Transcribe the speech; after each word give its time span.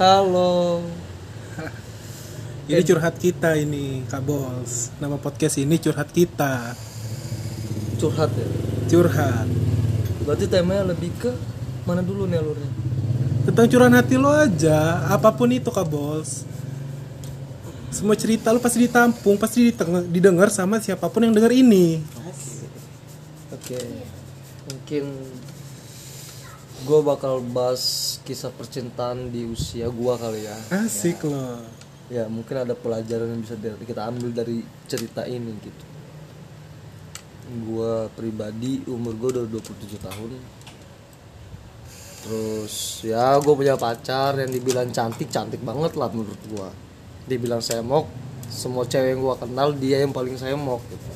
Halo. 0.00 0.80
Ini 2.64 2.80
curhat 2.88 3.20
kita 3.20 3.52
ini, 3.60 4.00
Kak 4.08 4.24
Bos. 4.24 4.88
Nama 4.96 5.20
podcast 5.20 5.60
ini 5.60 5.76
curhat 5.76 6.08
kita. 6.08 6.72
Curhat 8.00 8.32
ya. 8.32 8.48
Curhat. 8.88 9.44
Berarti 10.24 10.48
temanya 10.48 10.96
lebih 10.96 11.12
ke 11.20 11.28
mana 11.84 12.00
dulu 12.00 12.24
nih 12.24 12.40
alurnya? 12.40 12.72
Tentang 13.44 13.68
curahan 13.68 13.92
hati 14.00 14.16
lo 14.16 14.32
aja, 14.32 15.04
apa 15.04 15.36
pun 15.36 15.52
itu 15.52 15.68
Kak 15.68 15.84
Bos. 15.84 16.48
Semua 17.92 18.16
cerita 18.16 18.56
lo 18.56 18.58
pasti 18.64 18.80
ditampung, 18.80 19.36
pasti 19.36 19.68
didengar 20.08 20.48
sama 20.48 20.80
siapa 20.80 21.12
pun 21.12 21.28
yang 21.28 21.36
dengar 21.36 21.52
ini. 21.52 22.00
Oke. 23.52 23.76
Mungkin 24.64 25.04
gue 26.80 27.00
bakal 27.04 27.44
bahas 27.44 28.16
kisah 28.24 28.48
percintaan 28.48 29.28
di 29.28 29.44
usia 29.44 29.92
gua 29.92 30.16
kali 30.16 30.48
ya. 30.48 30.56
Asik 30.72 31.28
loh. 31.28 31.60
Ya 32.08 32.26
mungkin 32.26 32.56
ada 32.56 32.72
pelajaran 32.72 33.36
yang 33.36 33.40
bisa 33.44 33.54
kita 33.60 34.08
ambil 34.08 34.32
dari 34.32 34.64
cerita 34.88 35.28
ini 35.28 35.52
gitu. 35.60 35.84
Gua 37.68 38.08
pribadi 38.16 38.80
umur 38.88 39.12
gue 39.20 39.28
udah 39.38 39.44
27 39.46 40.00
tahun. 40.00 40.30
Terus 42.20 43.04
ya 43.04 43.36
gue 43.40 43.54
punya 43.56 43.76
pacar 43.76 44.36
yang 44.40 44.48
dibilang 44.52 44.88
cantik 44.88 45.28
cantik 45.28 45.60
banget 45.60 45.94
lah 46.00 46.08
menurut 46.08 46.40
gua. 46.48 46.72
Dibilang 47.28 47.60
semok, 47.60 48.08
semua 48.48 48.88
cewek 48.88 49.14
yang 49.14 49.20
gua 49.20 49.36
kenal 49.36 49.76
dia 49.76 50.00
yang 50.00 50.16
paling 50.16 50.34
semok 50.40 50.80
gitu. 50.88 51.10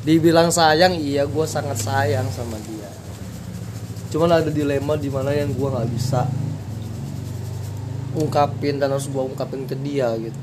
Dibilang 0.00 0.48
sayang, 0.48 0.96
iya 0.96 1.28
gua 1.28 1.44
sangat 1.44 1.76
sayang 1.76 2.24
sama 2.32 2.56
dia. 2.64 2.79
Cuman 4.10 4.42
ada 4.42 4.50
dilema 4.50 4.98
di 4.98 5.06
mana 5.06 5.30
yang 5.30 5.54
gua 5.54 5.78
nggak 5.78 5.90
bisa 5.94 6.26
ungkapin 8.18 8.82
dan 8.82 8.90
harus 8.90 9.06
gua 9.06 9.22
ungkapin 9.22 9.70
ke 9.70 9.78
dia 9.78 10.10
gitu. 10.18 10.42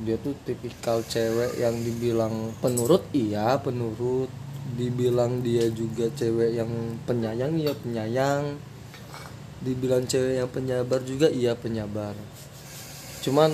Dia 0.00 0.16
tuh 0.16 0.32
tipikal 0.48 1.04
cewek 1.04 1.60
yang 1.60 1.76
dibilang 1.84 2.56
penurut 2.64 3.04
iya 3.12 3.60
penurut. 3.60 4.32
Dibilang 4.70 5.44
dia 5.44 5.68
juga 5.68 6.08
cewek 6.08 6.56
yang 6.56 6.96
penyayang 7.04 7.52
iya 7.60 7.76
penyayang. 7.76 8.56
Dibilang 9.60 10.08
cewek 10.08 10.40
yang 10.40 10.48
penyabar 10.48 11.04
juga 11.04 11.28
iya 11.28 11.52
penyabar. 11.52 12.16
Cuman 13.20 13.52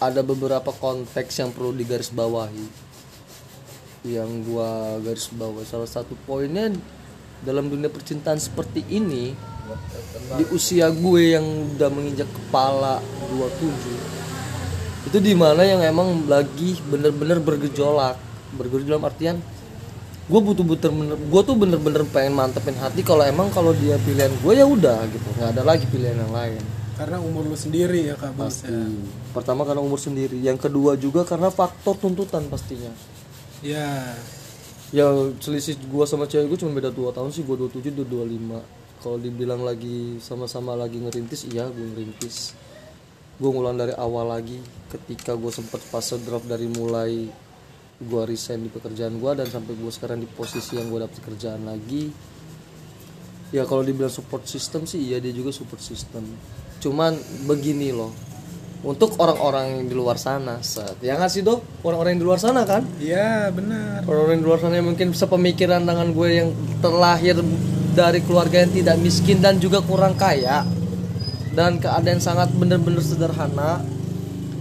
ada 0.00 0.24
beberapa 0.24 0.72
konteks 0.72 1.44
yang 1.44 1.52
perlu 1.52 1.76
digarisbawahi. 1.76 2.88
Yang 4.08 4.30
gua 4.48 4.96
garis 5.04 5.28
bawah 5.28 5.68
salah 5.68 5.90
satu 5.90 6.16
poinnya 6.24 6.72
dalam 7.42 7.70
dunia 7.70 7.90
percintaan 7.92 8.40
seperti 8.40 8.82
ini 8.90 9.34
di 10.38 10.44
usia 10.52 10.88
gue 10.90 11.36
yang 11.36 11.44
udah 11.76 11.88
menginjak 11.92 12.28
kepala 12.28 13.00
27 13.30 14.18
itu 15.08 15.18
di 15.24 15.32
mana 15.32 15.64
yang 15.64 15.80
emang 15.80 16.28
lagi 16.28 16.76
bener-bener 16.84 17.40
bergejolak. 17.40 18.20
Bergejolak 18.52 18.88
dalam 18.92 19.04
artian 19.08 19.36
gue 20.28 20.40
butuh 20.44 20.60
butuh 20.60 20.92
bener 20.92 21.16
gue 21.16 21.40
tuh 21.40 21.56
bener-bener 21.56 22.04
pengen 22.12 22.36
mantepin 22.36 22.76
hati 22.76 23.00
kalau 23.00 23.24
emang 23.24 23.48
kalau 23.48 23.72
dia 23.72 23.96
pilihan 24.04 24.28
gue 24.44 24.52
ya 24.52 24.68
udah 24.68 25.08
gitu. 25.08 25.28
Nggak 25.40 25.48
ada 25.56 25.62
lagi 25.64 25.88
pilihan 25.88 26.20
yang 26.28 26.32
lain. 26.32 26.60
Karena 27.00 27.16
umur 27.22 27.48
lo 27.48 27.56
sendiri 27.56 28.10
ya 28.10 28.18
Kak 28.18 28.36
pasti. 28.36 28.68
pertama 29.32 29.64
karena 29.64 29.80
umur 29.80 29.96
sendiri. 29.96 30.36
Yang 30.42 30.68
kedua 30.68 30.98
juga 31.00 31.24
karena 31.24 31.48
faktor 31.48 31.96
tuntutan 31.96 32.44
pastinya. 32.52 32.92
Ya. 33.64 34.12
Ya 34.88 35.04
selisih 35.36 35.76
gua 35.92 36.08
sama 36.08 36.24
cewek 36.24 36.48
gue 36.48 36.58
cuma 36.64 36.72
beda 36.72 36.88
2 36.88 37.12
tahun 37.12 37.28
sih 37.28 37.44
gua 37.44 37.60
27 37.60 37.92
dia 37.92 38.06
25 38.08 38.78
kalau 38.98 39.14
dibilang 39.14 39.62
lagi 39.62 40.18
sama-sama 40.18 40.74
lagi 40.74 40.98
ngerintis 40.98 41.46
iya 41.54 41.70
gue 41.70 41.86
ngerintis. 41.86 42.58
Gue 43.38 43.50
ngulang 43.54 43.78
dari 43.78 43.94
awal 43.94 44.26
lagi 44.26 44.58
ketika 44.90 45.38
gue 45.38 45.54
sempet 45.54 45.78
fase 45.78 46.18
drop 46.26 46.42
dari 46.50 46.66
mulai 46.66 47.30
gua 48.02 48.26
resign 48.26 48.66
di 48.66 48.70
pekerjaan 48.70 49.22
gua 49.22 49.38
dan 49.38 49.46
sampai 49.46 49.78
gue 49.78 49.90
sekarang 49.94 50.18
di 50.18 50.26
posisi 50.26 50.74
yang 50.74 50.90
gue 50.90 50.98
dapet 51.06 51.18
kerjaan 51.22 51.62
lagi. 51.62 52.10
Ya 53.54 53.62
kalau 53.64 53.86
dibilang 53.86 54.10
support 54.10 54.50
system 54.50 54.84
sih 54.84 54.98
iya 54.98 55.22
dia 55.22 55.30
juga 55.30 55.54
support 55.54 55.78
system. 55.78 56.26
Cuman 56.82 57.14
begini 57.46 57.94
loh 57.94 58.10
untuk 58.86 59.18
orang-orang 59.18 59.74
yang 59.74 59.84
di 59.90 59.94
luar 59.98 60.14
sana 60.14 60.62
set 60.62 61.02
ya 61.02 61.18
nggak 61.18 61.32
sih 61.32 61.42
dok? 61.42 61.82
Orang-orang 61.82 62.14
yang 62.14 62.22
di 62.22 62.28
luar 62.30 62.38
sana 62.38 62.62
kan? 62.62 62.86
Iya 63.02 63.50
benar. 63.50 64.06
orang-orang 64.06 64.38
di 64.38 64.46
luar 64.46 64.60
sana 64.62 64.78
yang 64.78 64.86
mungkin 64.94 65.10
sepemikiran 65.10 65.82
dengan 65.82 66.14
gue 66.14 66.28
yang 66.30 66.48
terlahir 66.78 67.42
dari 67.98 68.22
keluarga 68.22 68.62
yang 68.62 68.70
tidak 68.70 68.96
miskin 69.02 69.42
dan 69.42 69.58
juga 69.58 69.82
kurang 69.82 70.14
kaya. 70.14 70.62
Dan 71.50 71.82
keadaan 71.82 72.22
sangat 72.22 72.54
bener-bener 72.54 73.02
sederhana. 73.02 73.82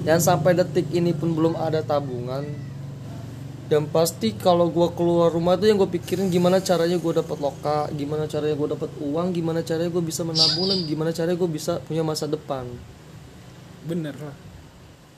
Yang 0.02 0.26
sampai 0.26 0.58
detik 0.58 0.90
ini 0.90 1.14
pun 1.14 1.38
belum 1.38 1.54
ada 1.54 1.86
tabungan. 1.86 2.42
Dan 3.70 3.86
pasti 3.92 4.34
kalau 4.34 4.74
gue 4.74 4.88
keluar 4.98 5.30
rumah 5.30 5.62
tuh 5.62 5.70
yang 5.70 5.78
gue 5.78 5.92
pikirin 5.94 6.34
gimana 6.34 6.58
caranya 6.64 6.98
gue 6.98 7.14
dapat 7.20 7.38
loka 7.38 7.92
gimana 7.92 8.24
caranya 8.24 8.56
gue 8.56 8.70
dapat 8.80 8.90
uang 9.04 9.36
gimana 9.36 9.60
caranya 9.60 9.92
gue 9.92 10.04
bisa 10.08 10.24
menabung 10.24 10.72
dan 10.72 10.88
gimana 10.88 11.12
caranya 11.12 11.36
gue 11.36 11.52
bisa 11.52 11.84
punya 11.84 12.00
masa 12.00 12.32
depan 12.32 12.64
Bener 13.88 14.16
lah. 14.20 14.36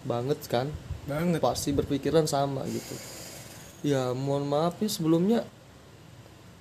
banget 0.05 0.39
kan? 0.45 0.69
Banget. 1.09 1.41
pasti 1.41 1.73
berpikiran 1.73 2.29
sama 2.29 2.61
gitu. 2.69 2.95
Ya 3.81 4.13
mohon 4.13 4.45
maaf 4.45 4.77
nih 4.77 4.91
sebelumnya 4.93 5.41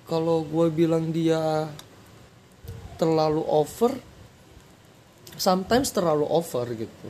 kalau 0.09 0.41
gue 0.41 0.73
bilang 0.73 1.13
dia 1.13 1.69
terlalu 2.97 3.45
over 3.45 3.93
sometimes 5.37 5.93
terlalu 5.93 6.25
over 6.25 6.65
gitu. 6.73 7.07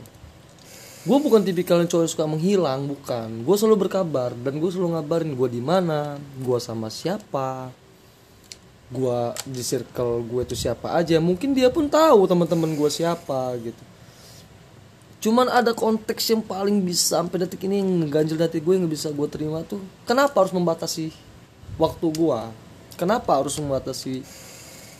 Gue 1.07 1.17
bukan 1.17 1.47
tipikal 1.47 1.79
yang 1.79 1.87
cowok 1.87 2.03
yang 2.03 2.11
suka 2.11 2.25
menghilang 2.27 2.81
bukan. 2.91 3.47
Gue 3.47 3.55
selalu 3.55 3.87
berkabar 3.87 4.35
dan 4.35 4.59
gue 4.59 4.67
selalu 4.67 4.99
ngabarin 4.99 5.31
gue 5.31 5.47
di 5.47 5.63
mana 5.63 6.19
gue 6.43 6.59
sama 6.59 6.91
siapa. 6.91 7.71
Gue 8.91 9.31
di 9.47 9.63
circle 9.63 10.27
gue 10.27 10.43
itu 10.43 10.59
siapa 10.59 10.91
aja. 10.99 11.17
Mungkin 11.23 11.55
dia 11.55 11.71
pun 11.71 11.87
tahu 11.87 12.27
teman-teman 12.27 12.75
gue 12.75 12.89
siapa 12.91 13.55
gitu 13.63 13.88
cuman 15.19 15.51
ada 15.51 15.75
konteks 15.75 16.31
yang 16.31 16.39
paling 16.39 16.79
bisa 16.79 17.19
sampai 17.19 17.43
detik 17.43 17.67
ini 17.67 17.83
yang 17.83 18.07
ngeganjel 18.07 18.39
hati 18.39 18.63
gue 18.63 18.73
yang 18.79 18.87
bisa 18.87 19.11
gue 19.11 19.27
terima 19.27 19.63
tuh 19.67 19.83
kenapa 20.07 20.39
harus 20.39 20.55
membatasi 20.55 21.11
waktu 21.79 22.07
gue? 22.11 22.41
Kenapa 22.99 23.39
harus 23.39 23.55
membatasi 23.55 24.21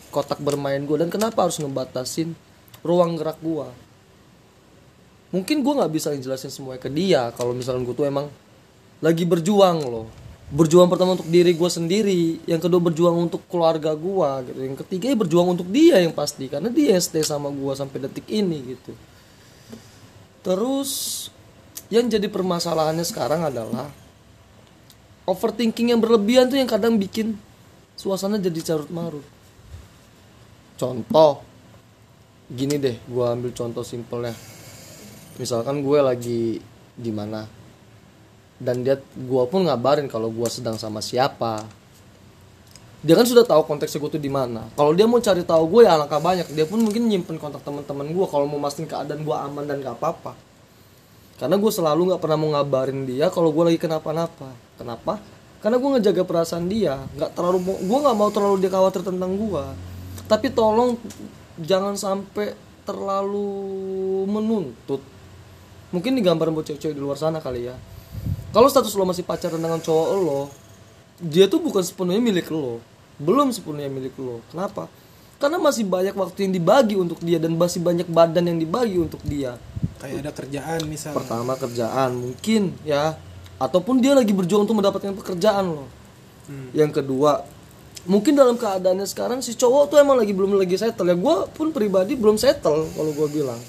kotak 0.10 0.40
bermain 0.40 0.80
gue? 0.88 0.96
Dan 0.96 1.12
kenapa 1.12 1.44
harus 1.44 1.60
ngebatasin 1.60 2.32
ruang 2.80 3.20
gerak 3.20 3.38
gue? 3.44 3.68
Mungkin 5.36 5.62
gue 5.62 5.74
nggak 5.76 5.92
bisa 5.94 6.16
ngejelasin 6.16 6.50
semuanya 6.50 6.82
ke 6.82 6.90
dia 6.90 7.30
kalau 7.36 7.54
misalnya 7.54 7.86
gue 7.86 7.94
tuh 7.94 8.08
emang 8.08 8.32
lagi 9.04 9.28
berjuang 9.28 9.84
loh. 9.84 10.08
Berjuang 10.50 10.90
pertama 10.90 11.14
untuk 11.14 11.30
diri 11.30 11.54
gue 11.54 11.70
sendiri 11.70 12.42
yang 12.50 12.58
kedua 12.58 12.82
berjuang 12.82 13.30
untuk 13.30 13.46
keluarga 13.46 13.94
gue 13.94 14.30
gitu. 14.50 14.60
Yang 14.66 14.78
ketiga 14.88 15.06
ya 15.14 15.18
berjuang 15.20 15.48
untuk 15.54 15.68
dia 15.70 16.02
yang 16.02 16.16
pasti 16.16 16.50
karena 16.50 16.74
dia 16.74 16.98
yang 16.98 17.04
stay 17.04 17.22
sama 17.22 17.54
gue 17.54 17.74
sampai 17.76 18.08
detik 18.08 18.26
ini 18.32 18.74
gitu 18.74 18.96
Terus 20.40 20.92
yang 21.90 22.08
jadi 22.08 22.30
permasalahannya 22.30 23.04
sekarang 23.04 23.44
adalah 23.50 23.90
overthinking 25.30 25.94
yang 25.94 26.02
berlebihan 26.02 26.50
tuh 26.50 26.58
yang 26.58 26.70
kadang 26.70 26.98
bikin 26.98 27.38
suasana 27.98 28.40
jadi 28.42 28.60
carut 28.64 28.90
marut. 28.90 29.26
Contoh, 30.80 31.44
gini 32.48 32.80
deh, 32.80 32.96
gue 32.96 33.26
ambil 33.28 33.52
contoh 33.52 33.84
simpelnya. 33.84 34.32
Misalkan 35.36 35.84
gue 35.84 36.00
lagi 36.00 36.42
di 37.00 37.12
mana 37.12 37.48
dan 38.60 38.84
dia 38.84 39.00
gue 39.00 39.44
pun 39.48 39.64
ngabarin 39.64 40.12
kalau 40.12 40.28
gue 40.32 40.48
sedang 40.52 40.76
sama 40.76 41.00
siapa. 41.00 41.79
Dia 43.00 43.16
kan 43.16 43.24
sudah 43.24 43.48
tahu 43.48 43.64
konteksnya 43.64 44.04
gue 44.04 44.20
tuh 44.20 44.24
di 44.24 44.28
mana. 44.28 44.68
Kalau 44.76 44.92
dia 44.92 45.08
mau 45.08 45.24
cari 45.24 45.48
tahu 45.48 45.64
gue 45.72 45.88
ya 45.88 45.96
alangkah 45.96 46.20
banyak. 46.20 46.52
Dia 46.52 46.68
pun 46.68 46.84
mungkin 46.84 47.08
nyimpen 47.08 47.40
kontak 47.40 47.64
teman-teman 47.64 48.12
gue 48.12 48.26
kalau 48.28 48.44
mau 48.44 48.60
mastiin 48.60 48.92
keadaan 48.92 49.24
gue 49.24 49.36
aman 49.36 49.64
dan 49.64 49.80
gak 49.80 49.96
apa-apa. 49.96 50.36
Karena 51.40 51.56
gue 51.56 51.72
selalu 51.72 52.12
nggak 52.12 52.20
pernah 52.20 52.36
mau 52.36 52.52
ngabarin 52.52 53.08
dia 53.08 53.32
kalau 53.32 53.56
gue 53.56 53.72
lagi 53.72 53.80
kenapa-napa. 53.80 54.52
Kenapa? 54.76 55.24
Karena 55.64 55.80
gue 55.80 55.90
ngejaga 55.96 56.24
perasaan 56.28 56.68
dia. 56.68 57.00
Nggak 57.16 57.32
terlalu 57.32 57.58
gue 57.80 57.98
nggak 58.04 58.18
mau 58.20 58.28
terlalu 58.36 58.56
dia 58.60 58.72
khawatir 58.76 59.08
tentang 59.08 59.32
gue. 59.40 59.64
Tapi 60.28 60.52
tolong 60.52 61.00
jangan 61.56 61.96
sampai 61.96 62.52
terlalu 62.84 63.48
menuntut. 64.28 65.00
Mungkin 65.96 66.20
digambar 66.20 66.52
buat 66.52 66.68
cewek-cewek 66.68 67.00
di 67.00 67.02
luar 67.02 67.16
sana 67.16 67.40
kali 67.40 67.72
ya. 67.72 67.80
Kalau 68.52 68.68
status 68.68 68.92
lo 69.00 69.08
masih 69.08 69.24
pacaran 69.24 69.62
dengan 69.64 69.80
cowok 69.80 70.10
lo, 70.20 70.42
dia 71.24 71.48
tuh 71.48 71.64
bukan 71.64 71.86
sepenuhnya 71.86 72.20
milik 72.20 72.52
lo. 72.52 72.84
Belum 73.20 73.52
sepenuhnya 73.52 73.92
milik 73.92 74.16
lo. 74.16 74.40
Kenapa? 74.50 74.88
Karena 75.40 75.56
masih 75.56 75.88
banyak 75.88 76.16
waktu 76.16 76.48
yang 76.48 76.54
dibagi 76.56 76.96
untuk 77.00 77.20
dia 77.24 77.40
dan 77.40 77.56
masih 77.56 77.80
banyak 77.80 78.08
badan 78.08 78.44
yang 78.48 78.60
dibagi 78.60 79.00
untuk 79.00 79.20
dia. 79.24 79.56
Kayak 80.00 80.24
ada 80.28 80.32
kerjaan 80.32 80.80
misalnya. 80.88 81.16
pertama 81.20 81.54
kerjaan 81.60 82.12
mungkin 82.16 82.76
ya. 82.84 83.16
Ataupun 83.60 84.00
dia 84.00 84.16
lagi 84.16 84.32
berjuang 84.32 84.64
untuk 84.64 84.80
mendapatkan 84.80 85.12
pekerjaan 85.16 85.68
loh 85.68 85.90
Hmm. 86.50 86.74
yang 86.74 86.90
kedua 86.90 87.46
mungkin 88.10 88.34
dalam 88.34 88.58
keadaannya 88.58 89.06
sekarang 89.06 89.38
si 89.46 89.54
cowok 89.54 89.94
tuh 89.94 89.98
emang 90.02 90.18
lagi 90.18 90.34
belum 90.34 90.58
lagi 90.58 90.82
settle 90.82 91.06
ya. 91.06 91.14
Gue 91.14 91.46
pun 91.54 91.70
pribadi 91.70 92.18
belum 92.18 92.42
settle 92.42 92.90
kalau 92.90 93.12
gue 93.14 93.28
bilang. 93.30 93.62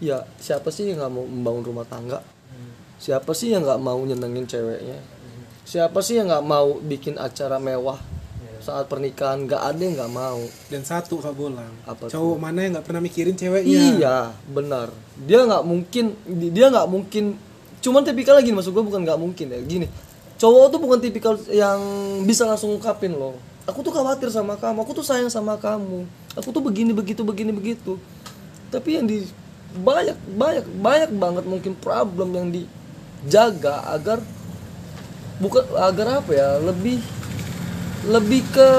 Ya 0.00 0.24
siapa 0.40 0.72
sih 0.72 0.88
yang 0.88 1.02
nggak 1.04 1.12
mau 1.12 1.26
membangun 1.28 1.64
rumah 1.68 1.84
tangga? 1.84 2.24
Siapa 2.96 3.30
sih 3.36 3.52
yang 3.52 3.68
nggak 3.68 3.82
mau 3.84 4.00
nyenengin 4.00 4.48
ceweknya? 4.48 4.98
Siapa 5.68 6.00
sih 6.00 6.16
yang 6.16 6.32
nggak 6.32 6.46
mau 6.46 6.80
bikin 6.80 7.20
acara 7.20 7.60
mewah 7.60 8.00
saat 8.68 8.84
pernikahan 8.84 9.48
nggak 9.48 9.62
ada 9.64 9.80
yang 9.80 9.96
nggak 9.96 10.12
mau. 10.12 10.44
Dan 10.68 10.84
satu 10.84 11.16
kak 11.24 11.32
bolang 11.32 11.72
Apa 11.88 12.12
cowok 12.12 12.36
mana 12.36 12.68
yang 12.68 12.76
nggak 12.76 12.84
pernah 12.84 13.00
mikirin 13.00 13.32
ceweknya? 13.32 13.96
Iya 13.96 14.18
benar. 14.52 14.92
Dia 15.24 15.48
nggak 15.48 15.64
mungkin 15.64 16.12
dia 16.52 16.66
nggak 16.68 16.88
mungkin 16.92 17.40
cuman 17.80 18.02
tipikal 18.04 18.36
lagi 18.36 18.52
maksud 18.52 18.76
gue 18.76 18.84
bukan 18.84 19.00
nggak 19.08 19.16
mungkin 19.16 19.46
ya. 19.48 19.60
Gini 19.64 19.88
cowok 20.38 20.66
tuh 20.70 20.80
bukan 20.84 20.98
tipikal 21.00 21.34
yang 21.48 21.80
bisa 22.28 22.44
langsung 22.44 22.76
ungkapin 22.76 23.16
loh. 23.16 23.34
Aku 23.64 23.80
tuh 23.80 23.92
khawatir 23.92 24.28
sama 24.28 24.56
kamu 24.60 24.84
aku 24.84 24.92
tuh 25.00 25.06
sayang 25.06 25.32
sama 25.32 25.56
kamu. 25.56 26.04
Aku 26.36 26.52
tuh 26.52 26.60
begini 26.60 26.92
begitu 26.92 27.24
begini 27.24 27.50
begitu. 27.56 27.96
Tapi 28.68 29.00
yang 29.00 29.08
di 29.08 29.24
banyak 29.80 30.16
banyak 30.36 30.64
banyak 30.80 31.10
banget 31.16 31.44
mungkin 31.44 31.72
problem 31.76 32.32
yang 32.32 32.48
dijaga 32.52 33.84
agar 33.92 34.20
bukan 35.38 35.64
agar 35.76 36.22
apa 36.22 36.30
ya 36.34 36.48
lebih 36.58 36.98
lebih 38.08 38.40
ke 38.50 38.70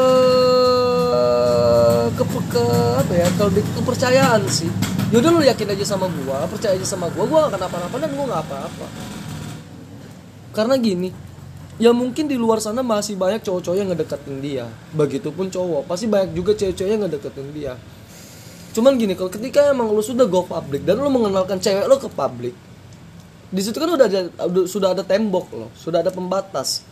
ke, 2.17 2.23
ke 2.25 2.63
apa 2.97 3.13
ya? 3.13 3.27
Kalau 3.37 3.51
ke 3.53 3.61
kepercayaan 3.61 4.41
sih. 4.49 4.69
Yaudah 5.09 5.29
lu 5.33 5.41
yakin 5.41 5.73
aja 5.73 5.85
sama 5.85 6.05
gua 6.09 6.45
percaya 6.49 6.73
aja 6.77 6.85
sama 6.85 7.09
gua. 7.13 7.25
Gua 7.29 7.39
gak 7.47 7.61
kenapa-napa 7.61 7.95
dan 8.01 8.09
gua 8.13 8.25
gak 8.29 8.43
apa-apa. 8.49 8.87
Karena 10.53 10.75
gini 10.81 11.09
ya 11.79 11.95
mungkin 11.95 12.27
di 12.27 12.35
luar 12.35 12.59
sana 12.59 12.83
masih 12.83 13.15
banyak 13.15 13.45
cowok-cowok 13.45 13.77
yang 13.77 13.89
ngedeketin 13.93 14.35
dia. 14.41 14.65
Begitupun 14.93 15.53
cowok. 15.53 15.85
Pasti 15.85 16.05
banyak 16.09 16.33
juga 16.33 16.57
cewek-cewek 16.57 16.89
yang 16.89 17.03
ngedeketin 17.05 17.47
dia. 17.53 17.73
Cuman 18.73 18.97
gini 18.97 19.13
kalau 19.17 19.33
ketika 19.33 19.69
emang 19.73 19.89
lu 19.89 20.01
sudah 20.01 20.29
go 20.29 20.45
public 20.45 20.85
dan 20.85 21.01
lu 21.01 21.09
mengenalkan 21.09 21.57
cewek 21.57 21.85
lo 21.89 21.97
ke 21.97 22.09
publik 22.09 22.53
di 23.49 23.65
situ 23.65 23.81
kan 23.81 23.89
udah 23.89 24.05
ada 24.05 24.29
udah- 24.45 24.69
sudah 24.69 24.93
ada 24.93 25.01
tembok 25.01 25.49
loh. 25.57 25.69
Sudah 25.73 26.05
ada 26.05 26.13
pembatas 26.13 26.85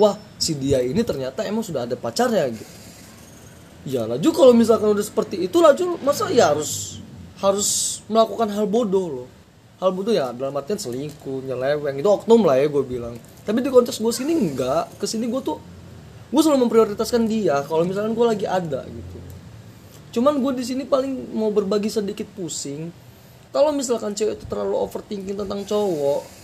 wah 0.00 0.16
si 0.40 0.56
dia 0.56 0.80
ini 0.80 1.04
ternyata 1.04 1.44
emang 1.44 1.60
sudah 1.60 1.84
ada 1.84 1.92
pacarnya 2.00 2.48
gitu. 2.48 2.64
Ya 3.84 4.08
laju 4.08 4.28
kalau 4.32 4.52
misalkan 4.56 4.88
udah 4.96 5.04
seperti 5.04 5.44
itu 5.44 5.60
laju 5.60 6.00
masa 6.00 6.32
ya 6.32 6.52
harus 6.52 7.04
harus 7.40 8.00
melakukan 8.08 8.48
hal 8.48 8.64
bodoh 8.64 9.06
loh. 9.08 9.28
Hal 9.80 9.92
bodoh 9.92 10.12
ya 10.12 10.32
dalam 10.32 10.56
artian 10.56 10.80
selingkuh 10.80 11.44
nyeleweng 11.44 12.00
itu 12.00 12.08
oknum 12.08 12.48
lah 12.48 12.56
ya 12.56 12.68
gue 12.68 12.84
bilang. 12.84 13.16
Tapi 13.44 13.60
di 13.60 13.68
konteks 13.68 14.00
gue 14.00 14.12
sini 14.12 14.32
enggak. 14.32 14.88
Ke 14.96 15.04
sini 15.04 15.28
gue 15.28 15.40
tuh 15.44 15.60
gue 16.30 16.40
selalu 16.40 16.68
memprioritaskan 16.68 17.28
dia 17.28 17.60
kalau 17.68 17.84
misalkan 17.84 18.16
gue 18.16 18.26
lagi 18.28 18.46
ada 18.48 18.84
gitu. 18.88 19.16
Cuman 20.16 20.40
gue 20.40 20.52
di 20.56 20.64
sini 20.64 20.82
paling 20.88 21.32
mau 21.36 21.52
berbagi 21.52 21.92
sedikit 21.92 22.28
pusing. 22.36 22.92
Kalau 23.50 23.72
misalkan 23.72 24.14
cewek 24.14 24.38
itu 24.38 24.44
terlalu 24.46 24.76
overthinking 24.78 25.36
tentang 25.40 25.64
cowok 25.66 26.39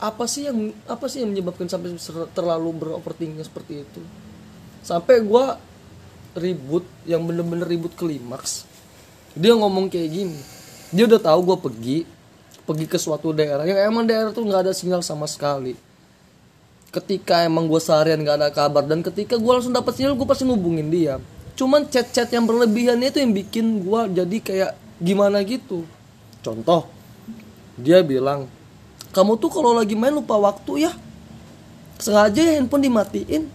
apa 0.00 0.24
sih 0.26 0.48
yang 0.48 0.74
apa 0.90 1.06
sih 1.06 1.22
yang 1.22 1.30
menyebabkan 1.34 1.70
sampai 1.70 1.94
terlalu 2.34 2.70
beroverthinking 2.74 3.42
seperti 3.44 3.86
itu? 3.86 4.00
Sampai 4.84 5.22
gue 5.24 5.44
ribut 6.34 6.84
yang 7.06 7.22
bener-bener 7.24 7.64
ribut 7.64 7.94
klimaks 7.94 8.74
dia 9.34 9.52
ngomong 9.58 9.90
kayak 9.90 10.10
gini. 10.14 10.38
Dia 10.94 11.10
udah 11.10 11.18
tahu 11.18 11.40
gue 11.42 11.58
pergi 11.58 11.98
pergi 12.64 12.86
ke 12.86 12.96
suatu 12.96 13.34
daerah. 13.34 13.66
Yang 13.66 13.82
emang 13.82 14.06
daerah 14.06 14.30
tuh 14.30 14.46
nggak 14.46 14.70
ada 14.70 14.72
sinyal 14.72 15.02
sama 15.02 15.26
sekali. 15.26 15.74
Ketika 16.94 17.42
emang 17.42 17.66
gue 17.66 17.82
seharian 17.82 18.22
nggak 18.22 18.38
ada 18.38 18.48
kabar 18.54 18.86
dan 18.86 19.02
ketika 19.02 19.34
gue 19.34 19.52
langsung 19.52 19.74
dapat 19.74 19.98
sinyal 19.98 20.14
gue 20.14 20.26
pasti 20.26 20.46
ngubungin 20.46 20.88
dia. 20.88 21.18
Cuman 21.58 21.86
chat-chat 21.90 22.30
yang 22.30 22.46
berlebihan 22.46 23.02
itu 23.02 23.18
yang 23.18 23.34
bikin 23.34 23.82
gue 23.82 24.00
jadi 24.22 24.36
kayak 24.38 24.72
gimana 25.02 25.42
gitu. 25.42 25.82
Contoh 26.38 26.86
dia 27.74 28.06
bilang 28.06 28.46
kamu 29.14 29.38
tuh 29.38 29.48
kalau 29.48 29.72
lagi 29.78 29.94
main 29.94 30.10
lupa 30.10 30.34
waktu 30.34 30.90
ya. 30.90 30.92
Sengaja 32.02 32.42
ya 32.42 32.58
handphone 32.58 32.90
dimatiin. 32.90 33.46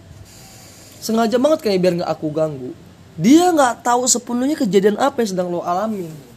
Sengaja 1.04 1.36
banget 1.36 1.60
kayak 1.60 1.78
biar 1.78 1.92
nggak 2.00 2.10
aku 2.10 2.32
ganggu. 2.32 2.72
Dia 3.20 3.52
nggak 3.52 3.84
tahu 3.84 4.08
sepenuhnya 4.08 4.56
kejadian 4.56 4.96
apa 4.96 5.20
yang 5.20 5.30
sedang 5.36 5.52
lo 5.52 5.60
alamin 5.60 6.30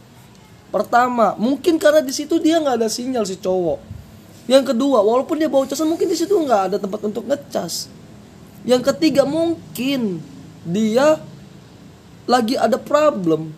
pertama 0.74 1.38
mungkin 1.38 1.78
karena 1.78 2.02
di 2.02 2.10
situ 2.10 2.42
dia 2.42 2.58
nggak 2.58 2.82
ada 2.82 2.90
sinyal 2.90 3.22
si 3.22 3.38
cowok. 3.38 3.78
Yang 4.50 4.74
kedua 4.74 4.98
walaupun 5.06 5.38
dia 5.38 5.46
bawa 5.46 5.70
casan 5.70 5.86
mungkin 5.86 6.10
di 6.10 6.18
situ 6.18 6.34
nggak 6.34 6.62
ada 6.74 6.76
tempat 6.82 6.98
untuk 7.06 7.22
ngecas. 7.30 7.86
Yang 8.66 8.90
ketiga 8.90 9.22
mungkin 9.22 10.18
dia 10.66 11.22
lagi 12.26 12.58
ada 12.58 12.74
problem. 12.74 13.54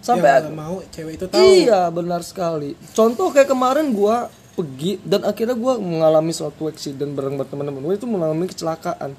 Sampai 0.00 0.40
nggak 0.40 0.56
mau 0.56 0.80
cewek 0.88 1.20
itu 1.20 1.26
tahu. 1.28 1.36
Iya 1.36 1.92
benar 1.92 2.24
sekali. 2.24 2.72
Contoh 2.96 3.28
kayak 3.28 3.52
kemarin 3.52 3.92
gua 3.92 4.32
pergi 4.58 4.98
dan 5.06 5.22
akhirnya 5.22 5.54
gua 5.54 5.78
mengalami 5.78 6.34
suatu 6.34 6.66
accident 6.66 7.14
bareng 7.14 7.38
teman-teman 7.46 7.78
gue 7.78 7.94
itu 7.94 8.06
mengalami 8.10 8.50
kecelakaan. 8.50 9.14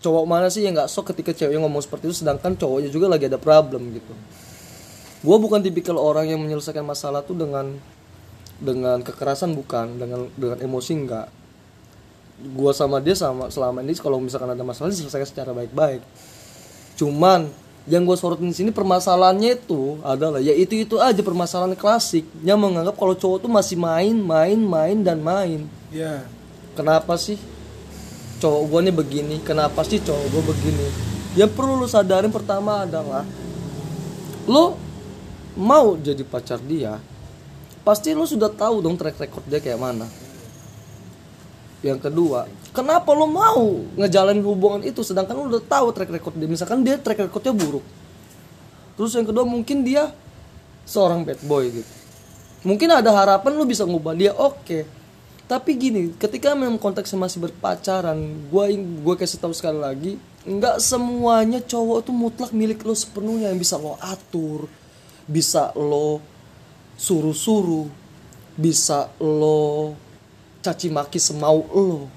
Cowok 0.00 0.24
mana 0.24 0.48
sih 0.48 0.64
yang 0.64 0.72
nggak 0.72 0.88
sok 0.88 1.12
ketika 1.12 1.36
ceweknya 1.36 1.60
ngomong 1.60 1.84
seperti 1.84 2.08
itu 2.08 2.24
sedangkan 2.24 2.56
cowoknya 2.56 2.88
juga 2.88 3.12
lagi 3.12 3.28
ada 3.28 3.36
problem 3.36 3.92
gitu. 3.92 4.12
Gua 5.20 5.36
bukan 5.36 5.60
tipikal 5.60 6.00
orang 6.00 6.32
yang 6.32 6.40
menyelesaikan 6.40 6.82
masalah 6.82 7.20
tuh 7.20 7.36
dengan 7.36 7.76
dengan 8.56 9.04
kekerasan 9.04 9.52
bukan, 9.52 10.00
dengan 10.00 10.32
dengan 10.32 10.58
emosi 10.64 10.92
enggak. 10.96 11.28
Gua 12.56 12.72
sama 12.72 13.04
dia 13.04 13.12
sama 13.12 13.52
selama 13.52 13.84
ini 13.84 13.92
kalau 14.00 14.16
misalkan 14.16 14.56
ada 14.56 14.64
masalah 14.64 14.88
diselesaikan 14.88 15.28
secara 15.28 15.52
baik-baik 15.52 16.00
cuman 16.96 17.52
yang 17.86 18.02
gue 18.02 18.16
sorotin 18.18 18.50
di 18.50 18.56
sini 18.56 18.70
permasalahannya 18.74 19.62
itu 19.62 20.02
adalah 20.02 20.42
ya 20.42 20.50
itu 20.50 20.74
itu 20.82 20.98
aja 20.98 21.22
permasalahan 21.22 21.78
klasik 21.78 22.26
yang 22.42 22.58
menganggap 22.58 22.98
kalau 22.98 23.14
cowok 23.14 23.46
tuh 23.46 23.50
masih 23.50 23.78
main 23.78 24.14
main 24.14 24.58
main 24.58 24.98
dan 25.06 25.22
main. 25.22 25.70
Ya. 25.94 26.26
Kenapa 26.74 27.14
sih 27.14 27.38
cowok 28.42 28.62
gue 28.66 28.80
nih 28.90 28.94
begini? 28.94 29.36
Kenapa 29.46 29.86
sih 29.86 30.02
cowok 30.02 30.26
gue 30.34 30.42
begini? 30.50 30.86
Yang 31.38 31.50
perlu 31.54 31.78
lu 31.78 31.86
sadarin 31.86 32.34
pertama 32.34 32.82
adalah 32.82 33.22
lo 34.50 34.78
mau 35.56 35.96
jadi 35.96 36.22
pacar 36.22 36.60
dia 36.62 37.00
pasti 37.86 38.12
lo 38.12 38.28
sudah 38.28 38.50
tahu 38.52 38.82
dong 38.82 38.94
track 38.98 39.16
record 39.16 39.44
dia 39.48 39.58
kayak 39.62 39.80
mana 39.80 40.06
yang 41.84 42.00
kedua 42.00 42.48
kenapa 42.76 43.16
lo 43.16 43.24
mau 43.24 43.84
ngejalanin 43.96 44.44
hubungan 44.44 44.84
itu 44.84 45.00
sedangkan 45.00 45.32
lo 45.32 45.48
udah 45.48 45.64
tahu 45.64 45.96
track 45.96 46.12
record 46.12 46.36
dia? 46.36 46.48
Misalkan 46.48 46.84
dia 46.84 47.00
track 47.00 47.24
recordnya 47.24 47.56
buruk. 47.56 47.84
Terus 49.00 49.16
yang 49.16 49.24
kedua 49.24 49.48
mungkin 49.48 49.80
dia 49.80 50.12
seorang 50.84 51.24
bad 51.24 51.40
boy 51.48 51.72
gitu. 51.72 51.92
Mungkin 52.68 52.88
ada 52.92 53.08
harapan 53.16 53.56
lo 53.56 53.64
bisa 53.64 53.88
ngubah 53.88 54.12
dia 54.12 54.36
oke. 54.36 54.84
Tapi 55.48 55.70
gini 55.78 56.12
ketika 56.20 56.52
memang 56.52 56.76
konteksnya 56.76 57.16
masih 57.16 57.38
berpacaran 57.48 58.18
gue 58.52 58.64
gue 58.76 59.14
kasih 59.16 59.40
tahu 59.40 59.54
sekali 59.56 59.78
lagi 59.78 60.12
nggak 60.46 60.78
semuanya 60.78 61.58
cowok 61.62 62.06
tuh 62.06 62.14
mutlak 62.14 62.52
milik 62.52 62.84
lo 62.84 62.92
sepenuhnya. 62.92 63.52
Yang 63.52 63.60
bisa 63.64 63.74
lo 63.80 63.96
atur 64.04 64.68
bisa 65.26 65.72
lo 65.74 66.22
suruh-suruh 66.96 67.88
bisa 68.56 69.12
lo 69.20 70.05
caci 70.66 70.90
maki 70.90 71.22
semau 71.22 71.62
lo. 71.70 72.10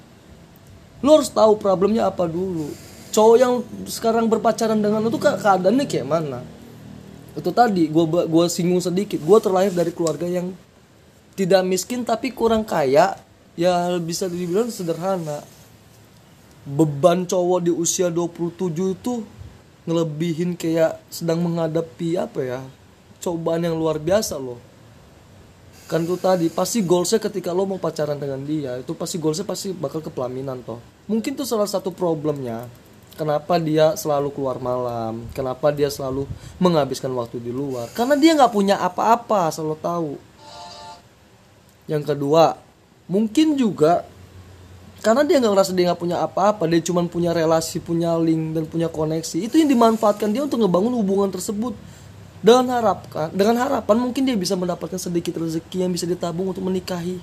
Lo 1.06 1.10
harus 1.16 1.30
tahu 1.30 1.62
problemnya 1.62 2.10
apa 2.10 2.26
dulu. 2.26 2.74
Cowok 3.14 3.38
yang 3.38 3.54
sekarang 3.86 4.26
berpacaran 4.26 4.82
dengan 4.82 5.06
lo 5.06 5.14
tuh 5.14 5.22
ke- 5.22 5.40
keadaannya 5.40 5.86
kayak 5.86 6.08
mana? 6.10 6.42
Itu 7.38 7.54
tadi 7.54 7.86
gue 7.88 8.06
gua 8.06 8.46
singgung 8.50 8.82
sedikit. 8.82 9.22
Gue 9.22 9.38
terlahir 9.38 9.72
dari 9.72 9.94
keluarga 9.94 10.26
yang 10.26 10.52
tidak 11.38 11.62
miskin 11.64 12.02
tapi 12.04 12.34
kurang 12.34 12.66
kaya. 12.66 13.16
Ya 13.54 13.92
bisa 14.02 14.26
dibilang 14.26 14.74
sederhana. 14.74 15.46
Beban 16.68 17.24
cowok 17.26 17.60
di 17.66 17.72
usia 17.72 18.12
27 18.12 18.96
itu 18.98 19.24
ngelebihin 19.88 20.54
kayak 20.54 21.00
sedang 21.08 21.42
menghadapi 21.42 22.20
apa 22.20 22.40
ya? 22.44 22.62
Cobaan 23.24 23.64
yang 23.64 23.76
luar 23.76 24.00
biasa 24.00 24.36
loh 24.40 24.69
kan 25.90 26.06
itu 26.06 26.22
tadi 26.22 26.54
pasti 26.54 26.86
goalsnya 26.86 27.18
ketika 27.18 27.50
lo 27.50 27.66
mau 27.66 27.82
pacaran 27.82 28.22
dengan 28.22 28.46
dia 28.46 28.78
itu 28.78 28.94
pasti 28.94 29.18
goalsnya 29.18 29.50
pasti 29.50 29.74
bakal 29.74 30.06
ke 30.06 30.14
pelaminan 30.14 30.62
toh. 30.62 30.78
Mungkin 31.10 31.34
tuh 31.34 31.50
salah 31.50 31.66
satu 31.66 31.90
problemnya 31.90 32.70
kenapa 33.18 33.58
dia 33.58 33.98
selalu 33.98 34.30
keluar 34.30 34.62
malam 34.62 35.26
kenapa 35.34 35.74
dia 35.74 35.90
selalu 35.90 36.30
menghabiskan 36.62 37.10
waktu 37.18 37.42
di 37.42 37.50
luar. 37.50 37.90
Karena 37.98 38.14
dia 38.14 38.38
nggak 38.38 38.54
punya 38.54 38.78
apa-apa 38.78 39.50
selalu 39.50 39.78
tahu. 39.82 40.12
Yang 41.90 42.14
kedua 42.14 42.54
mungkin 43.10 43.58
juga 43.58 44.06
karena 45.02 45.26
dia 45.26 45.42
nggak 45.42 45.52
ngerasa 45.58 45.72
dia 45.74 45.86
nggak 45.90 46.02
punya 46.06 46.18
apa-apa 46.22 46.70
dia 46.70 46.86
cuma 46.86 47.02
punya 47.10 47.34
relasi 47.34 47.82
punya 47.82 48.14
link 48.20 48.54
dan 48.54 48.64
punya 48.68 48.92
koneksi 48.92 49.48
itu 49.48 49.56
yang 49.58 49.72
dimanfaatkan 49.72 50.30
dia 50.30 50.44
untuk 50.44 50.62
ngebangun 50.62 50.94
hubungan 51.00 51.32
tersebut 51.32 51.74
dengan 52.40 52.72
harapkan 52.72 53.28
dengan 53.36 53.60
harapan 53.60 54.00
mungkin 54.00 54.24
dia 54.24 54.36
bisa 54.40 54.56
mendapatkan 54.56 54.96
sedikit 54.96 55.36
rezeki 55.44 55.84
yang 55.84 55.92
bisa 55.92 56.08
ditabung 56.08 56.56
untuk 56.56 56.64
menikahi 56.64 57.20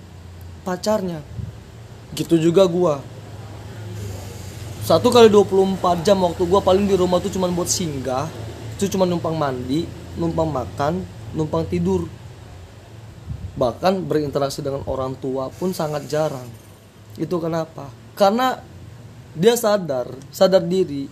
pacarnya. 0.61 1.25
Gitu 2.13 2.37
juga 2.37 2.69
gua. 2.69 3.01
Satu 4.85 5.09
kali 5.11 5.33
24 5.33 6.05
jam 6.05 6.21
waktu 6.21 6.43
gua 6.45 6.61
paling 6.61 6.85
di 6.85 6.95
rumah 6.95 7.19
tuh 7.19 7.33
cuman 7.33 7.51
buat 7.57 7.69
singgah. 7.69 8.29
Itu 8.77 8.93
cuma 8.93 9.09
numpang 9.09 9.33
mandi 9.33 9.89
numpang 10.21 10.53
makan 10.53 11.01
numpang 11.33 11.65
tidur. 11.65 12.05
Bahkan 13.57 14.05
berinteraksi 14.05 14.61
dengan 14.61 14.85
orang 14.85 15.17
tua 15.17 15.49
pun 15.49 15.73
sangat 15.73 16.05
jarang. 16.13 16.45
Itu 17.17 17.41
kenapa? 17.41 17.89
Karena 18.13 18.61
dia 19.33 19.57
sadar 19.57 20.13
sadar 20.29 20.61
diri. 20.61 21.09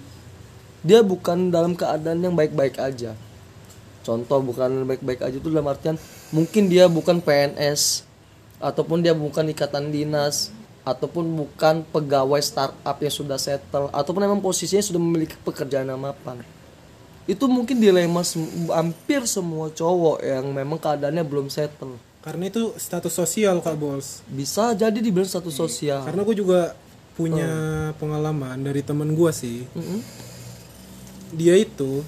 Dia 0.85 1.01
bukan 1.01 1.49
dalam 1.49 1.73
keadaan 1.73 2.21
yang 2.21 2.37
baik-baik 2.37 2.77
aja 2.77 3.17
contoh 4.05 4.39
bukan 4.39 4.85
baik-baik 4.85 5.25
aja 5.25 5.37
itu 5.37 5.49
dalam 5.49 5.67
artian 5.67 5.97
mungkin 6.29 6.69
dia 6.69 6.85
bukan 6.87 7.19
PNS 7.19 8.05
ataupun 8.61 9.01
dia 9.01 9.17
bukan 9.17 9.49
ikatan 9.49 9.89
dinas 9.89 10.53
ataupun 10.85 11.25
bukan 11.33 11.81
pegawai 11.89 12.39
startup 12.39 12.97
yang 13.01 13.11
sudah 13.11 13.41
settle 13.41 13.89
ataupun 13.89 14.29
memang 14.29 14.45
posisinya 14.45 14.85
sudah 14.85 15.01
memiliki 15.01 15.35
pekerjaan 15.41 15.89
yang 15.89 15.99
mapan 15.99 16.45
itu 17.25 17.49
mungkin 17.49 17.81
dilema 17.81 18.21
sem- 18.21 18.69
hampir 18.69 19.25
semua 19.25 19.73
cowok 19.73 20.21
yang 20.21 20.45
memang 20.53 20.77
keadaannya 20.77 21.25
belum 21.25 21.49
settle 21.49 21.97
Karena 22.21 22.49
itu 22.49 22.73
status 22.77 23.13
sosial 23.13 23.61
Kak 23.61 23.77
Bos. 23.77 24.21
bisa 24.29 24.73
jadi 24.73 24.97
dibilang 24.97 25.25
status 25.25 25.53
sosial 25.53 26.05
Karena 26.05 26.21
gue 26.21 26.37
juga 26.37 26.77
punya 27.17 27.49
pengalaman 27.97 28.59
dari 28.59 28.83
temen 28.83 29.13
gue 29.13 29.31
sih. 29.31 29.65
Mm-mm. 29.71 30.01
Dia 31.33 31.55
itu 31.55 32.01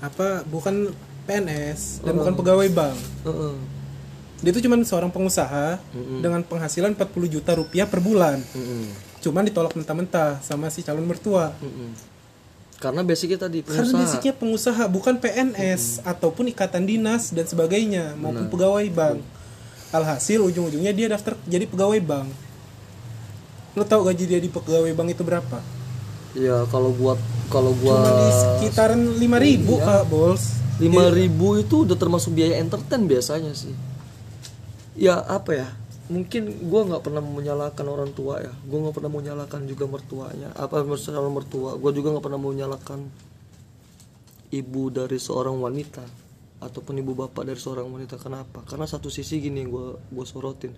apa 0.00 0.42
bukan 0.48 0.92
PNS 1.28 2.02
dan 2.02 2.16
bukan 2.16 2.34
pegawai 2.34 2.68
bank. 2.72 2.98
Heeh. 3.28 3.54
Dia 4.40 4.50
itu 4.56 4.64
cuma 4.64 4.80
seorang 4.80 5.12
pengusaha 5.12 5.76
dengan 6.24 6.40
penghasilan 6.40 6.96
40 6.96 7.28
juta 7.28 7.52
rupiah 7.52 7.84
per 7.84 8.00
bulan. 8.00 8.40
Cuman 9.20 9.44
ditolak 9.44 9.76
mentah-mentah 9.76 10.40
sama 10.40 10.72
si 10.72 10.80
calon 10.80 11.04
mertua. 11.04 11.52
Karena 12.80 13.04
basicnya 13.04 13.36
tadi 13.36 13.60
Karena 13.60 13.84
pengusaha 13.84 14.00
basicnya 14.00 14.32
pengusaha 14.32 14.82
bukan 14.88 15.20
PNS 15.20 16.00
ataupun 16.00 16.48
ikatan 16.48 16.88
dinas 16.88 17.28
dan 17.28 17.44
sebagainya 17.44 18.16
maupun 18.16 18.48
pegawai 18.48 18.88
bank. 18.88 19.20
Alhasil 19.92 20.40
ujung-ujungnya 20.40 20.96
dia 20.96 21.12
daftar 21.12 21.36
jadi 21.44 21.68
pegawai 21.68 22.00
bank. 22.00 22.32
Lo 23.76 23.84
tau 23.84 24.00
gaji 24.08 24.24
dia 24.24 24.40
di 24.40 24.48
pegawai 24.48 24.96
bank 24.96 25.12
itu 25.12 25.20
berapa? 25.20 25.60
Ya 26.34 26.62
kalau 26.70 26.94
gua 26.94 27.18
kalau 27.50 27.74
gua 27.82 27.98
Cuma 27.98 28.10
di 28.14 28.30
sekitaran 28.30 29.00
5000 29.18 29.46
ribu 29.46 29.74
kak 29.82 30.04
bos. 30.06 30.42
5000 30.80 31.60
itu 31.60 31.76
udah 31.84 31.96
termasuk 31.98 32.32
biaya 32.32 32.56
entertain 32.62 33.04
biasanya 33.04 33.52
sih. 33.52 33.74
Ya 34.96 35.20
apa 35.20 35.52
ya? 35.52 35.68
Mungkin 36.08 36.70
gua 36.70 36.88
nggak 36.88 37.02
pernah 37.04 37.20
menyalahkan 37.20 37.86
orang 37.86 38.10
tua 38.16 38.40
ya. 38.40 38.52
Gua 38.64 38.88
nggak 38.88 38.96
pernah 38.96 39.12
menyalahkan 39.12 39.60
juga 39.68 39.84
mertuanya. 39.90 40.48
Apa 40.56 40.80
maksudnya 40.86 41.20
mertua? 41.26 41.76
Gua 41.76 41.90
juga 41.92 42.16
nggak 42.16 42.24
pernah 42.24 42.40
menyalahkan 42.40 43.00
ibu 44.50 44.82
dari 44.90 45.18
seorang 45.20 45.54
wanita 45.60 46.02
ataupun 46.60 46.98
ibu 46.98 47.12
bapak 47.14 47.44
dari 47.44 47.60
seorang 47.60 47.86
wanita. 47.86 48.16
Kenapa? 48.16 48.64
Karena 48.64 48.88
satu 48.88 49.12
sisi 49.12 49.42
gini 49.42 49.66
yang 49.66 49.70
gua 49.70 49.86
gua 50.08 50.24
sorotin. 50.24 50.72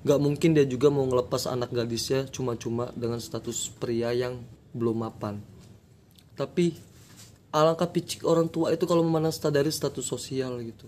Nggak 0.00 0.18
mungkin 0.20 0.56
dia 0.56 0.64
juga 0.64 0.88
mau 0.88 1.04
ngelepas 1.04 1.44
anak 1.44 1.70
gadisnya 1.76 2.24
cuma-cuma 2.32 2.88
dengan 2.96 3.20
status 3.20 3.68
pria 3.76 4.16
yang 4.16 4.40
belum 4.74 5.02
mapan. 5.02 5.38
Tapi 6.38 6.72
alangkah 7.50 7.90
picik 7.90 8.22
orang 8.22 8.46
tua 8.46 8.70
itu 8.70 8.86
kalau 8.86 9.02
memandang 9.02 9.34
dari 9.50 9.70
status 9.70 10.06
sosial 10.06 10.62
gitu. 10.62 10.86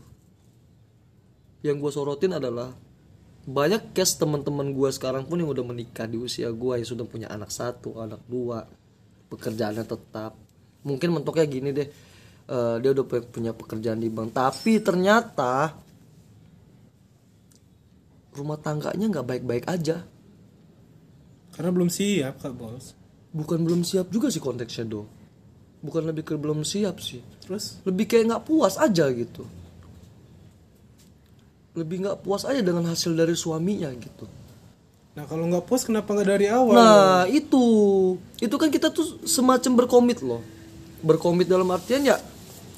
Yang 1.63 1.77
gue 1.79 1.91
sorotin 1.95 2.33
adalah 2.39 2.75
banyak 3.43 3.91
case 3.91 4.23
teman-teman 4.23 4.71
gue 4.71 4.91
sekarang 4.95 5.27
pun 5.27 5.43
yang 5.43 5.51
udah 5.51 5.67
menikah 5.67 6.07
di 6.07 6.15
usia 6.15 6.47
gue 6.55 6.75
yang 6.79 6.87
sudah 6.87 7.03
punya 7.03 7.27
anak 7.27 7.51
satu 7.51 7.99
anak 7.99 8.23
dua 8.31 8.67
pekerjaannya 9.31 9.83
tetap. 9.83 10.39
Mungkin 10.87 11.11
mentoknya 11.11 11.47
gini 11.47 11.71
deh 11.75 11.89
eh, 12.47 12.77
dia 12.79 12.91
udah 12.95 13.05
pu- 13.07 13.31
punya 13.31 13.51
pekerjaan 13.51 13.99
di 13.99 14.07
bank. 14.07 14.35
Tapi 14.35 14.79
ternyata 14.79 15.75
rumah 18.39 18.59
tangganya 18.63 19.11
nggak 19.11 19.27
baik-baik 19.27 19.67
aja. 19.67 20.07
Karena 21.53 21.71
belum 21.75 21.91
siap 21.91 22.41
kak 22.41 22.55
bos. 22.55 23.02
Bukan 23.33 23.65
belum 23.65 23.83
siap 23.83 24.13
juga 24.13 24.29
sih 24.29 24.41
konteksnya 24.41 24.85
do 24.85 25.09
bukan 25.83 26.09
lebih 26.09 26.23
ke 26.23 26.35
belum 26.39 26.63
siap 26.63 27.03
sih. 27.03 27.21
Terus? 27.43 27.83
Lebih 27.83 28.07
kayak 28.07 28.25
nggak 28.31 28.45
puas 28.47 28.79
aja 28.79 29.11
gitu. 29.11 29.43
Lebih 31.75 32.07
nggak 32.07 32.23
puas 32.23 32.47
aja 32.47 32.63
dengan 32.63 32.87
hasil 32.87 33.13
dari 33.19 33.35
suaminya 33.35 33.91
gitu. 33.99 34.31
Nah 35.13 35.29
kalau 35.29 35.45
nggak 35.51 35.67
puas 35.69 35.85
kenapa 35.85 36.15
nggak 36.15 36.31
dari 36.31 36.47
awal? 36.49 36.73
nah 36.73 37.23
itu. 37.29 37.67
Itu 38.39 38.55
kan 38.57 38.71
kita 38.71 38.95
tuh 38.95 39.27
semacam 39.27 39.85
berkomit 39.85 40.23
loh. 40.23 40.41
Berkomit 41.03 41.51
dalam 41.51 41.69
artian 41.75 42.07
ya 42.07 42.17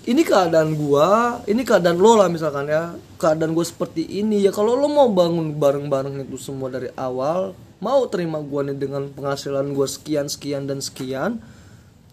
ini 0.04 0.20
keadaan 0.24 0.76
gua 0.76 1.40
ini 1.44 1.60
keadaan 1.60 2.00
lo 2.00 2.16
lah 2.16 2.32
misalkan 2.32 2.72
ya. 2.72 2.96
Keadaan 3.20 3.52
gua 3.52 3.68
seperti 3.68 4.08
ini. 4.08 4.40
Ya 4.40 4.50
kalau 4.50 4.80
lo 4.80 4.88
mau 4.88 5.12
bangun 5.12 5.52
bareng-bareng 5.60 6.24
itu 6.24 6.40
semua 6.40 6.72
dari 6.72 6.88
awal 6.96 7.52
mau 7.84 8.08
terima 8.08 8.40
gua 8.40 8.64
nih 8.64 8.80
dengan 8.80 9.12
penghasilan 9.12 9.76
gua 9.76 9.84
sekian 9.84 10.24
sekian 10.32 10.64
dan 10.64 10.80
sekian 10.80 11.44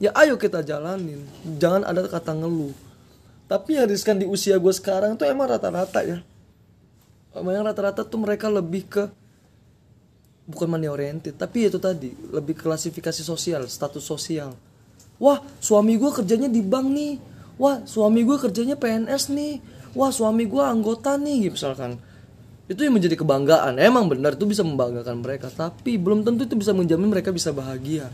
ya 0.01 0.09
ayo 0.17 0.35
kita 0.35 0.65
jalanin. 0.65 1.21
Jangan 1.61 1.85
ada 1.85 2.01
kata 2.09 2.33
ngeluh. 2.33 2.73
Tapi 3.45 3.77
yang 3.77 3.85
riskan 3.85 4.17
di 4.17 4.25
usia 4.25 4.57
gue 4.57 4.73
sekarang 4.73 5.13
tuh 5.13 5.29
emang 5.29 5.45
rata-rata 5.45 6.01
ya. 6.01 6.25
Emang 7.37 7.61
rata-rata 7.61 8.01
tuh 8.01 8.17
mereka 8.17 8.49
lebih 8.49 8.89
ke 8.89 9.03
bukan 10.49 10.67
money 10.67 10.89
oriented 10.89 11.37
tapi 11.37 11.69
itu 11.69 11.77
tadi 11.77 12.11
lebih 12.33 12.57
klasifikasi 12.57 13.21
sosial 13.21 13.69
status 13.69 14.01
sosial. 14.01 14.57
Wah 15.21 15.37
suami 15.61 16.01
gue 16.01 16.09
kerjanya 16.09 16.49
di 16.49 16.65
bank 16.65 16.87
nih. 16.89 17.13
Wah 17.61 17.85
suami 17.85 18.25
gue 18.25 18.41
kerjanya 18.41 18.73
PNS 18.73 19.29
nih. 19.29 19.61
Wah 19.93 20.09
suami 20.09 20.49
gue 20.49 20.63
anggota 20.63 21.19
nih 21.19 21.53
misalkan 21.53 22.01
itu 22.71 22.87
yang 22.87 22.95
menjadi 22.95 23.19
kebanggaan. 23.19 23.75
Emang 23.83 24.07
benar 24.07 24.39
itu 24.39 24.47
bisa 24.47 24.63
membanggakan 24.63 25.19
mereka. 25.19 25.51
Tapi 25.51 25.99
belum 25.99 26.23
tentu 26.23 26.47
itu 26.47 26.55
bisa 26.55 26.71
menjamin 26.71 27.11
mereka 27.11 27.35
bisa 27.35 27.51
bahagia. 27.51 28.07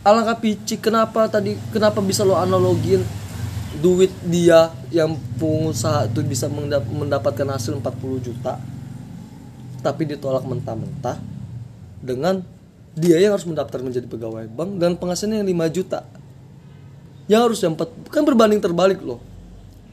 Alangkah 0.00 0.40
picik 0.40 0.80
kenapa 0.88 1.28
tadi 1.28 1.60
kenapa 1.76 2.00
bisa 2.00 2.24
lo 2.24 2.40
analogin 2.40 3.04
duit 3.84 4.08
dia 4.24 4.72
yang 4.88 5.12
pengusaha 5.36 6.08
itu 6.08 6.24
bisa 6.24 6.48
mendap- 6.48 6.88
mendapatkan 6.88 7.44
hasil 7.54 7.76
40 7.78 8.18
juta 8.18 8.58
tapi 9.84 10.08
ditolak 10.08 10.42
mentah-mentah 10.42 11.20
dengan 12.00 12.40
dia 12.96 13.20
yang 13.20 13.36
harus 13.36 13.44
mendaftar 13.44 13.84
menjadi 13.84 14.08
pegawai 14.08 14.48
bank 14.48 14.80
dan 14.80 14.96
penghasilannya 14.96 15.44
yang 15.44 15.68
5 15.68 15.76
juta. 15.76 16.00
Yang 17.28 17.40
harus 17.44 17.58
yang 17.60 17.76
4 17.76 18.08
kan 18.08 18.24
berbanding 18.24 18.64
terbalik 18.64 19.04
loh. 19.04 19.20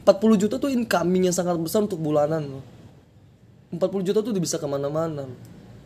40 0.08 0.40
juta 0.40 0.56
tuh 0.56 0.72
incoming 0.72 1.28
yang 1.28 1.36
sangat 1.36 1.60
besar 1.60 1.84
untuk 1.84 2.00
bulanan 2.00 2.48
loh 2.48 2.77
40 3.68 4.00
juta 4.00 4.24
tuh 4.24 4.32
bisa 4.40 4.56
ke 4.56 4.64
mana-mana. 4.64 5.28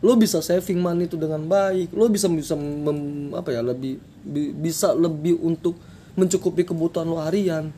Lo 0.03 0.15
bisa 0.15 0.39
saving 0.39 0.79
money 0.79 1.07
itu 1.07 1.19
dengan 1.19 1.43
baik. 1.43 1.91
Lo 1.91 2.07
bisa 2.07 2.31
bisa 2.31 2.55
mem- 2.55 3.35
apa 3.35 3.51
ya 3.51 3.59
lebih 3.59 3.99
bi- 4.23 4.55
bisa 4.55 4.95
lebih 4.95 5.39
untuk 5.43 5.75
mencukupi 6.15 6.63
kebutuhan 6.63 7.07
lo 7.07 7.19
harian. 7.19 7.71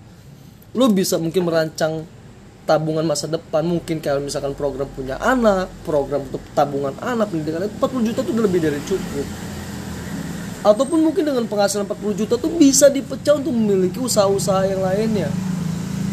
Lo 0.77 0.85
bisa 0.93 1.17
mungkin 1.17 1.45
merancang 1.45 2.05
tabungan 2.69 3.05
masa 3.05 3.25
depan. 3.25 3.65
Mungkin 3.65 3.97
kayak 3.97 4.21
misalkan 4.21 4.53
program 4.53 4.89
punya 4.93 5.17
anak 5.17 5.73
program 5.81 6.21
untuk 6.29 6.41
tabungan 6.53 6.93
anak 7.01 7.29
pendidikan 7.33 7.65
itu 7.65 7.73
40 7.81 8.09
juta 8.13 8.19
tuh 8.21 8.33
udah 8.33 8.45
lebih 8.45 8.61
dari 8.61 8.79
cukup. 8.85 9.25
Ataupun 10.65 11.01
mungkin 11.01 11.29
dengan 11.29 11.45
penghasilan 11.45 11.85
40 11.85 12.25
juta 12.25 12.37
tuh 12.37 12.49
bisa 12.57 12.89
dipecah 12.89 13.37
untuk 13.37 13.53
memiliki 13.53 14.01
usaha-usaha 14.01 14.69
yang 14.69 14.81
lainnya. 14.85 15.29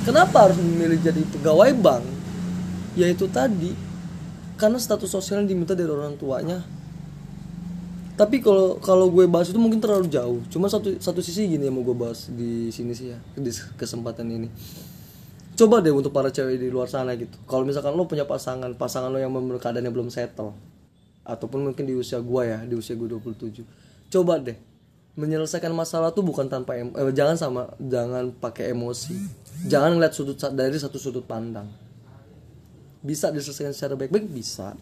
Kenapa 0.05 0.49
harus 0.49 0.61
memilih 0.61 0.97
jadi 1.01 1.25
pegawai 1.29 1.73
bank 1.77 2.22
yaitu 2.93 3.25
tadi 3.29 3.73
karena 4.61 4.79
status 4.79 5.11
sosial 5.11 5.43
yang 5.43 5.49
diminta 5.51 5.73
dari 5.75 5.89
orang 5.89 6.15
tuanya. 6.15 6.63
Tapi 8.13 8.45
kalau 8.45 8.77
kalau 8.79 9.09
gue 9.09 9.25
bahas 9.27 9.51
itu 9.51 9.59
mungkin 9.59 9.81
terlalu 9.81 10.07
jauh. 10.07 10.39
Cuma 10.53 10.69
satu 10.69 10.95
satu 11.01 11.19
sisi 11.25 11.49
gini 11.49 11.67
yang 11.67 11.75
mau 11.75 11.83
gue 11.83 11.97
bahas 11.97 12.29
di 12.29 12.69
sini 12.69 12.93
sih 12.93 13.11
ya 13.11 13.19
di 13.35 13.51
kesempatan 13.75 14.29
ini. 14.29 14.49
Coba 15.57 15.81
deh 15.83 15.91
untuk 15.91 16.13
para 16.13 16.29
cewek 16.29 16.61
di 16.61 16.69
luar 16.69 16.87
sana 16.87 17.17
gitu. 17.17 17.35
Kalau 17.49 17.65
misalkan 17.65 17.97
lo 17.97 18.05
punya 18.05 18.29
pasangan 18.29 18.71
pasangan 18.77 19.11
lo 19.11 19.19
yang 19.19 19.33
memang 19.33 19.59
keadaannya 19.59 19.91
belum 19.91 20.13
settle 20.13 20.53
ataupun 21.25 21.73
mungkin 21.73 21.87
di 21.89 21.95
usia 21.95 22.19
gue 22.19 22.43
ya 22.47 22.59
di 22.67 22.75
usia 22.75 22.99
gue 22.99 23.07
27 23.07 23.63
coba 24.11 24.43
deh 24.43 24.59
menyelesaikan 25.15 25.71
masalah 25.71 26.11
tuh 26.11 26.27
bukan 26.27 26.51
tanpa 26.51 26.75
em- 26.75 26.91
eh, 26.91 27.15
jangan 27.15 27.37
sama 27.39 27.63
jangan 27.79 28.33
pakai 28.33 28.73
emosi. 28.73 29.15
Jangan 29.63 29.95
ngeliat 29.95 30.13
sudut 30.17 30.37
dari 30.57 30.75
satu 30.75 30.99
sudut 30.99 31.23
pandang 31.23 31.69
bisa 33.03 33.29
diselesaikan 33.35 33.75
secara 33.75 33.95
baik-baik? 33.99 34.31
Bisa. 34.31 34.79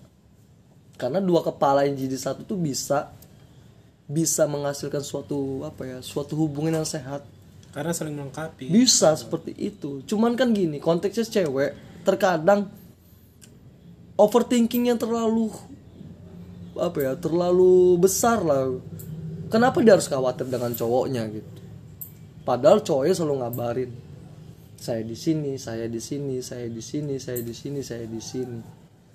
Karena 1.01 1.19
dua 1.19 1.41
kepala 1.41 1.89
yang 1.89 1.97
jadi 1.97 2.17
satu 2.21 2.45
tuh 2.45 2.61
bisa 2.61 3.09
bisa 4.05 4.45
menghasilkan 4.45 5.01
suatu 5.01 5.65
apa 5.65 5.89
ya 5.89 5.99
suatu 6.05 6.37
hubungan 6.37 6.77
yang 6.77 6.87
sehat. 6.87 7.25
Karena 7.71 7.95
saling 7.95 8.19
melengkapi. 8.19 8.67
bisa 8.69 9.15
seperti 9.17 9.57
itu. 9.57 10.05
Cuman 10.05 10.37
kan 10.37 10.53
gini 10.53 10.83
konteksnya 10.83 11.25
cewek 11.25 12.03
terkadang 12.05 12.69
overthinking 14.19 14.93
yang 14.93 14.99
terlalu 15.01 15.49
apa 16.77 16.99
ya 17.01 17.13
terlalu 17.17 17.97
besar 17.97 18.45
lah. 18.45 18.77
Kenapa 19.49 19.81
dia 19.83 19.97
harus 19.97 20.07
khawatir 20.07 20.47
dengan 20.47 20.77
cowoknya 20.77 21.27
gitu? 21.33 21.61
Padahal 22.45 22.83
cowoknya 22.83 23.15
selalu 23.15 23.37
ngabarin 23.41 23.91
saya 24.81 25.05
di 25.05 25.13
sini 25.13 25.61
saya 25.61 25.85
di 25.93 26.01
sini 26.01 26.41
saya 26.41 26.65
di 26.65 26.81
sini 26.81 27.21
saya 27.21 27.45
di 27.45 27.53
sini 27.53 27.81
saya 27.85 28.05
di 28.09 28.17
sini. 28.17 28.61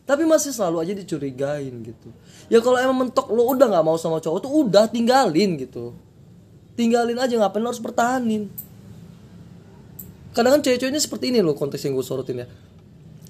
Tapi 0.06 0.22
masih 0.22 0.54
selalu 0.54 0.86
aja 0.86 0.94
dicurigain 0.94 1.74
gitu. 1.82 2.14
Ya 2.46 2.62
kalau 2.62 2.78
emang 2.78 3.10
mentok 3.10 3.26
lo 3.34 3.50
udah 3.50 3.66
nggak 3.66 3.82
mau 3.82 3.98
sama 3.98 4.22
cowok 4.22 4.40
tuh 4.46 4.52
udah 4.54 4.86
tinggalin 4.86 5.58
gitu. 5.58 5.98
Tinggalin 6.78 7.18
aja 7.18 7.34
ngapain 7.42 7.66
lo 7.66 7.74
harus 7.74 7.82
pertahanin? 7.82 8.46
Kadang 10.38 10.60
kan 10.60 10.62
cewek-ceweknya 10.62 11.02
seperti 11.02 11.34
ini 11.34 11.42
loh 11.42 11.58
konteks 11.58 11.82
yang 11.82 11.98
gue 11.98 12.06
sorotin 12.06 12.46
ya. 12.46 12.48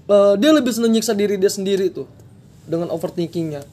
Eh, 0.06 0.34
dia 0.36 0.52
lebih 0.52 0.76
seneng 0.76 0.92
nyiksa 0.92 1.16
diri 1.16 1.40
dia 1.40 1.48
sendiri 1.48 1.88
tuh 1.88 2.12
dengan 2.68 2.92
overthinkingnya. 2.92 3.64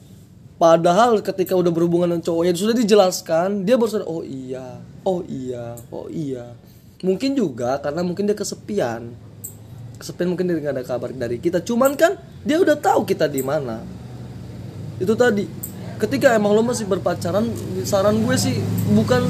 Padahal 0.55 1.19
ketika 1.19 1.59
udah 1.59 1.75
berhubungan 1.75 2.15
dengan 2.15 2.23
cowoknya 2.23 2.55
sudah 2.55 2.77
dijelaskan 2.79 3.67
dia 3.67 3.75
baru 3.75 3.89
sadar 3.91 4.07
oh 4.07 4.23
iya 4.23 4.79
oh 5.03 5.19
iya 5.27 5.75
oh 5.91 6.07
iya 6.07 6.55
mungkin 7.03 7.35
juga 7.35 7.77
karena 7.83 8.01
mungkin 8.01 8.25
dia 8.25 8.33
kesepian. 8.33 9.11
Kesepian 9.99 10.33
mungkin 10.33 10.49
dia 10.49 10.57
nggak 10.57 10.73
ada 10.79 10.85
kabar 10.87 11.11
dari 11.11 11.37
kita. 11.37 11.61
Cuman 11.61 11.93
kan 11.99 12.17
dia 12.41 12.57
udah 12.57 12.79
tahu 12.79 13.03
kita 13.03 13.27
di 13.27 13.43
mana. 13.43 13.83
Itu 14.97 15.13
tadi. 15.13 15.45
Ketika 15.93 16.33
emang 16.35 16.57
lo 16.57 16.65
masih 16.65 16.89
berpacaran 16.89 17.47
saran 17.85 18.25
gue 18.25 18.35
sih 18.35 18.57
bukan 18.91 19.23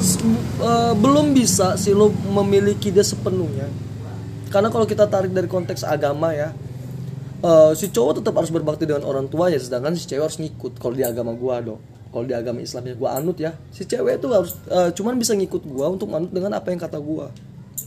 eh, 0.64 0.94
belum 0.96 1.36
bisa 1.36 1.76
sih 1.76 1.92
lo 1.92 2.08
memiliki 2.10 2.88
dia 2.88 3.04
sepenuhnya. 3.04 3.68
Karena 4.48 4.70
kalau 4.70 4.86
kita 4.86 5.10
tarik 5.10 5.34
dari 5.34 5.50
konteks 5.50 5.84
agama 5.84 6.32
ya 6.32 6.54
eh, 7.44 7.72
si 7.76 7.92
cowok 7.92 8.24
tetap 8.24 8.34
harus 8.40 8.50
berbakti 8.50 8.88
dengan 8.88 9.04
orang 9.04 9.28
tuanya 9.28 9.60
sedangkan 9.60 9.92
si 9.94 10.08
cewek 10.08 10.24
harus 10.24 10.38
ngikut 10.40 10.80
kalau 10.80 10.96
di 10.96 11.04
agama 11.04 11.36
gua 11.36 11.60
dong 11.60 11.80
kalau 12.08 12.24
di 12.24 12.34
agama 12.34 12.64
Islam 12.64 12.82
ya 12.88 12.94
gua 12.96 13.10
anut 13.20 13.36
ya 13.36 13.52
si 13.68 13.84
cewek 13.84 14.18
itu 14.18 14.28
harus 14.32 14.56
eh, 14.72 14.90
cuman 14.96 15.20
bisa 15.20 15.36
ngikut 15.36 15.62
gua 15.68 15.92
untuk 15.92 16.08
manut 16.08 16.32
dengan 16.32 16.56
apa 16.56 16.72
yang 16.72 16.80
kata 16.80 16.96
gua 16.98 17.28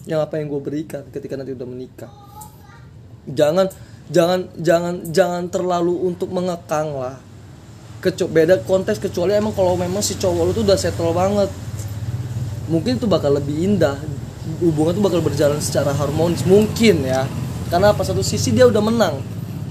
yang 0.08 0.24
apa 0.24 0.40
yang 0.40 0.48
gua 0.48 0.62
berikan 0.64 1.04
ketika 1.12 1.36
nanti 1.36 1.54
udah 1.54 1.68
menikah. 1.68 2.12
Jangan 3.28 3.68
jangan 4.08 4.48
jangan 4.56 4.94
jangan 5.12 5.44
terlalu 5.52 5.96
untuk 6.08 6.32
mengekang 6.32 6.96
lah. 6.96 7.20
Kecu 8.00 8.30
beda 8.30 8.62
konteks 8.64 9.02
kecuali 9.02 9.36
emang 9.36 9.52
kalau 9.52 9.76
memang 9.76 10.00
si 10.06 10.16
cowok 10.16 10.42
lu 10.48 10.52
tuh 10.56 10.64
udah 10.64 10.78
settle 10.80 11.12
banget. 11.12 11.50
Mungkin 12.72 13.00
itu 13.00 13.08
bakal 13.10 13.36
lebih 13.36 13.56
indah. 13.58 13.98
Hubungan 14.64 14.96
tuh 14.96 15.04
bakal 15.04 15.20
berjalan 15.20 15.60
secara 15.60 15.92
harmonis 15.92 16.48
mungkin 16.48 17.04
ya. 17.04 17.28
Karena 17.68 17.92
apa? 17.92 18.08
Satu 18.08 18.24
sisi 18.24 18.56
dia 18.56 18.64
udah 18.64 18.80
menang. 18.80 19.20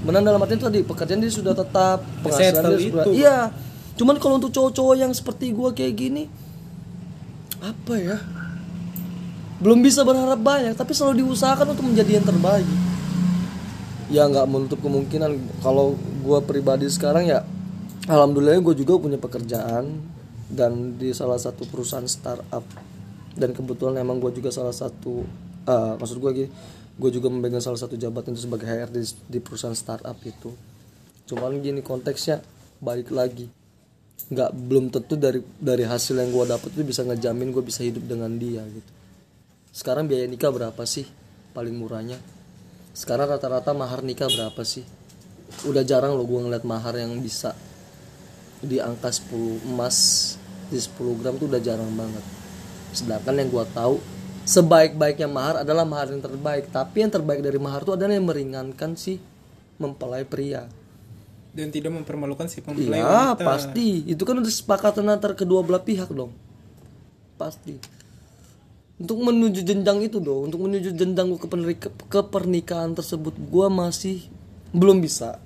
Menang 0.05 0.21
dalam 0.21 0.37
artian 0.37 0.61
tadi 0.61 0.85
pekerjaan 0.85 1.17
dia 1.17 1.33
sudah 1.33 1.57
tetap 1.57 2.05
penghasilan 2.21 2.53
Settle 2.61 2.77
dia 2.77 2.87
sudah 2.93 3.03
itu. 3.05 3.11
iya. 3.17 3.37
Cuman 3.97 4.21
kalau 4.21 4.37
untuk 4.37 4.53
cowok-cowok 4.53 4.95
yang 5.01 5.09
seperti 5.09 5.49
gua 5.49 5.73
kayak 5.73 5.93
gini 5.97 6.29
apa 7.57 7.93
ya 7.97 8.17
belum 9.57 9.81
bisa 9.81 10.05
berharap 10.05 10.37
banyak 10.37 10.77
tapi 10.77 10.93
selalu 10.93 11.25
diusahakan 11.25 11.73
untuk 11.73 11.85
menjadi 11.89 12.21
yang 12.21 12.25
terbaik. 12.25 12.67
Ya 14.07 14.23
nggak 14.29 14.45
menutup 14.47 14.79
kemungkinan. 14.85 15.33
Kalau 15.65 15.97
gua 16.21 16.45
pribadi 16.45 16.85
sekarang 16.87 17.25
ya 17.25 17.41
alhamdulillah 18.07 18.61
gue 18.61 18.75
juga 18.77 19.01
punya 19.01 19.19
pekerjaan 19.19 19.99
dan 20.47 20.95
di 20.95 21.11
salah 21.11 21.41
satu 21.41 21.65
perusahaan 21.65 22.05
startup. 22.05 22.63
Dan 23.37 23.53
kebetulan 23.53 24.01
emang 24.01 24.17
gue 24.17 24.33
juga 24.33 24.53
salah 24.53 24.73
satu 24.73 25.25
eh, 25.65 25.93
maksud 25.97 26.17
gue 26.21 26.31
gini 26.33 26.49
gue 26.97 27.09
juga 27.13 27.29
memegang 27.29 27.61
salah 27.61 27.77
satu 27.77 27.93
jabatan 27.93 28.33
itu 28.33 28.49
sebagai 28.49 28.65
HRD 28.65 28.97
di, 28.97 29.09
di 29.37 29.39
perusahaan 29.41 29.77
startup 29.77 30.17
itu. 30.25 30.53
Cuman 31.29 31.61
gini 31.61 31.81
konteksnya 31.81 32.41
balik 32.77 33.09
lagi. 33.09 33.49
Nggak 34.33 34.49
belum 34.53 34.85
tentu 34.93 35.13
dari 35.17 35.41
dari 35.57 35.85
hasil 35.85 36.17
yang 36.17 36.29
gue 36.29 36.45
dapet 36.45 36.69
itu 36.73 36.85
bisa 36.85 37.01
ngejamin 37.05 37.49
gue 37.53 37.63
bisa 37.65 37.81
hidup 37.85 38.05
dengan 38.05 38.33
dia 38.37 38.61
gitu 38.65 38.96
sekarang 39.77 40.09
biaya 40.09 40.25
nikah 40.25 40.49
berapa 40.49 40.83
sih? 40.89 41.05
Paling 41.53 41.77
murahnya. 41.77 42.17
Sekarang 42.97 43.29
rata-rata 43.29 43.77
mahar 43.77 44.01
nikah 44.01 44.25
berapa 44.25 44.65
sih? 44.65 44.81
Udah 45.69 45.85
jarang 45.85 46.17
loh 46.17 46.25
gue 46.25 46.49
ngeliat 46.49 46.65
mahar 46.65 46.97
yang 46.97 47.13
bisa 47.21 47.53
di 48.57 48.81
angka 48.81 49.13
10 49.13 49.69
emas 49.69 49.97
di 50.73 50.81
10 50.81 51.21
gram 51.21 51.37
tuh 51.37 51.45
udah 51.45 51.61
jarang 51.61 51.93
banget. 51.93 52.25
Sedangkan 52.89 53.37
yang 53.37 53.53
gue 53.53 53.65
tahu 53.69 54.01
sebaik-baiknya 54.49 55.29
mahar 55.29 55.61
adalah 55.61 55.85
mahar 55.85 56.09
yang 56.09 56.25
terbaik. 56.25 56.73
Tapi 56.73 57.05
yang 57.05 57.13
terbaik 57.13 57.45
dari 57.45 57.61
mahar 57.61 57.85
tuh 57.85 57.93
adalah 57.93 58.17
yang 58.17 58.25
meringankan 58.25 58.97
si 58.97 59.21
mempelai 59.77 60.25
pria. 60.25 60.65
Dan 61.53 61.69
tidak 61.69 61.93
mempermalukan 61.93 62.49
si 62.49 62.65
mempelai 62.65 62.97
Iya 62.97 63.37
wanita. 63.37 63.45
pasti. 63.45 64.09
Itu 64.09 64.25
kan 64.25 64.41
udah 64.41 64.49
kesepakatan 64.49 65.05
antar 65.05 65.37
kedua 65.37 65.61
belah 65.61 65.85
pihak 65.85 66.09
dong. 66.09 66.33
Pasti 67.37 67.96
untuk 68.97 69.17
menuju 69.21 69.61
jenjang 69.61 70.01
itu 70.01 70.17
dong 70.17 70.49
untuk 70.49 70.65
menuju 70.65 70.93
jenjang 70.97 71.29
gua 71.29 71.39
ke, 71.41 71.89
ke 71.89 72.21
pernikahan 72.25 72.97
tersebut 72.97 73.37
gua 73.49 73.69
masih 73.69 74.25
belum 74.73 74.99
bisa. 74.99 75.39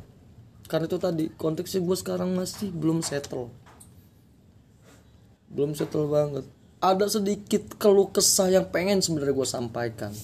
Karena 0.71 0.87
itu 0.87 0.97
tadi 1.03 1.25
konteksnya 1.35 1.83
gue 1.83 1.97
sekarang 1.99 2.31
masih 2.31 2.71
belum 2.71 3.03
settle. 3.03 3.51
Belum 5.51 5.75
settle 5.75 6.07
banget. 6.07 6.47
Ada 6.79 7.19
sedikit 7.19 7.75
keluh 7.75 8.07
kesah 8.07 8.47
yang 8.47 8.65
pengen 8.71 9.03
sebenarnya 9.03 9.35
gue 9.35 9.47
sampaikan. 9.47 10.15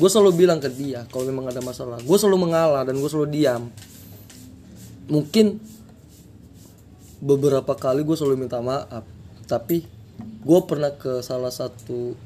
Gue 0.00 0.08
selalu 0.08 0.40
bilang 0.40 0.56
ke 0.56 0.72
dia 0.72 1.04
kalau 1.12 1.28
memang 1.28 1.52
ada 1.52 1.60
masalah. 1.60 2.00
Gue 2.00 2.16
selalu 2.16 2.48
mengalah 2.48 2.82
dan 2.88 2.96
gue 2.96 3.10
selalu 3.12 3.28
diam. 3.28 3.68
Mungkin 5.12 5.60
beberapa 7.20 7.76
kali 7.76 8.00
gue 8.00 8.16
selalu 8.16 8.48
minta 8.48 8.64
maaf. 8.64 9.04
Tapi 9.44 9.84
gue 10.40 10.60
pernah 10.64 10.96
ke 10.96 11.20
salah 11.20 11.52
satu 11.52 12.16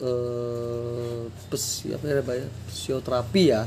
eh 0.00 1.20
psi 1.52 1.92
apa 1.92 2.04
ya 2.08 2.48
psioterapi 2.72 3.42
ya. 3.52 3.62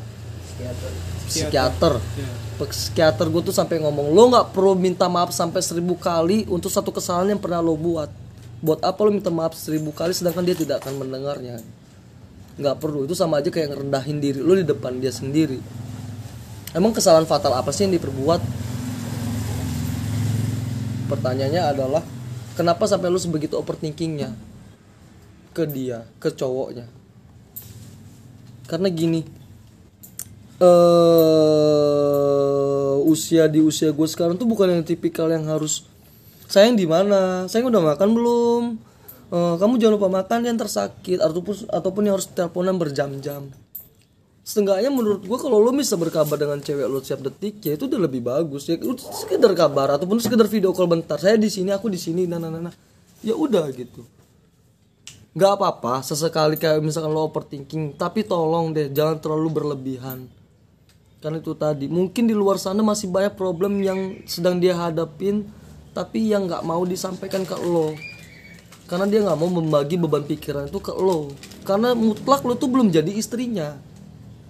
Psikiater. 1.26 1.93
Ya. 1.98 2.30
psikiater 2.69 3.26
gue 3.26 3.41
tuh 3.41 3.56
sampai 3.56 3.82
ngomong 3.82 4.13
lo 4.13 4.30
nggak 4.30 4.54
perlu 4.54 4.78
minta 4.78 5.10
maaf 5.10 5.34
sampai 5.34 5.65
seribu 5.65 5.98
kali 5.98 6.46
untuk 6.46 6.69
satu 6.69 6.93
kesalahan 6.93 7.38
yang 7.38 7.41
pernah 7.41 7.62
lo 7.62 7.74
buat. 7.74 8.10
Buat 8.62 8.86
apa 8.86 9.00
lo 9.02 9.10
minta 9.13 9.34
maaf 9.34 9.58
seribu 9.58 9.89
kali 9.93 10.13
sedangkan 10.13 10.46
dia 10.46 10.58
tidak 10.58 10.86
akan 10.86 11.06
mendengarnya? 11.06 11.58
Nggak 12.58 12.76
perlu. 12.78 13.10
Itu 13.10 13.17
sama 13.17 13.41
aja 13.41 13.50
kayak 13.50 13.74
ngerendahin 13.74 14.17
diri 14.22 14.39
lo 14.41 14.54
di 14.54 14.65
depan 14.65 15.02
dia 15.02 15.10
sendiri. 15.10 15.58
Emang 16.74 16.93
kesalahan 16.93 17.26
fatal 17.26 17.54
apa 17.54 17.69
sih 17.74 17.86
yang 17.86 17.93
diperbuat? 17.98 18.41
Pertanyaannya 21.10 21.62
adalah 21.62 22.02
kenapa 22.58 22.89
sampai 22.89 23.10
lo 23.10 23.22
sebegitu 23.22 23.58
overthinkingnya 23.58 24.53
ke 25.54 25.70
dia 25.70 26.10
ke 26.18 26.34
cowoknya. 26.34 26.89
Karena 28.66 28.89
gini 28.89 29.22
eh 30.58 31.34
usia 33.04 33.46
di 33.46 33.62
usia 33.62 33.94
gue 33.94 34.08
sekarang 34.10 34.36
tuh 34.39 34.50
bukan 34.50 34.74
yang 34.74 34.82
tipikal 34.82 35.30
yang 35.30 35.46
harus 35.46 35.86
sayang 36.50 36.74
di 36.74 36.89
mana? 36.89 37.46
Sayang 37.46 37.70
udah 37.70 37.94
makan 37.94 38.10
belum? 38.18 38.63
Eh, 39.34 39.56
kamu 39.58 39.82
jangan 39.82 39.94
lupa 39.98 40.10
makan 40.10 40.39
yang 40.46 40.58
tersakit 40.58 41.18
ataupun 41.22 41.70
ataupun 41.70 42.02
yang 42.06 42.13
harus 42.18 42.30
teleponan 42.30 42.78
berjam-jam. 42.78 43.50
Setengahnya 44.44 44.92
menurut 44.92 45.24
gue 45.24 45.38
kalau 45.39 45.58
lo 45.58 45.72
bisa 45.72 45.96
berkabar 45.96 46.36
dengan 46.36 46.60
cewek 46.60 46.86
lo 46.86 47.00
setiap 47.00 47.32
detik 47.32 47.63
ya 47.63 47.74
itu 47.80 47.88
udah 47.88 48.02
lebih 48.02 48.22
bagus. 48.22 48.70
Ya 48.70 48.78
lu 48.78 48.94
sekedar 48.98 49.54
kabar 49.58 49.98
ataupun 49.98 50.20
sekedar 50.20 50.46
video 50.50 50.76
call 50.76 50.89
bentar 50.89 51.18
saya 51.18 51.39
di 51.39 51.48
sini 51.48 51.72
aku 51.72 51.89
di 51.89 51.98
sini 51.98 52.28
nah 52.28 52.38
nah 52.38 52.52
nah 52.52 52.70
nah. 52.70 52.76
ya 53.24 53.34
udah 53.34 53.72
gitu 53.72 54.04
nggak 55.34 55.52
apa-apa 55.58 56.06
sesekali 56.06 56.62
kayak 56.62 56.86
misalkan 56.86 57.10
lo 57.10 57.26
overthinking 57.26 57.98
tapi 57.98 58.22
tolong 58.22 58.69
deh 58.69 58.93
jangan 58.93 59.17
terlalu 59.17 59.50
berlebihan. 59.50 60.30
Kan 61.22 61.39
itu 61.39 61.58
tadi. 61.58 61.89
Mungkin 61.89 62.30
di 62.30 62.36
luar 62.38 62.62
sana 62.62 62.86
masih 62.86 63.10
banyak 63.10 63.34
problem 63.34 63.82
yang 63.82 64.22
sedang 64.30 64.62
dia 64.62 64.78
hadapin 64.78 65.48
tapi 65.93 66.30
yang 66.30 66.46
nggak 66.46 66.62
mau 66.62 66.86
disampaikan 66.86 67.48
ke 67.48 67.58
lo. 67.58 67.98
Karena 68.86 69.10
dia 69.10 69.26
nggak 69.26 69.39
mau 69.39 69.50
membagi 69.50 69.98
beban 69.98 70.22
pikiran 70.22 70.69
itu 70.69 70.78
ke 70.78 70.93
lo. 70.93 71.34
Karena 71.65 71.98
mutlak 71.98 72.46
lo 72.46 72.54
tuh 72.54 72.69
belum 72.69 72.93
jadi 72.93 73.10
istrinya. 73.10 73.74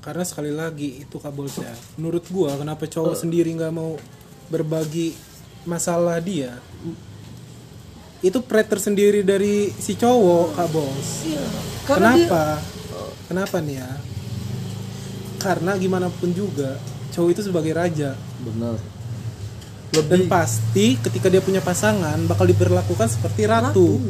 Karena 0.04 0.28
sekali 0.28 0.52
lagi 0.52 1.00
itu 1.00 1.16
kabel 1.16 1.48
ya 1.48 1.72
menurut 1.96 2.28
gua 2.28 2.60
kenapa 2.60 2.92
cowok 2.92 3.16
sendiri 3.24 3.56
nggak 3.56 3.72
mau 3.72 3.96
berbagi 4.52 5.16
masalah 5.64 6.20
dia 6.20 6.60
itu 8.24 8.40
pride 8.40 8.72
tersendiri 8.72 9.20
dari 9.22 9.68
si 9.76 10.00
cowok 10.00 10.56
kak 10.56 10.68
bos. 10.72 11.08
Iya 11.28 11.44
karena 11.84 12.16
dia 12.16 12.28
kenapa? 12.28 12.44
Kenapa 13.28 13.58
nih 13.60 13.76
ya? 13.84 13.92
Karena 15.44 15.76
gimana 15.76 16.08
pun 16.08 16.32
juga 16.32 16.80
cowok 17.12 17.30
itu 17.36 17.42
sebagai 17.44 17.76
raja. 17.76 18.16
Benar. 18.40 18.80
Dan 19.94 20.26
pasti 20.26 20.98
ketika 20.98 21.30
dia 21.30 21.44
punya 21.44 21.62
pasangan 21.62 22.18
bakal 22.26 22.50
diberlakukan 22.50 23.06
seperti 23.06 23.46
ratu, 23.46 24.02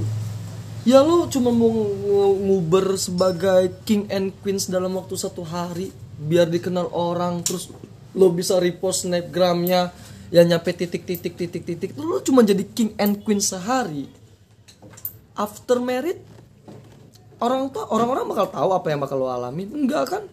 ya 0.87 1.03
lo 1.03 1.27
cuma 1.27 1.51
mau 1.51 1.67
ngu- 1.67 2.37
nguber 2.39 2.95
sebagai 2.95 3.83
king 3.83 4.07
and 4.07 4.31
queens 4.39 4.71
dalam 4.71 4.95
waktu 4.95 5.19
satu 5.19 5.43
hari 5.43 5.91
biar 6.15 6.47
dikenal 6.47 6.87
orang 6.93 7.43
terus 7.43 7.67
lo 8.15 8.31
bisa 8.31 8.61
repost 8.61 9.03
snapgramnya 9.09 9.91
yang 10.33 10.49
nyampe 10.49 10.73
titik 10.73 11.05
titik 11.05 11.37
titik 11.37 11.61
titik 11.61 11.93
lu 11.93 12.17
cuma 12.25 12.41
jadi 12.41 12.65
king 12.65 12.97
and 12.97 13.21
queen 13.21 13.37
sehari. 13.37 14.09
After 15.37 15.77
married 15.77 16.17
orang 17.37 17.69
tua 17.69 17.85
orang-orang 17.93 18.25
bakal 18.25 18.49
tahu 18.49 18.69
apa 18.73 18.87
yang 18.89 18.99
bakal 19.05 19.21
lo 19.21 19.29
alamin 19.29 19.69
enggak 19.69 20.09
kan? 20.09 20.23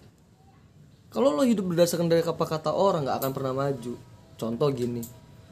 Kalau 1.13 1.37
lo 1.37 1.45
hidup 1.45 1.69
berdasarkan 1.69 2.09
dari 2.09 2.25
apa 2.25 2.45
kata 2.49 2.73
orang 2.73 3.05
nggak 3.05 3.19
akan 3.21 3.33
pernah 3.37 3.53
maju. 3.53 3.93
Contoh 4.41 4.69
gini. 4.73 5.05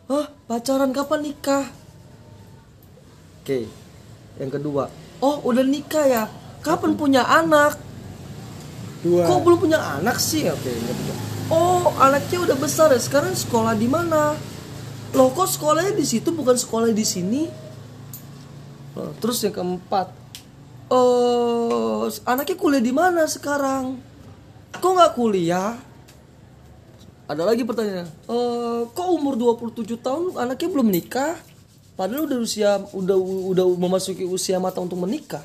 Ah 0.08 0.32
pacaran 0.48 0.96
kapan 0.96 1.28
nikah? 1.28 1.68
Oke. 3.44 3.68
Yang 4.40 4.50
kedua. 4.56 4.88
Oh 5.20 5.44
udah 5.44 5.60
nikah 5.60 6.08
ya? 6.08 6.24
Kapan 6.64 6.96
punya 6.96 7.20
anak? 7.20 7.76
Dua. 9.04 9.28
Kok 9.28 9.44
belum 9.44 9.58
punya 9.60 9.76
anak 10.00 10.16
sih? 10.16 10.48
Oke 10.48 10.72
oh 11.52 11.92
anaknya 12.00 12.44
udah 12.48 12.56
besar. 12.56 12.92
Ya 12.92 13.00
sekarang 13.00 13.34
sekolah 13.36 13.74
di 13.76 13.88
mana? 13.90 14.36
Loh 15.12 15.32
kok 15.32 15.48
sekolahnya 15.48 15.96
di 15.96 16.04
situ 16.04 16.28
bukan 16.32 16.56
sekolah 16.56 16.92
di 16.92 17.04
sini? 17.04 17.48
Oh, 18.96 19.12
terus 19.20 19.40
yang 19.44 19.56
keempat. 19.56 20.12
Oh 20.88 22.08
anaknya 22.24 22.56
kuliah 22.56 22.82
di 22.84 22.92
mana 22.92 23.28
sekarang? 23.28 24.00
Kok 24.78 24.92
nggak 24.94 25.12
kuliah? 25.16 25.76
Ada 27.28 27.44
lagi 27.44 27.64
pertanyaan. 27.64 28.08
Eh 28.08 28.80
kok 28.88 29.08
umur 29.08 29.36
27 29.36 30.00
tahun 30.00 30.22
anaknya 30.36 30.68
belum 30.72 30.88
nikah? 30.88 31.36
Padahal 31.98 32.30
udah 32.30 32.38
usia 32.38 32.70
udah 32.94 33.18
udah 33.52 33.66
memasuki 33.74 34.22
usia 34.22 34.62
mata 34.62 34.78
untuk 34.78 35.02
menikah 35.02 35.42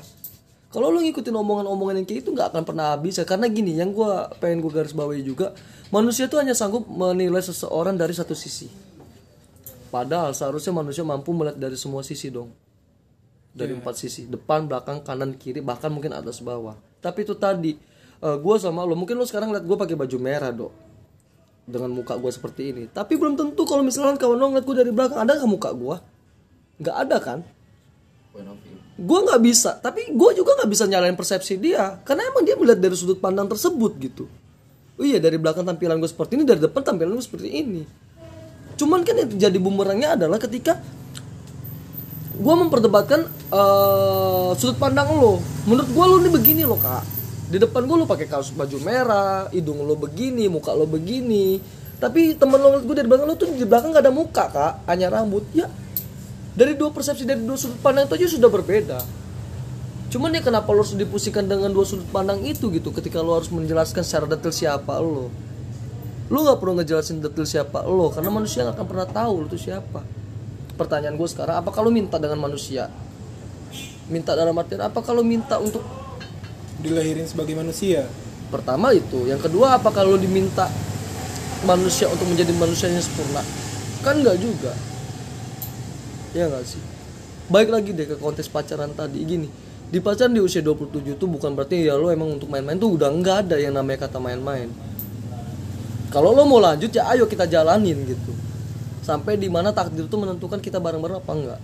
kalau 0.74 0.90
lo 0.90 0.98
ngikutin 0.98 1.30
omongan-omongan 1.30 2.02
yang 2.02 2.06
kayak 2.10 2.26
itu 2.26 2.34
nggak 2.34 2.50
akan 2.50 2.62
pernah 2.66 2.98
habis 2.98 3.14
ya 3.14 3.22
karena 3.22 3.46
gini 3.46 3.78
yang 3.78 3.94
gua 3.94 4.26
pengen 4.42 4.58
gue 4.58 4.74
garis 4.74 4.90
bawahi 4.90 5.22
juga 5.22 5.54
manusia 5.94 6.26
tuh 6.26 6.42
hanya 6.42 6.50
sanggup 6.50 6.90
menilai 6.90 7.38
seseorang 7.38 7.94
dari 7.94 8.10
satu 8.10 8.34
sisi. 8.34 8.66
Padahal 9.94 10.34
seharusnya 10.34 10.74
manusia 10.74 11.06
mampu 11.06 11.30
melihat 11.30 11.54
dari 11.54 11.78
semua 11.78 12.02
sisi 12.02 12.26
dong. 12.26 12.50
Dari 13.54 13.70
empat 13.70 13.94
sisi 13.94 14.26
depan 14.26 14.66
belakang 14.66 15.06
kanan 15.06 15.38
kiri 15.38 15.62
bahkan 15.62 15.94
mungkin 15.94 16.10
atas 16.10 16.42
bawah. 16.42 16.74
Tapi 16.98 17.22
itu 17.22 17.38
tadi 17.38 17.78
eh, 18.18 18.36
gua 18.42 18.58
sama 18.58 18.82
lo 18.82 18.98
mungkin 18.98 19.14
lo 19.14 19.22
sekarang 19.22 19.54
lihat 19.54 19.62
gue 19.62 19.76
pakai 19.78 19.94
baju 19.94 20.16
merah 20.18 20.50
dok. 20.50 20.74
Dengan 21.70 21.94
muka 21.94 22.18
gue 22.18 22.34
seperti 22.34 22.74
ini. 22.74 22.90
Tapi 22.90 23.14
belum 23.14 23.38
tentu 23.38 23.62
kalau 23.62 23.86
misalnya 23.86 24.18
kawan 24.18 24.34
lo 24.34 24.50
ngeliat 24.50 24.66
gue 24.66 24.76
dari 24.82 24.90
belakang 24.90 25.22
ada 25.22 25.38
nggak 25.38 25.48
muka 25.54 25.70
gue 25.70 25.96
nggak 26.82 26.96
ada 27.06 27.16
kan 27.22 27.38
gue 28.94 29.18
nggak 29.26 29.42
bisa 29.42 29.74
tapi 29.82 30.14
gue 30.14 30.30
juga 30.38 30.54
nggak 30.62 30.70
bisa 30.70 30.86
nyalain 30.86 31.18
persepsi 31.18 31.58
dia 31.58 31.98
karena 32.06 32.30
emang 32.30 32.46
dia 32.46 32.54
melihat 32.54 32.78
dari 32.78 32.94
sudut 32.94 33.18
pandang 33.18 33.50
tersebut 33.50 33.92
gitu. 33.98 34.24
Oh 34.94 35.02
iya 35.02 35.18
dari 35.18 35.34
belakang 35.34 35.66
tampilan 35.66 35.98
gue 35.98 36.06
seperti 36.06 36.38
ini 36.38 36.46
dari 36.46 36.62
depan 36.62 36.86
tampilan 36.86 37.10
gue 37.18 37.24
seperti 37.26 37.50
ini. 37.50 37.82
Cuman 38.78 39.02
kan 39.02 39.18
yang 39.18 39.30
jadi 39.34 39.58
bumerangnya 39.58 40.14
adalah 40.14 40.38
ketika 40.38 40.78
gue 42.34 42.54
memperdebatkan 42.54 43.26
eh, 43.50 44.50
sudut 44.54 44.78
pandang 44.78 45.10
lo. 45.10 45.42
Menurut 45.66 45.90
gue 45.90 46.04
lo 46.06 46.16
ini 46.22 46.30
begini 46.30 46.62
lo 46.62 46.78
kak. 46.78 47.02
Di 47.50 47.58
depan 47.58 47.90
gue 47.90 47.96
lo 47.98 48.06
pakai 48.06 48.30
kaos 48.30 48.54
baju 48.54 48.78
merah 48.78 49.50
hidung 49.50 49.82
lo 49.82 49.98
begini 49.98 50.46
muka 50.46 50.70
lo 50.70 50.86
begini. 50.86 51.58
Tapi 51.98 52.38
temen 52.38 52.62
lo 52.62 52.78
gue 52.78 52.94
dari 52.94 53.10
belakang 53.10 53.26
lo 53.26 53.34
tuh 53.34 53.50
di 53.50 53.66
belakang 53.66 53.90
gak 53.90 54.06
ada 54.06 54.14
muka 54.14 54.44
kak. 54.54 54.86
Hanya 54.86 55.10
rambut. 55.10 55.42
Ya 55.50 55.66
dari 56.54 56.78
dua 56.78 56.94
persepsi 56.94 57.26
dari 57.26 57.42
dua 57.42 57.58
sudut 57.58 57.78
pandang 57.82 58.06
itu 58.06 58.14
aja 58.14 58.26
sudah 58.38 58.50
berbeda. 58.50 58.98
Cuman 60.14 60.30
ya 60.30 60.38
kenapa 60.46 60.70
lo 60.70 60.86
harus 60.86 60.94
dipusingkan 60.94 61.50
dengan 61.50 61.74
dua 61.74 61.82
sudut 61.82 62.06
pandang 62.14 62.38
itu 62.46 62.70
gitu 62.70 62.94
ketika 62.94 63.18
lo 63.18 63.34
harus 63.34 63.50
menjelaskan 63.50 64.06
secara 64.06 64.30
detail 64.30 64.54
siapa 64.54 65.02
lo? 65.02 65.34
Lo 66.30 66.38
nggak 66.46 66.62
perlu 66.62 66.78
ngejelasin 66.78 67.18
detail 67.18 67.42
siapa 67.42 67.82
lo 67.82 68.14
karena 68.14 68.30
manusia 68.30 68.62
nggak 68.62 68.78
akan 68.78 68.86
pernah 68.86 69.08
tahu 69.10 69.32
lo 69.42 69.46
tuh 69.50 69.58
siapa. 69.58 70.06
Pertanyaan 70.78 71.18
gue 71.18 71.26
sekarang 71.26 71.58
apa 71.58 71.74
kalau 71.74 71.90
minta 71.90 72.22
dengan 72.22 72.38
manusia? 72.38 72.86
Minta 74.06 74.38
dalam 74.38 74.54
artian 74.54 74.86
apa 74.86 75.02
kalau 75.02 75.26
minta 75.26 75.58
untuk 75.58 75.82
dilahirin 76.78 77.26
sebagai 77.26 77.58
manusia? 77.58 78.06
Pertama 78.54 78.94
itu. 78.94 79.26
Yang 79.26 79.50
kedua 79.50 79.74
apa 79.82 79.90
kalau 79.90 80.14
diminta 80.14 80.70
manusia 81.66 82.06
untuk 82.06 82.30
menjadi 82.30 82.54
manusia 82.54 82.86
yang 82.86 83.02
sempurna? 83.02 83.42
Kan 84.06 84.22
nggak 84.22 84.38
juga 84.38 84.93
ya 86.36 86.50
nggak 86.50 86.64
sih? 86.66 86.82
Baik 87.48 87.70
lagi 87.72 87.90
deh 87.94 88.04
ke 88.04 88.16
kontes 88.18 88.50
pacaran 88.50 88.90
tadi. 88.92 89.22
Gini 89.22 89.48
di 89.88 90.02
pacaran 90.02 90.34
di 90.34 90.42
usia 90.42 90.58
27 90.60 91.14
itu 91.14 91.24
bukan 91.30 91.54
berarti 91.54 91.86
ya 91.86 91.94
lo 91.94 92.10
emang 92.10 92.34
untuk 92.34 92.50
main-main 92.50 92.74
tuh 92.74 92.98
udah 92.98 93.08
nggak 93.14 93.36
ada 93.46 93.56
yang 93.62 93.78
namanya 93.78 94.10
kata 94.10 94.18
main-main. 94.18 94.68
Kalau 96.10 96.34
lo 96.34 96.42
mau 96.44 96.58
lanjut 96.58 96.90
ya 96.90 97.06
ayo 97.14 97.30
kita 97.30 97.46
jalanin 97.46 98.02
gitu. 98.04 98.32
Sampai 99.06 99.38
di 99.38 99.46
mana 99.46 99.70
takdir 99.70 100.10
itu 100.10 100.16
menentukan 100.18 100.58
kita 100.58 100.82
bareng-bareng 100.82 101.20
apa 101.22 101.32
enggak 101.32 101.60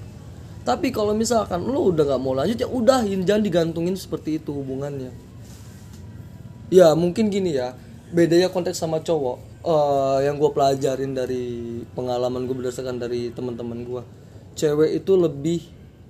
tapi 0.61 0.93
kalau 0.93 1.17
misalkan 1.17 1.65
lo 1.65 1.89
udah 1.89 2.05
nggak 2.05 2.21
mau 2.21 2.37
lanjut 2.37 2.57
ya 2.61 2.69
udahin 2.69 3.25
jangan 3.25 3.43
digantungin 3.43 3.97
seperti 3.97 4.37
itu 4.37 4.53
hubungannya. 4.53 5.13
Ya 6.71 6.93
mungkin 6.93 7.33
gini 7.33 7.57
ya 7.57 7.75
bedanya 8.13 8.53
konteks 8.53 8.79
sama 8.79 9.01
cowok 9.01 9.67
eh, 9.67 10.19
yang 10.29 10.37
gue 10.37 10.51
pelajarin 10.53 11.17
dari 11.17 11.81
pengalaman 11.97 12.45
gue 12.45 12.55
berdasarkan 12.55 13.01
dari 13.01 13.33
teman-teman 13.33 13.83
gue 13.83 14.03
cewek 14.61 15.01
itu 15.01 15.13
lebih 15.17 15.61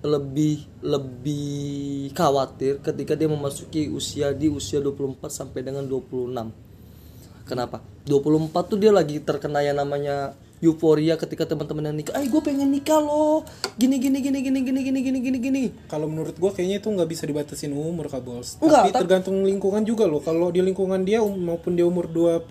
lebih 0.01 0.65
lebih 0.83 2.11
khawatir 2.17 2.83
ketika 2.83 3.15
dia 3.15 3.29
memasuki 3.31 3.87
usia 3.93 4.35
di 4.35 4.51
usia 4.51 4.83
24 4.83 5.23
sampai 5.31 5.61
dengan 5.63 5.87
26 5.87 7.47
kenapa 7.47 7.79
24 8.09 8.51
tuh 8.67 8.79
dia 8.81 8.91
lagi 8.91 9.21
terkena 9.23 9.61
yang 9.63 9.79
namanya 9.79 10.35
euforia 10.61 11.17
ketika 11.17 11.49
teman-teman 11.49 11.89
yang 11.89 11.97
nikah, 12.05 12.21
eh 12.21 12.29
gue 12.29 12.43
pengen 12.45 12.69
nikah 12.69 13.01
loh, 13.01 13.49
gini 13.81 13.97
gini 13.97 14.21
gini 14.21 14.45
gini 14.45 14.61
gini 14.61 14.81
gini 14.85 15.01
gini 15.01 15.19
gini 15.25 15.39
gini. 15.41 15.65
kalau 15.89 16.05
menurut 16.05 16.37
gua 16.37 16.53
kayaknya 16.53 16.85
itu 16.85 16.89
nggak 16.93 17.09
bisa 17.09 17.25
dibatasin 17.25 17.73
umur 17.73 18.13
kak 18.13 18.21
bos 18.21 18.61
Enggak, 18.61 18.93
tapi 18.93 18.93
tergantung 18.93 19.41
lingkungan 19.41 19.81
juga 19.89 20.05
loh 20.05 20.21
kalau 20.21 20.53
di 20.53 20.61
lingkungan 20.61 21.01
dia 21.01 21.25
um- 21.25 21.49
maupun 21.49 21.81
dia 21.81 21.89
umur 21.89 22.13
20 22.13 22.45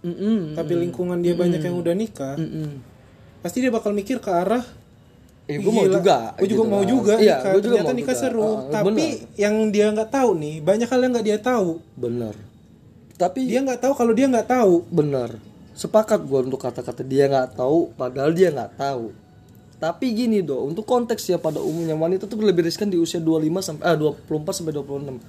Mm-mm. 0.00 0.56
tapi 0.56 0.72
lingkungan 0.80 1.20
dia 1.20 1.36
banyak 1.36 1.60
yang 1.60 1.76
udah 1.76 1.92
nikah 1.92 2.40
Mm-mm. 2.40 2.80
pasti 3.44 3.60
dia 3.60 3.68
bakal 3.68 3.92
mikir 3.92 4.16
ke 4.16 4.32
arah 4.32 4.64
Eh, 5.46 5.62
gue 5.62 5.70
mau 5.70 5.86
Gila, 5.86 5.94
juga. 5.96 6.16
gue 6.34 6.48
juga 6.50 6.58
gitu 6.58 6.62
mau 6.66 6.82
kan. 6.82 6.90
juga 6.90 7.14
Iya, 7.16 7.36
gue 7.38 7.60
juga 7.62 7.62
ternyata 7.78 7.86
mau 7.86 7.94
nikah 7.94 8.12
juga. 8.12 8.22
seru 8.26 8.42
Ah, 8.42 8.54
tapi 8.68 8.90
bener. 8.90 9.38
yang 9.38 9.54
dia 9.70 9.86
nggak 9.94 10.10
tahu 10.10 10.30
nih 10.34 10.54
banyak 10.58 10.88
hal 10.90 11.00
yang 11.00 11.12
nggak 11.14 11.26
dia 11.26 11.38
tahu 11.38 11.68
bener. 11.94 12.34
Tapi 13.14 13.40
dia 13.46 13.60
nggak 13.62 13.80
tahu 13.80 13.92
kalau 13.94 14.12
dia 14.12 14.26
nggak 14.26 14.48
tahu 14.50 14.74
bener. 14.90 15.30
Sepakat 15.72 16.20
gue 16.20 16.40
untuk 16.42 16.58
kata-kata 16.58 17.00
dia 17.00 17.28
nggak 17.28 17.54
tahu, 17.54 17.94
padahal 17.94 18.32
dia 18.32 18.50
nggak 18.50 18.74
tahu. 18.74 19.14
Tapi 19.76 20.06
gini 20.10 20.40
do, 20.40 20.64
untuk 20.64 20.82
konteks 20.82 21.20
ya 21.22 21.36
pada 21.36 21.60
umumnya 21.60 21.92
wanita 21.92 22.24
tuh 22.24 22.40
lebih 22.40 22.64
riskan 22.64 22.88
di 22.88 22.96
usia 22.96 23.20
25 23.20 23.60
sampai 23.60 23.84
ah 23.84 23.92
24 23.92 24.24
sampai 24.50 24.72
26. 24.72 25.20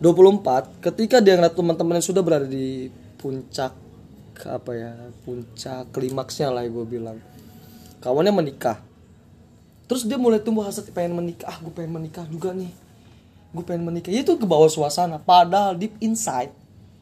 24 0.00 0.80
ketika 0.80 1.20
dia 1.20 1.36
ngeliat 1.36 1.52
teman-teman 1.52 2.00
yang 2.00 2.06
sudah 2.06 2.22
berada 2.24 2.48
di 2.48 2.88
puncak 3.16 3.76
apa 4.42 4.70
ya, 4.72 4.90
puncak 5.22 5.92
klimaksnya 5.92 6.48
lah 6.48 6.64
gue 6.64 6.82
bilang. 6.82 7.20
Kawannya 8.00 8.32
menikah. 8.32 8.80
Terus 9.92 10.08
dia 10.08 10.16
mulai 10.16 10.40
tumbuh 10.40 10.64
hasrat 10.64 10.88
pengen 10.88 11.20
menikah. 11.20 11.52
Ah, 11.52 11.60
gue 11.60 11.68
pengen 11.68 11.92
menikah 12.00 12.24
juga 12.24 12.56
nih. 12.56 12.72
Gue 13.52 13.60
pengen 13.60 13.84
menikah. 13.84 14.08
Itu 14.08 14.40
ke 14.40 14.48
bawah 14.48 14.72
suasana. 14.72 15.20
Padahal 15.20 15.76
deep 15.76 15.92
inside, 16.00 16.48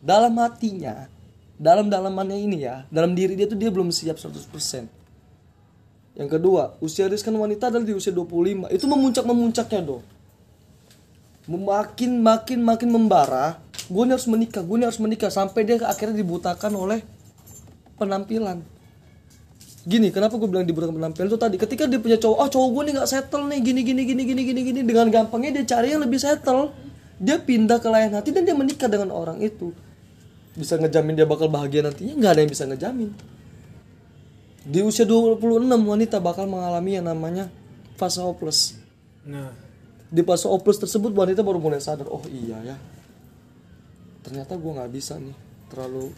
dalam 0.03 0.35
hatinya, 0.43 1.07
dalam 1.55 1.87
dalamannya 1.87 2.35
ini 2.35 2.67
ya, 2.67 2.83
dalam 2.91 3.15
diri 3.15 3.39
dia 3.39 3.47
tuh 3.47 3.55
dia 3.55 3.71
belum 3.71 3.95
siap 3.95 4.19
100%. 4.19 4.91
Yang 6.19 6.31
kedua, 6.35 6.75
usia 6.83 7.07
riskan 7.07 7.39
wanita 7.39 7.71
adalah 7.71 7.87
di 7.87 7.95
usia 7.95 8.11
25. 8.11 8.67
Itu 8.75 8.91
memuncak-memuncaknya 8.91 9.83
dong. 9.87 10.03
Makin 11.47 12.19
makin 12.19 12.59
makin 12.59 12.91
membara, 12.91 13.63
gue 13.87 14.03
harus 14.03 14.27
menikah, 14.27 14.67
gue 14.67 14.83
harus 14.83 14.99
menikah 14.99 15.31
sampai 15.31 15.63
dia 15.63 15.79
akhirnya 15.87 16.19
dibutakan 16.19 16.75
oleh 16.75 17.07
penampilan. 18.03 18.80
Gini, 19.81 20.13
kenapa 20.13 20.37
gue 20.37 20.45
bilang 20.45 20.69
dibutakan 20.69 20.93
penampilan 21.01 21.33
itu 21.33 21.41
tadi? 21.41 21.57
Ketika 21.57 21.89
dia 21.89 21.97
punya 21.97 22.21
cowok, 22.21 22.37
oh 22.37 22.49
cowok 22.53 22.69
gue 22.69 22.83
nih 22.85 22.93
nggak 23.01 23.09
settle 23.09 23.45
nih, 23.49 23.61
gini 23.65 23.81
gini 23.81 24.03
gini 24.05 24.23
gini 24.29 24.43
gini 24.45 24.61
gini, 24.61 24.81
dengan 24.85 25.09
gampangnya 25.09 25.61
dia 25.61 25.77
cari 25.77 25.97
yang 25.97 26.05
lebih 26.05 26.21
settle. 26.21 26.77
Dia 27.21 27.41
pindah 27.41 27.81
ke 27.81 27.89
lain 27.89 28.13
hati 28.13 28.33
dan 28.33 28.45
dia 28.45 28.53
menikah 28.53 28.89
dengan 28.89 29.13
orang 29.13 29.41
itu. 29.41 29.73
Bisa 30.53 30.77
ngejamin 30.77 31.17
dia 31.17 31.25
bakal 31.25 31.49
bahagia 31.49 31.81
nantinya? 31.81 32.13
Nggak 32.17 32.33
ada 32.33 32.41
yang 32.45 32.53
bisa 32.53 32.65
ngejamin. 32.69 33.11
Di 34.61 34.81
usia 34.85 35.09
26 35.09 35.41
wanita 35.65 36.21
bakal 36.21 36.45
mengalami 36.45 37.01
yang 37.01 37.09
namanya 37.09 37.49
fase 37.97 38.21
hopeless. 38.21 38.77
nah 39.25 39.53
Di 40.13 40.21
fase 40.21 40.45
hopeless 40.45 40.77
tersebut 40.77 41.13
wanita 41.17 41.41
baru 41.41 41.57
mulai 41.57 41.81
sadar, 41.81 42.05
oh 42.09 42.21
iya 42.29 42.61
ya. 42.61 42.77
Ternyata 44.21 44.61
gue 44.61 44.73
nggak 44.77 44.93
bisa 44.93 45.17
nih, 45.17 45.37
terlalu 45.73 46.13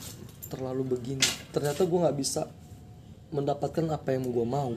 terlalu 0.51 0.83
begini. 0.99 1.27
Ternyata 1.55 1.87
gue 1.87 1.99
nggak 2.03 2.17
bisa 2.19 2.51
mendapatkan 3.33 3.89
apa 3.91 4.15
yang 4.15 4.29
gue 4.29 4.47
mau. 4.47 4.77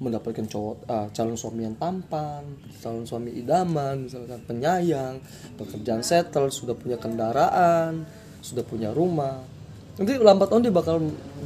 Mendapatkan 0.00 0.48
cowok, 0.48 0.88
ah, 0.88 1.08
calon 1.12 1.36
suami 1.36 1.68
yang 1.68 1.76
tampan, 1.76 2.44
calon 2.80 3.04
suami 3.04 3.36
idaman, 3.36 4.08
misalkan 4.08 4.40
penyayang, 4.48 5.20
pekerjaan 5.60 6.00
settle, 6.00 6.48
sudah 6.48 6.72
punya 6.72 6.96
kendaraan, 6.96 8.08
sudah 8.40 8.64
punya 8.64 8.92
rumah. 8.92 9.44
nanti 10.00 10.16
lambat 10.16 10.48
tahun 10.48 10.64
dia 10.64 10.72
bakal 10.72 10.96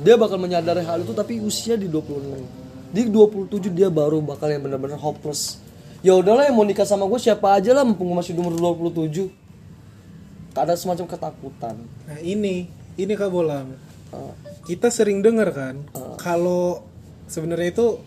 dia 0.07 0.15
bakal 0.15 0.39
menyadari 0.39 0.87
hal 0.87 1.03
itu 1.03 1.11
tapi 1.11 1.43
usia 1.43 1.75
di 1.75 1.91
26 1.91 2.95
di 2.95 3.03
27 3.11 3.51
dia 3.75 3.91
baru 3.91 4.23
bakal 4.23 4.47
yang 4.47 4.63
benar-benar 4.63 4.95
hopeless 4.95 5.59
ya 6.07 6.15
udahlah 6.15 6.47
yang 6.47 6.55
mau 6.55 6.63
nikah 6.63 6.87
sama 6.87 7.03
gue 7.11 7.19
siapa 7.19 7.51
aja 7.51 7.75
lah 7.75 7.83
mumpung 7.83 8.15
masih 8.15 8.39
umur 8.39 8.55
27 8.79 9.27
ada 10.55 10.79
semacam 10.79 11.11
ketakutan 11.11 11.75
Nah 12.07 12.19
ini, 12.23 12.71
ini 12.95 13.13
Kak 13.19 13.27
Bolang. 13.33 13.75
Uh, 14.15 14.33
Kita 14.65 14.89
sering 14.89 15.21
dengar 15.21 15.51
kan, 15.53 15.83
kalau 16.17 16.87
sebenarnya 17.29 17.75
itu 17.75 18.01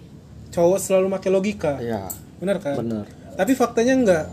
cowok 0.49 0.79
selalu 0.79 1.11
pakai 1.13 1.29
logika, 1.29 1.73
ya 1.77 2.07
benar 2.41 2.57
kan? 2.63 2.79
benar 2.79 3.05
Tapi 3.37 3.53
faktanya 3.53 3.93
enggak. 3.93 4.25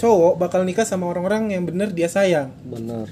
Cowok 0.00 0.40
bakal 0.40 0.64
nikah 0.66 0.88
sama 0.88 1.06
orang-orang 1.06 1.54
yang 1.54 1.62
bener 1.68 1.92
dia 1.92 2.08
sayang. 2.08 2.50
benar 2.64 3.06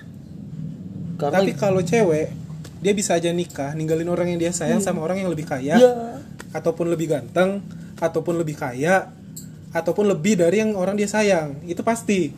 karena 1.19 1.43
Tapi 1.43 1.53
kalau 1.59 1.83
cewek, 1.83 2.31
dia 2.79 2.93
bisa 2.95 3.19
aja 3.19 3.35
nikah 3.35 3.75
ninggalin 3.75 4.07
orang 4.07 4.31
yang 4.33 4.38
dia 4.38 4.55
sayang 4.55 4.79
sama 4.79 5.03
orang 5.03 5.19
yang 5.23 5.31
lebih 5.31 5.51
kaya, 5.51 5.75
ya 5.75 5.93
ataupun 6.55 6.88
lebih 6.88 7.11
ganteng, 7.11 7.61
ataupun 7.99 8.38
lebih 8.38 8.55
kaya, 8.55 9.11
ataupun 9.75 10.09
lebih 10.14 10.38
dari 10.38 10.62
yang 10.62 10.79
orang 10.79 10.95
dia 10.95 11.11
sayang. 11.11 11.59
Itu 11.67 11.83
pasti. 11.83 12.33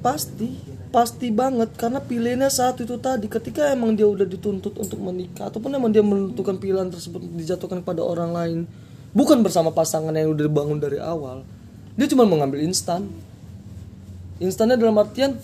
pasti 0.00 0.56
pasti 0.90 1.30
banget 1.30 1.70
karena 1.78 2.02
pilihannya 2.02 2.50
saat 2.50 2.82
itu 2.82 2.98
tadi. 2.98 3.30
Ketika 3.30 3.70
emang 3.70 3.94
dia 3.94 4.10
udah 4.10 4.26
dituntut 4.26 4.74
untuk 4.74 4.98
menikah 4.98 5.48
ataupun 5.48 5.70
emang 5.70 5.94
dia 5.94 6.02
menentukan 6.02 6.58
pilihan 6.58 6.90
tersebut 6.90 7.22
dijatuhkan 7.38 7.82
kepada 7.82 8.02
orang 8.02 8.30
lain 8.34 8.58
bukan 9.14 9.42
bersama 9.42 9.74
pasangan 9.74 10.14
yang 10.14 10.34
udah 10.34 10.44
dibangun 10.46 10.78
dari 10.78 10.98
awal 11.02 11.42
dia 11.98 12.06
cuma 12.10 12.26
mengambil 12.26 12.62
instan. 12.62 13.06
Instannya 14.40 14.80
dalam 14.80 14.96
artian 14.96 15.36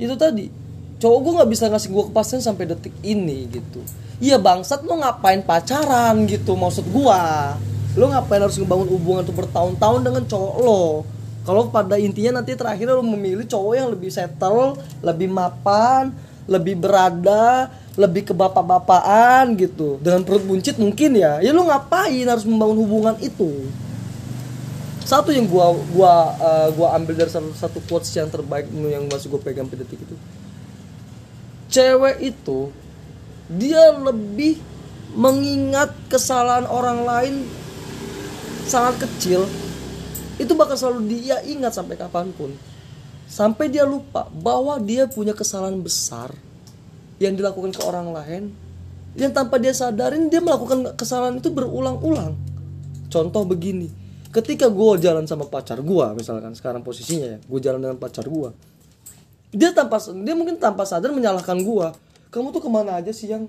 itu 0.00 0.14
tadi 0.16 0.48
cowok 0.96 1.18
gue 1.20 1.32
nggak 1.36 1.50
bisa 1.52 1.64
ngasih 1.68 1.90
gue 1.92 2.04
kepastian 2.08 2.40
sampai 2.40 2.64
detik 2.64 2.94
ini 3.04 3.44
gitu. 3.50 3.84
Iya 4.16 4.40
bangsat 4.40 4.88
lo 4.88 4.96
ngapain 4.96 5.44
pacaran 5.44 6.24
gitu 6.24 6.56
maksud 6.56 6.88
gua. 6.88 7.52
Lo 7.92 8.08
ngapain 8.08 8.40
harus 8.40 8.56
ngebangun 8.56 8.88
hubungan 8.88 9.22
tuh 9.28 9.36
bertahun-tahun 9.36 10.00
dengan 10.00 10.24
cowok 10.24 10.54
lo 10.64 11.04
kalau 11.46 11.70
pada 11.70 11.94
intinya 11.94 12.42
nanti 12.42 12.58
terakhir 12.58 12.90
lo 12.90 13.06
memilih 13.06 13.46
cowok 13.46 13.74
yang 13.78 13.88
lebih 13.94 14.10
settle 14.10 14.74
lebih 15.00 15.30
mapan 15.30 16.10
lebih 16.50 16.78
berada 16.78 17.70
lebih 17.96 18.28
ke 18.28 18.34
bapak-bapakan 18.36 19.56
gitu. 19.56 19.96
Dengan 20.04 20.22
perut 20.22 20.44
buncit 20.44 20.76
mungkin 20.76 21.16
ya. 21.16 21.40
Ya 21.40 21.50
lo 21.50 21.64
ngapain 21.64 22.28
harus 22.28 22.44
membangun 22.44 22.78
hubungan 22.84 23.16
itu? 23.24 23.66
Satu 25.02 25.32
yang 25.32 25.48
gua 25.48 25.72
gua 25.94 26.36
eh, 26.36 26.68
gua 26.76 26.92
ambil 26.98 27.16
dari 27.16 27.32
satu, 27.32 27.50
satu 27.56 27.78
quotes 27.88 28.12
yang 28.12 28.28
terbaik 28.28 28.68
yang 28.70 29.08
masih 29.08 29.32
gue 29.32 29.40
pegang 29.40 29.66
pada 29.66 29.82
detik 29.82 30.02
itu. 30.02 30.16
Cewek 31.72 32.20
itu 32.22 32.70
dia 33.46 33.94
lebih 33.94 34.58
mengingat 35.14 35.94
kesalahan 36.10 36.66
orang 36.66 37.06
lain 37.06 37.34
sangat 38.66 39.06
kecil 39.06 39.46
itu 40.36 40.52
bakal 40.52 40.76
selalu 40.76 41.16
dia 41.16 41.40
ingat 41.44 41.76
sampai 41.76 41.96
kapan 41.96 42.32
pun. 42.36 42.52
Sampai 43.26 43.72
dia 43.72 43.82
lupa 43.82 44.30
bahwa 44.30 44.78
dia 44.78 45.10
punya 45.10 45.34
kesalahan 45.34 45.82
besar 45.82 46.30
yang 47.18 47.34
dilakukan 47.34 47.74
ke 47.74 47.82
orang 47.82 48.12
lain 48.12 48.54
yang 49.16 49.32
tanpa 49.32 49.56
dia 49.56 49.72
sadarin 49.72 50.28
dia 50.28 50.44
melakukan 50.44 50.94
kesalahan 50.94 51.40
itu 51.40 51.48
berulang-ulang. 51.50 52.36
Contoh 53.08 53.42
begini 53.48 53.88
ketika 54.30 54.68
gue 54.68 55.00
jalan 55.00 55.24
sama 55.24 55.48
pacar 55.48 55.80
gue 55.80 56.06
misalkan 56.12 56.52
sekarang 56.52 56.84
posisinya 56.84 57.24
ya 57.24 57.38
gue 57.40 57.60
jalan 57.64 57.80
dengan 57.80 57.96
pacar 57.96 58.28
gue 58.28 58.52
dia 59.56 59.72
tanpa 59.72 59.96
dia 60.02 60.34
mungkin 60.36 60.60
tanpa 60.60 60.84
sadar 60.84 61.14
menyalahkan 61.14 61.56
gua. 61.62 61.96
Kamu 62.28 62.52
tuh 62.52 62.60
ke 62.60 62.68
mana 62.68 63.00
aja 63.00 63.08
sih 63.14 63.30
yang? 63.30 63.48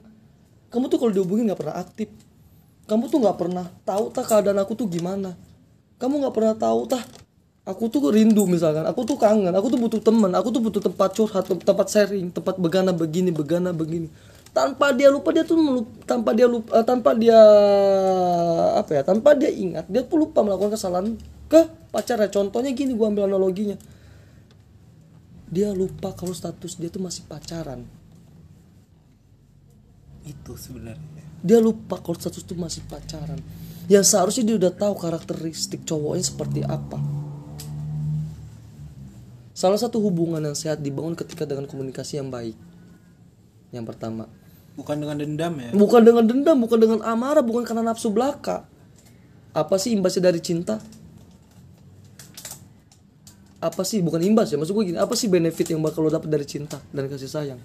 Kamu 0.72 0.88
tuh 0.88 1.00
kalau 1.02 1.12
dihubungin 1.12 1.52
nggak 1.52 1.60
pernah 1.60 1.76
aktif. 1.76 2.08
Kamu 2.88 3.12
tuh 3.12 3.20
nggak 3.20 3.38
pernah 3.40 3.68
tahu 3.84 4.16
tak 4.16 4.32
keadaan 4.32 4.64
aku 4.64 4.72
tuh 4.80 4.88
gimana 4.88 5.36
kamu 5.98 6.14
nggak 6.22 6.36
pernah 6.36 6.56
tahu 6.58 6.86
tah. 6.86 7.04
Aku 7.68 7.92
tuh 7.92 8.14
rindu 8.14 8.48
misalkan. 8.48 8.88
Aku 8.88 9.04
tuh 9.04 9.20
kangen. 9.20 9.52
Aku 9.52 9.68
tuh 9.68 9.76
butuh 9.76 10.00
teman. 10.00 10.32
Aku 10.40 10.56
tuh 10.56 10.64
butuh 10.64 10.80
tempat 10.80 11.12
curhat 11.12 11.44
tempat 11.50 11.88
sharing 11.92 12.32
tempat 12.32 12.56
begana 12.56 12.96
begini 12.96 13.34
begana 13.34 13.76
begini. 13.76 14.08
Tanpa 14.56 14.96
dia 14.96 15.12
lupa 15.12 15.36
dia 15.36 15.44
tuh 15.44 15.60
melup- 15.60 15.92
tanpa 16.08 16.32
dia 16.32 16.48
lupa 16.48 16.72
eh, 16.80 16.86
tanpa 16.88 17.12
dia 17.14 17.38
apa 18.80 18.90
ya 18.96 19.02
tanpa 19.04 19.36
dia 19.36 19.52
ingat 19.52 19.86
dia 19.86 20.02
tuh 20.02 20.18
lupa 20.18 20.42
melakukan 20.42 20.80
kesalahan 20.80 21.20
ke 21.52 21.68
pacarnya. 21.92 22.32
Contohnya 22.32 22.72
gini 22.72 22.96
gua 22.96 23.12
ambil 23.12 23.28
analoginya. 23.28 23.76
Dia 25.52 25.76
lupa 25.76 26.16
kalau 26.16 26.32
status 26.32 26.80
dia 26.80 26.88
tuh 26.88 27.04
masih 27.04 27.28
pacaran. 27.28 27.84
Itu 30.24 30.56
sebenarnya. 30.60 31.24
dia 31.44 31.60
lupa 31.62 32.02
kalau 32.02 32.18
status 32.18 32.44
tuh 32.44 32.58
masih 32.58 32.82
pacaran 32.90 33.40
yang 33.88 34.04
seharusnya 34.04 34.44
dia 34.44 34.56
udah 34.60 34.72
tahu 34.76 34.94
karakteristik 35.00 35.88
cowoknya 35.88 36.24
seperti 36.28 36.60
apa. 36.68 37.00
Salah 39.56 39.80
satu 39.80 40.04
hubungan 40.04 40.44
yang 40.44 40.54
sehat 40.54 40.84
dibangun 40.84 41.18
ketika 41.18 41.48
dengan 41.48 41.66
komunikasi 41.66 42.20
yang 42.22 42.30
baik. 42.30 42.54
Yang 43.72 43.86
pertama. 43.90 44.30
Bukan 44.78 45.02
dengan 45.02 45.18
dendam 45.18 45.58
ya. 45.58 45.74
bukan 45.74 46.06
dengan 46.06 46.22
dendam 46.30 46.54
bukan 46.62 46.78
dengan 46.78 47.00
amarah 47.02 47.42
bukan 47.42 47.66
karena 47.66 47.82
nafsu 47.82 48.14
belaka. 48.14 48.70
Apa 49.50 49.82
sih 49.82 49.98
imbasnya 49.98 50.30
dari 50.30 50.38
cinta? 50.38 50.78
Apa 53.58 53.82
sih 53.82 54.06
bukan 54.06 54.22
imbas 54.22 54.54
ya 54.54 54.62
maksud 54.62 54.78
gue 54.78 54.94
gini 54.94 55.02
apa 55.02 55.18
sih 55.18 55.26
benefit 55.26 55.74
yang 55.74 55.82
bakal 55.82 56.06
lo 56.06 56.14
dapet 56.14 56.30
dari 56.30 56.46
cinta 56.46 56.78
dan 56.94 57.10
kasih 57.10 57.26
sayang? 57.26 57.58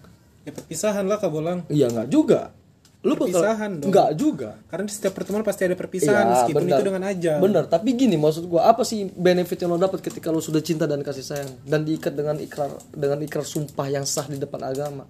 Ya 0.48 0.56
perpisahan 0.56 1.04
lah 1.04 1.20
Kak 1.20 1.28
Bolang. 1.28 1.68
iya 1.68 1.92
nggak 1.92 2.08
juga 2.08 2.56
lu 3.02 3.18
bakal 3.18 3.34
Perpisahan 3.34 3.70
dong. 3.82 3.90
nggak 3.90 4.10
juga 4.14 4.50
Karena 4.70 4.86
di 4.86 4.94
setiap 4.94 5.18
pertemuan 5.18 5.42
pasti 5.42 5.66
ada 5.66 5.74
perpisahan 5.74 6.22
Iya, 6.22 6.32
meskipun 6.38 6.62
benar. 6.62 6.78
itu 6.78 6.84
dengan 6.86 7.02
aja. 7.02 7.32
Bener, 7.42 7.64
tapi 7.66 7.88
gini 7.92 8.14
maksud 8.14 8.46
gua 8.46 8.70
apa 8.70 8.86
sih 8.86 9.10
benefit 9.10 9.58
yang 9.58 9.74
lo 9.74 9.78
dapat 9.78 9.98
ketika 9.98 10.30
lo 10.30 10.38
sudah 10.38 10.62
cinta 10.62 10.86
dan 10.86 11.02
kasih 11.02 11.26
sayang 11.26 11.50
dan 11.66 11.82
diikat 11.82 12.14
dengan 12.14 12.38
ikrar 12.38 12.70
dengan 12.94 13.18
ikrar 13.18 13.42
sumpah 13.42 13.90
yang 13.90 14.06
sah 14.06 14.22
di 14.24 14.38
depan 14.38 14.62
agama? 14.62 15.04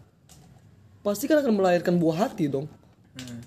Pasti 1.04 1.28
kan 1.28 1.44
akan 1.44 1.52
melahirkan 1.52 2.00
buah 2.00 2.26
hati 2.26 2.48
dong. 2.48 2.64
Hmm. 3.12 3.44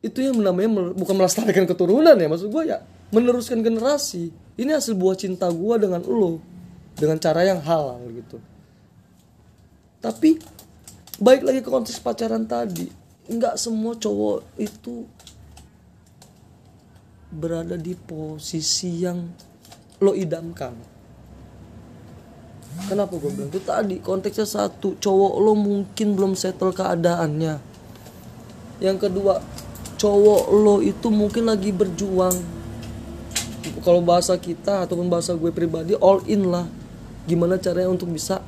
Itu 0.00 0.24
yang 0.24 0.40
namanya 0.40 0.96
bukan 0.96 1.12
melestarikan 1.12 1.68
keturunan 1.68 2.16
ya 2.16 2.28
maksud 2.32 2.48
gua 2.48 2.64
ya 2.64 2.78
meneruskan 3.12 3.60
generasi. 3.60 4.32
Ini 4.56 4.72
hasil 4.72 4.96
buah 4.96 5.20
cinta 5.20 5.52
gua 5.52 5.76
dengan 5.76 6.00
lo 6.00 6.40
dengan 6.96 7.20
cara 7.20 7.44
yang 7.44 7.60
halal 7.60 8.00
gitu. 8.08 8.40
Tapi 10.00 10.40
baik 11.20 11.44
lagi 11.44 11.60
ke 11.60 11.68
konteks 11.68 12.00
pacaran 12.00 12.42
tadi, 12.42 12.88
nggak 13.30 13.54
semua 13.54 13.94
cowok 13.94 14.42
itu 14.58 15.06
berada 17.32 17.78
di 17.78 17.94
posisi 17.96 19.06
yang 19.06 19.30
lo 20.02 20.12
idamkan. 20.12 20.74
Kenapa 22.88 23.14
gue 23.20 23.30
bilang 23.30 23.52
itu 23.52 23.60
tadi 23.62 24.00
konteksnya 24.00 24.48
satu 24.48 24.96
cowok 24.98 25.32
lo 25.38 25.52
mungkin 25.54 26.18
belum 26.18 26.32
settle 26.34 26.74
keadaannya. 26.74 27.60
Yang 28.82 28.98
kedua 29.08 29.38
cowok 29.96 30.42
lo 30.50 30.82
itu 30.82 31.08
mungkin 31.08 31.46
lagi 31.46 31.70
berjuang. 31.70 32.34
Kalau 33.86 34.02
bahasa 34.02 34.34
kita 34.34 34.84
ataupun 34.84 35.06
bahasa 35.06 35.38
gue 35.38 35.54
pribadi 35.54 35.94
all 35.96 36.20
in 36.26 36.50
lah. 36.50 36.66
Gimana 37.22 37.54
caranya 37.54 37.86
untuk 37.86 38.10
bisa 38.10 38.42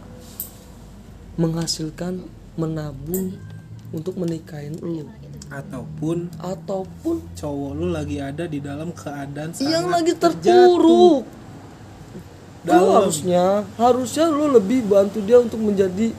menghasilkan 1.38 2.26
menabung 2.58 3.53
untuk 3.94 4.18
menikahin 4.18 4.74
lo 4.82 5.06
Ataupun 5.54 6.34
ataupun 6.42 7.30
cowok 7.38 7.72
lu 7.78 7.94
lagi 7.94 8.18
ada 8.18 8.50
di 8.50 8.58
dalam 8.58 8.90
keadaan 8.90 9.54
yang 9.54 9.86
sangat 9.86 9.94
lagi 10.02 10.12
terjatuh. 10.18 10.42
terpuruk. 10.42 11.22
Lu 12.64 12.72
Dalam. 12.72 12.92
harusnya 13.04 13.44
harusnya 13.76 14.24
lu 14.32 14.50
lebih 14.50 14.88
bantu 14.88 15.20
dia 15.22 15.38
untuk 15.38 15.60
menjadi 15.62 16.10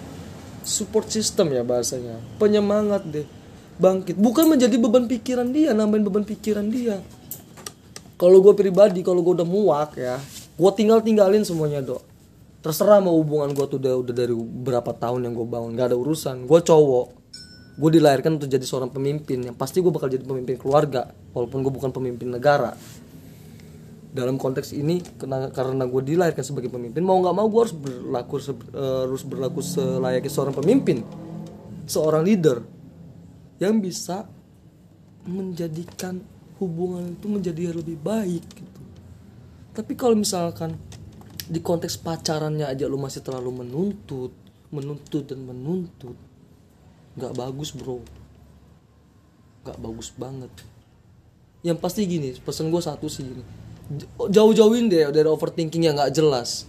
support 0.64 1.12
system 1.12 1.52
ya 1.52 1.66
bahasanya. 1.66 2.22
Penyemangat 2.40 3.04
deh. 3.12 3.28
Bangkit. 3.76 4.16
Bukan 4.16 4.48
menjadi 4.48 4.78
beban 4.80 5.10
pikiran 5.10 5.52
dia 5.52 5.76
nambahin 5.76 6.06
beban 6.08 6.24
pikiran 6.24 6.70
dia. 6.72 7.02
Kalau 8.16 8.40
gue 8.40 8.56
pribadi 8.56 9.04
kalau 9.04 9.20
gue 9.20 9.36
udah 9.42 9.48
muak 9.48 10.00
ya 10.00 10.16
gue 10.56 10.72
tinggal 10.78 11.04
tinggalin 11.04 11.44
semuanya 11.44 11.84
dok. 11.84 12.00
Terserah 12.64 13.04
mau 13.04 13.14
hubungan 13.20 13.52
gue 13.52 13.66
tuh 13.68 13.78
udah 13.78 13.94
udah 14.00 14.14
dari 14.16 14.32
berapa 14.38 14.96
tahun 14.96 15.28
yang 15.28 15.34
gue 15.36 15.48
bangun. 15.50 15.76
Gak 15.76 15.92
ada 15.92 15.98
urusan. 16.00 16.48
Gue 16.48 16.64
cowok 16.64 17.25
gue 17.76 17.90
dilahirkan 18.00 18.40
untuk 18.40 18.48
jadi 18.48 18.64
seorang 18.64 18.88
pemimpin 18.88 19.52
yang 19.52 19.56
pasti 19.56 19.84
gue 19.84 19.92
bakal 19.92 20.08
jadi 20.08 20.24
pemimpin 20.24 20.56
keluarga 20.56 21.12
walaupun 21.36 21.60
gue 21.60 21.74
bukan 21.76 21.92
pemimpin 21.92 22.32
negara. 22.32 22.72
Dalam 24.16 24.40
konteks 24.40 24.72
ini 24.72 25.04
kena- 25.20 25.52
karena 25.52 25.84
gue 25.84 26.02
dilahirkan 26.16 26.40
sebagai 26.40 26.72
pemimpin 26.72 27.04
mau 27.04 27.20
nggak 27.20 27.36
mau 27.36 27.52
gue 27.52 27.62
harus 27.68 27.76
berlaku 27.76 28.36
eh, 28.40 29.00
harus 29.04 29.24
berlaku 29.28 29.60
selayaknya 29.60 30.32
seorang 30.32 30.56
pemimpin 30.56 31.04
seorang 31.86 32.24
leader 32.26 32.64
yang 33.60 33.84
bisa 33.84 34.24
menjadikan 35.28 36.22
hubungan 36.60 37.12
itu 37.12 37.28
menjadi 37.28 37.76
lebih 37.76 38.00
baik 38.00 38.46
gitu. 38.56 38.82
Tapi 39.76 39.94
kalau 40.00 40.16
misalkan 40.16 40.80
di 41.46 41.60
konteks 41.60 42.00
pacarannya 42.02 42.66
aja 42.66 42.90
lu 42.90 42.98
masih 42.98 43.22
terlalu 43.22 43.68
menuntut 43.68 44.34
menuntut 44.74 45.30
dan 45.30 45.46
menuntut 45.46 46.18
nggak 47.16 47.34
bagus 47.34 47.72
bro. 47.72 48.04
Nggak 49.64 49.78
bagus 49.80 50.08
banget. 50.14 50.52
Yang 51.66 51.78
pasti 51.82 52.02
gini 52.06 52.30
pesan 52.44 52.70
gue 52.70 52.82
satu 52.84 53.08
sih 53.08 53.24
gini. 53.24 53.44
J- 53.96 54.30
jauh-jauhin 54.30 54.92
deh 54.92 55.10
dari 55.10 55.26
overthinking 55.26 55.88
yang 55.88 55.96
nggak 55.96 56.12
jelas. 56.12 56.68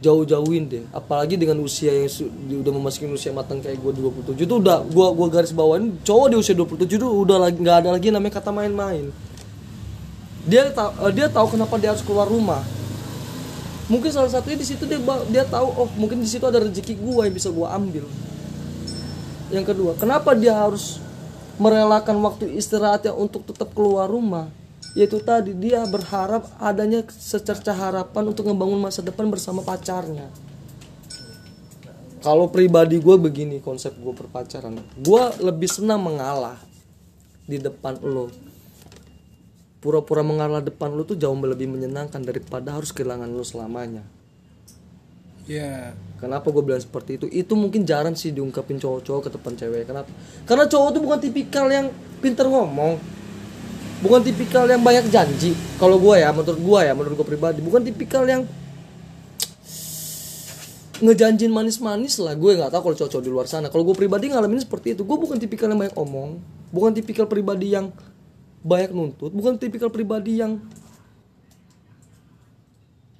Jauh-jauhin 0.00 0.70
deh. 0.70 0.84
Apalagi 0.94 1.34
dengan 1.34 1.58
usia 1.60 1.90
yang 1.92 2.08
udah 2.62 2.72
memasuki 2.72 3.10
usia 3.10 3.34
matang 3.34 3.58
kayak 3.58 3.82
gue 3.82 3.92
27 3.92 4.46
itu 4.46 4.54
udah 4.54 4.86
gua 4.86 5.10
gua 5.12 5.28
garis 5.28 5.50
bawain 5.50 5.98
cowok 6.06 6.26
di 6.32 6.36
usia 6.38 6.54
27 6.54 6.86
itu 6.86 7.06
udah 7.06 7.36
lagi 7.48 7.58
nggak 7.58 7.76
ada 7.84 7.90
lagi 7.92 8.08
namanya 8.14 8.38
kata 8.38 8.54
main-main. 8.54 9.10
Dia 10.46 10.70
tahu 10.70 11.10
dia 11.10 11.26
tahu 11.26 11.58
kenapa 11.58 11.74
dia 11.74 11.90
harus 11.90 12.06
keluar 12.06 12.30
rumah. 12.30 12.62
Mungkin 13.90 14.10
salah 14.14 14.30
satunya 14.30 14.58
di 14.58 14.66
situ 14.66 14.86
dia 14.86 14.98
dia 15.26 15.44
tahu 15.46 15.68
oh 15.74 15.88
mungkin 15.98 16.22
di 16.22 16.28
situ 16.30 16.46
ada 16.46 16.62
rezeki 16.62 16.94
gua 17.02 17.26
yang 17.26 17.34
bisa 17.34 17.50
gua 17.50 17.74
ambil 17.74 18.06
yang 19.50 19.62
kedua 19.62 19.94
kenapa 19.94 20.34
dia 20.34 20.58
harus 20.58 20.98
merelakan 21.56 22.20
waktu 22.24 22.52
istirahatnya 22.56 23.12
untuk 23.16 23.48
tetap 23.48 23.72
keluar 23.72 24.08
rumah? 24.08 24.52
Yaitu 24.96 25.20
tadi 25.20 25.52
dia 25.52 25.84
berharap 25.84 26.48
adanya 26.56 27.04
secerca 27.12 27.76
harapan 27.76 28.32
untuk 28.32 28.48
ngebangun 28.48 28.80
masa 28.80 29.04
depan 29.04 29.28
bersama 29.28 29.60
pacarnya. 29.60 30.32
Kalau 32.24 32.48
pribadi 32.48 32.96
gue 32.96 33.16
begini 33.20 33.60
konsep 33.60 33.92
gue 33.92 34.10
berpacaran 34.10 34.80
gue 34.98 35.24
lebih 35.44 35.68
senang 35.68 36.00
mengalah 36.00 36.56
di 37.44 37.60
depan 37.60 38.00
lo. 38.00 38.32
Pura-pura 39.84 40.24
mengalah 40.24 40.64
depan 40.64 40.96
lo 40.96 41.04
tuh 41.04 41.14
jauh 41.14 41.36
lebih 41.36 41.68
menyenangkan 41.68 42.24
daripada 42.24 42.72
harus 42.74 42.90
kehilangan 42.90 43.28
lo 43.30 43.44
selamanya 43.44 44.15
ya 45.46 45.94
Kenapa 46.16 46.48
gue 46.48 46.64
bilang 46.64 46.80
seperti 46.80 47.20
itu? 47.20 47.26
Itu 47.28 47.52
mungkin 47.60 47.84
jarang 47.84 48.16
sih 48.16 48.32
diungkapin 48.32 48.80
cowok-cowok 48.80 49.28
ke 49.28 49.30
depan 49.36 49.52
cewek. 49.52 49.84
Kenapa? 49.84 50.08
Karena 50.48 50.64
cowok 50.64 50.88
tuh 50.96 51.02
bukan 51.04 51.18
tipikal 51.20 51.68
yang 51.68 51.92
pinter 52.24 52.48
ngomong. 52.48 52.96
Bukan 54.00 54.20
tipikal 54.24 54.64
yang 54.64 54.80
banyak 54.80 55.12
janji. 55.12 55.52
Kalau 55.76 56.00
gue 56.00 56.16
ya, 56.16 56.32
menurut 56.32 56.56
gue 56.56 56.80
ya, 56.88 56.92
menurut 56.96 57.20
gue 57.20 57.26
pribadi, 57.28 57.60
bukan 57.60 57.84
tipikal 57.84 58.24
yang 58.24 58.48
ngejanjin 61.04 61.52
manis-manis 61.52 62.16
lah. 62.16 62.32
Gue 62.32 62.56
nggak 62.56 62.72
tahu 62.72 62.92
kalau 62.92 62.96
cowok-cowok 62.96 63.24
di 63.24 63.30
luar 63.32 63.44
sana. 63.44 63.68
Kalau 63.68 63.84
gue 63.84 63.96
pribadi 63.96 64.32
ngalamin 64.32 64.64
seperti 64.64 64.96
itu. 64.96 65.04
Gue 65.04 65.20
bukan 65.20 65.36
tipikal 65.36 65.68
yang 65.68 65.84
banyak 65.84 65.96
omong. 66.00 66.40
Bukan 66.72 66.96
tipikal 66.96 67.28
pribadi 67.28 67.76
yang 67.76 67.92
banyak 68.64 68.88
nuntut. 68.88 69.36
Bukan 69.36 69.60
tipikal 69.60 69.92
pribadi 69.92 70.40
yang 70.40 70.64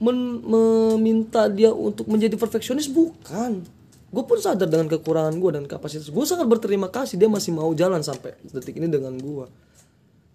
men- 0.03 0.43
meminta 0.45 1.47
dia 1.49 1.71
untuk 1.73 2.09
menjadi 2.09 2.37
perfeksionis? 2.37 2.89
Bukan. 2.89 3.65
Gue 4.07 4.25
pun 4.25 4.39
sadar 4.39 4.71
dengan 4.71 4.87
kekurangan 4.89 5.35
gue 5.37 5.51
dan 5.61 5.65
kapasitas 5.67 6.09
gue 6.09 6.25
sangat 6.25 6.47
berterima 6.47 6.89
kasih 6.89 7.21
dia 7.21 7.29
masih 7.29 7.53
mau 7.53 7.69
jalan 7.77 8.01
sampai 8.01 8.39
detik 8.49 8.79
ini 8.79 8.89
dengan 8.89 9.13
gue 9.19 9.45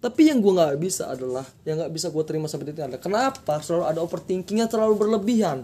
tapi 0.02 0.26
yang 0.26 0.42
gue 0.42 0.50
nggak 0.50 0.82
bisa 0.82 1.14
adalah 1.14 1.46
yang 1.62 1.78
nggak 1.78 1.94
bisa 1.94 2.10
gue 2.10 2.24
terima 2.26 2.50
sampai 2.50 2.66
detik 2.66 2.82
ini 2.82 2.86
adalah 2.90 3.02
kenapa 3.06 3.62
selalu 3.62 3.84
ada 3.86 4.00
overthinkingnya 4.02 4.66
terlalu 4.66 4.98
berlebihan? 4.98 5.62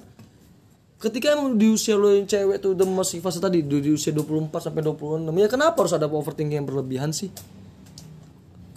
Ketika 1.03 1.35
emang 1.35 1.59
di 1.59 1.67
usia 1.75 1.99
lo 1.99 2.11
yang 2.11 2.27
cewek 2.27 2.63
tuh 2.63 2.75
udah 2.75 2.87
masih 2.87 3.19
fase 3.19 3.43
tadi 3.43 3.67
di, 3.67 3.91
usia 3.91 4.15
24 4.15 4.51
sampai 4.71 4.83
26 4.83 5.27
ya 5.31 5.49
kenapa 5.51 5.83
harus 5.83 5.95
ada 5.95 6.07
overthinking 6.07 6.63
yang 6.63 6.67
berlebihan 6.71 7.11
sih 7.11 7.35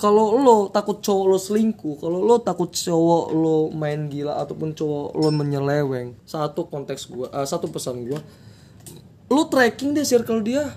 kalau 0.02 0.34
lo 0.42 0.58
takut 0.74 0.98
cowok 0.98 1.26
lo 1.30 1.38
selingkuh, 1.38 2.02
kalau 2.02 2.26
lo 2.26 2.42
takut 2.42 2.74
cowok 2.74 3.38
lo 3.38 3.70
main 3.70 4.10
gila 4.10 4.42
ataupun 4.42 4.74
cowok 4.74 5.14
lo 5.14 5.30
menyeleweng, 5.30 6.18
satu 6.26 6.66
konteks 6.66 7.06
gua, 7.06 7.30
eh, 7.30 7.46
satu 7.46 7.70
pesan 7.70 8.10
gua, 8.10 8.18
lo 9.30 9.46
tracking 9.46 9.94
deh 9.94 10.02
circle 10.02 10.42
dia, 10.42 10.74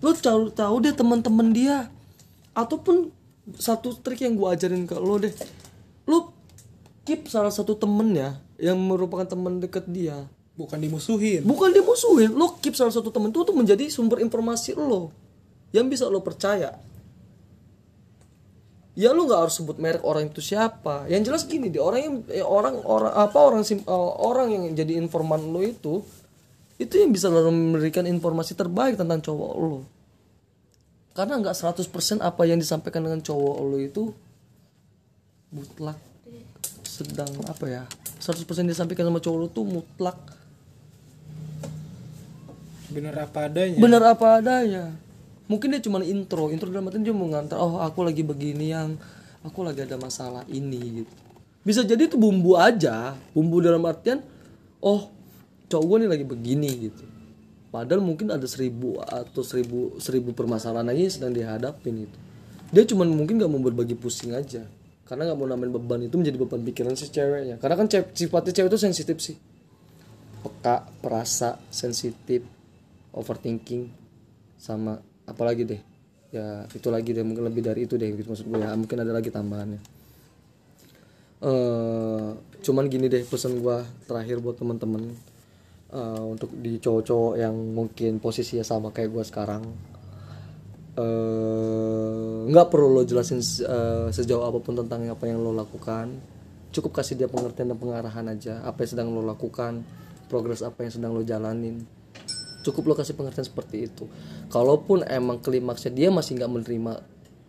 lo 0.00 0.16
tahu 0.16 0.48
tahu 0.48 0.80
deh 0.80 0.96
teman-teman 0.96 1.52
dia, 1.52 1.92
ataupun 2.56 3.12
satu 3.60 3.92
trik 4.00 4.24
yang 4.24 4.32
gua 4.32 4.56
ajarin 4.56 4.88
ke 4.88 4.96
lo 4.96 5.20
deh, 5.20 5.36
lo 6.08 6.32
keep 7.04 7.28
salah 7.28 7.52
satu 7.52 7.76
temen 7.76 8.16
ya 8.16 8.40
yang 8.56 8.80
merupakan 8.80 9.28
teman 9.28 9.60
dekat 9.60 9.84
dia, 9.92 10.24
bukan 10.56 10.80
dimusuhin. 10.80 11.44
Bukan 11.44 11.68
dimusuhin, 11.68 12.32
lo 12.32 12.56
keep 12.64 12.72
salah 12.80 12.96
satu 12.96 13.12
temen 13.12 13.28
itu 13.28 13.44
untuk 13.44 13.60
menjadi 13.60 13.92
sumber 13.92 14.24
informasi 14.24 14.72
lo 14.72 15.12
yang 15.76 15.92
bisa 15.92 16.08
lo 16.08 16.24
percaya 16.24 16.80
ya 18.96 19.12
lu 19.12 19.28
nggak 19.28 19.40
harus 19.46 19.60
sebut 19.60 19.76
merek 19.76 20.02
orang 20.02 20.32
itu 20.32 20.40
siapa. 20.40 21.04
Yang 21.06 21.22
jelas 21.30 21.42
gini 21.44 21.68
deh 21.68 21.84
orang 21.84 22.00
yang 22.00 22.14
eh, 22.32 22.42
orang 22.42 22.80
orang 22.82 23.12
apa 23.12 23.38
orang 23.38 23.62
sim, 23.62 23.84
eh, 23.84 24.10
orang 24.18 24.48
yang 24.50 24.62
jadi 24.72 24.96
informan 24.96 25.52
lo 25.52 25.60
itu 25.60 26.00
itu 26.80 26.94
yang 26.96 27.12
bisa 27.12 27.28
memberikan 27.32 28.04
informasi 28.08 28.52
terbaik 28.52 29.00
tentang 29.00 29.20
cowok 29.24 29.52
lo 29.56 29.80
karena 31.16 31.40
nggak 31.40 31.56
100% 31.56 31.88
apa 32.20 32.42
yang 32.44 32.60
disampaikan 32.60 33.00
dengan 33.00 33.24
cowok 33.24 33.56
lo 33.64 33.78
itu 33.80 34.12
mutlak 35.48 35.96
sedang 36.84 37.32
apa 37.48 37.64
ya 37.64 37.82
100% 38.20 38.44
disampaikan 38.68 39.08
sama 39.08 39.20
cowok 39.20 39.38
lo 39.40 39.48
tuh 39.48 39.64
mutlak. 39.64 40.18
Bener 42.92 43.12
apa 43.16 43.48
adanya? 43.48 43.76
Bener 43.80 44.02
apa 44.04 44.26
adanya 44.40 45.05
mungkin 45.46 45.74
dia 45.74 45.80
cuma 45.82 46.02
intro 46.02 46.50
intro 46.50 46.68
dalam 46.68 46.90
artian 46.90 47.06
dia 47.06 47.14
mau 47.14 47.26
ngantar 47.30 47.56
oh 47.58 47.80
aku 47.82 48.02
lagi 48.06 48.22
begini 48.22 48.70
yang. 48.70 48.98
Aku 49.46 49.62
lagi 49.62 49.78
ada 49.78 49.94
masalah 49.94 50.42
ini 50.50 51.06
gitu. 51.06 51.14
Bisa 51.62 51.86
jadi 51.86 52.10
itu 52.10 52.18
bumbu 52.18 52.58
aja 52.58 53.14
bumbu 53.30 53.62
dalam 53.62 53.78
artian 53.86 54.18
oh 54.82 55.06
cowok 55.70 55.86
gue 55.86 55.96
nih 56.02 56.10
lagi 56.10 56.24
begini 56.26 56.90
gitu. 56.90 57.06
Padahal 57.70 58.02
mungkin 58.02 58.34
ada 58.34 58.42
seribu 58.50 58.98
atau 58.98 59.46
seribu 59.46 60.02
seribu 60.02 60.34
permasalahan 60.34 60.90
lagi 60.90 61.06
yang 61.06 61.14
sedang 61.14 61.30
dihadapin 61.30 62.10
itu 62.10 62.18
dia 62.74 62.82
cuma 62.82 63.06
mungkin 63.06 63.38
nggak 63.38 63.50
mau 63.50 63.62
berbagi 63.62 63.94
pusing 63.94 64.34
aja. 64.34 64.66
Karena 65.06 65.30
nggak 65.30 65.38
mau 65.38 65.46
nambahin 65.46 65.70
beban 65.70 66.00
itu 66.02 66.18
menjadi 66.18 66.38
beban 66.42 66.66
pikiran 66.66 66.98
si 66.98 67.06
ceweknya. 67.06 67.62
Karena 67.62 67.78
kan 67.78 67.86
ce- 67.86 68.10
sifatnya 68.10 68.50
cewek 68.50 68.70
itu 68.74 68.80
sensitif 68.82 69.16
sih. 69.22 69.38
Peka 70.42 70.90
perasa 70.98 71.62
sensitif 71.70 72.42
overthinking 73.14 73.86
sama 74.58 74.98
apalagi 75.26 75.62
deh? 75.66 75.80
Ya 76.34 76.66
itu 76.74 76.88
lagi 76.90 77.14
deh 77.14 77.22
mungkin 77.22 77.46
lebih 77.46 77.62
dari 77.62 77.86
itu 77.86 77.94
deh 77.98 78.08
gitu 78.14 78.32
maksud 78.32 78.46
gue 78.46 78.58
ya. 78.62 78.72
Mungkin 78.74 78.98
ada 79.02 79.12
lagi 79.12 79.30
tambahannya. 79.30 79.80
Eh 81.44 82.26
cuman 82.66 82.84
gini 82.90 83.06
deh 83.06 83.22
pesan 83.22 83.62
gue 83.62 83.78
terakhir 84.10 84.42
buat 84.42 84.58
teman-teman 84.58 85.12
eh, 85.94 86.22
untuk 86.24 86.50
di 86.56 86.82
cowok-cowok 86.82 87.34
yang 87.38 87.54
mungkin 87.54 88.18
posisinya 88.18 88.66
sama 88.66 88.90
kayak 88.90 89.10
gue 89.14 89.24
sekarang 89.26 89.62
eh, 90.98 92.38
nggak 92.50 92.66
perlu 92.66 92.88
lo 92.90 93.02
jelasin 93.06 93.38
eh, 93.42 94.08
sejauh 94.10 94.42
apa 94.46 94.58
pun 94.62 94.74
tentang 94.78 95.06
apa 95.10 95.24
yang 95.28 95.42
lo 95.42 95.52
lakukan. 95.54 96.10
Cukup 96.74 97.00
kasih 97.00 97.16
dia 97.16 97.28
pengertian 97.30 97.72
dan 97.72 97.78
pengarahan 97.78 98.26
aja 98.28 98.60
apa 98.66 98.84
yang 98.84 98.90
sedang 98.92 99.08
lo 99.14 99.24
lakukan 99.24 99.80
progres 100.26 100.60
apa 100.60 100.84
yang 100.84 100.92
sedang 100.92 101.14
lo 101.14 101.22
jalanin 101.22 101.86
cukup 102.66 102.82
lo 102.90 102.94
kasih 102.98 103.14
pengertian 103.14 103.46
seperti 103.46 103.86
itu. 103.86 104.10
Kalaupun 104.50 105.06
emang 105.06 105.38
klimaksnya 105.38 105.94
dia 105.94 106.08
masih 106.10 106.34
nggak 106.34 106.50
menerima 106.50 106.92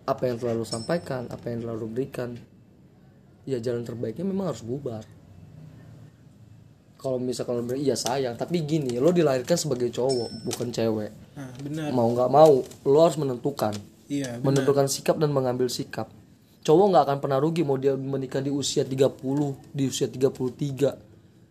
apa 0.08 0.24
yang 0.24 0.40
telah 0.40 0.56
lo 0.56 0.64
sampaikan 0.64 1.28
apa 1.28 1.52
yang 1.52 1.68
telah 1.68 1.76
lo 1.76 1.84
berikan 1.92 2.40
ya 3.44 3.60
jalan 3.60 3.84
terbaiknya 3.84 4.24
memang 4.24 4.56
harus 4.56 4.64
bubar. 4.64 5.04
Kalau 6.98 7.20
misalkan 7.20 7.60
lo 7.60 7.64
bilang 7.68 7.84
iya 7.84 8.00
sayang 8.00 8.40
tapi 8.40 8.64
gini 8.64 8.96
lo 9.02 9.12
dilahirkan 9.12 9.60
sebagai 9.60 9.92
cowok 9.92 10.48
bukan 10.48 10.72
cewek. 10.72 11.12
Nah 11.36 11.52
benar. 11.60 11.90
Mau 11.92 12.08
nggak 12.16 12.30
mau 12.32 12.64
lo 12.64 13.00
harus 13.04 13.20
menentukan. 13.20 13.76
Iya 14.08 14.40
menentukan 14.40 14.88
sikap 14.88 15.20
dan 15.20 15.36
mengambil 15.36 15.68
sikap. 15.68 16.08
Cowok 16.64 16.86
nggak 16.96 17.04
akan 17.04 17.18
pernah 17.20 17.40
rugi 17.40 17.68
mau 17.68 17.76
dia 17.76 17.96
menikah 17.96 18.40
di 18.40 18.52
usia 18.52 18.88
30 18.88 18.96
di 19.76 19.84
usia 19.88 20.08
33 20.08 21.08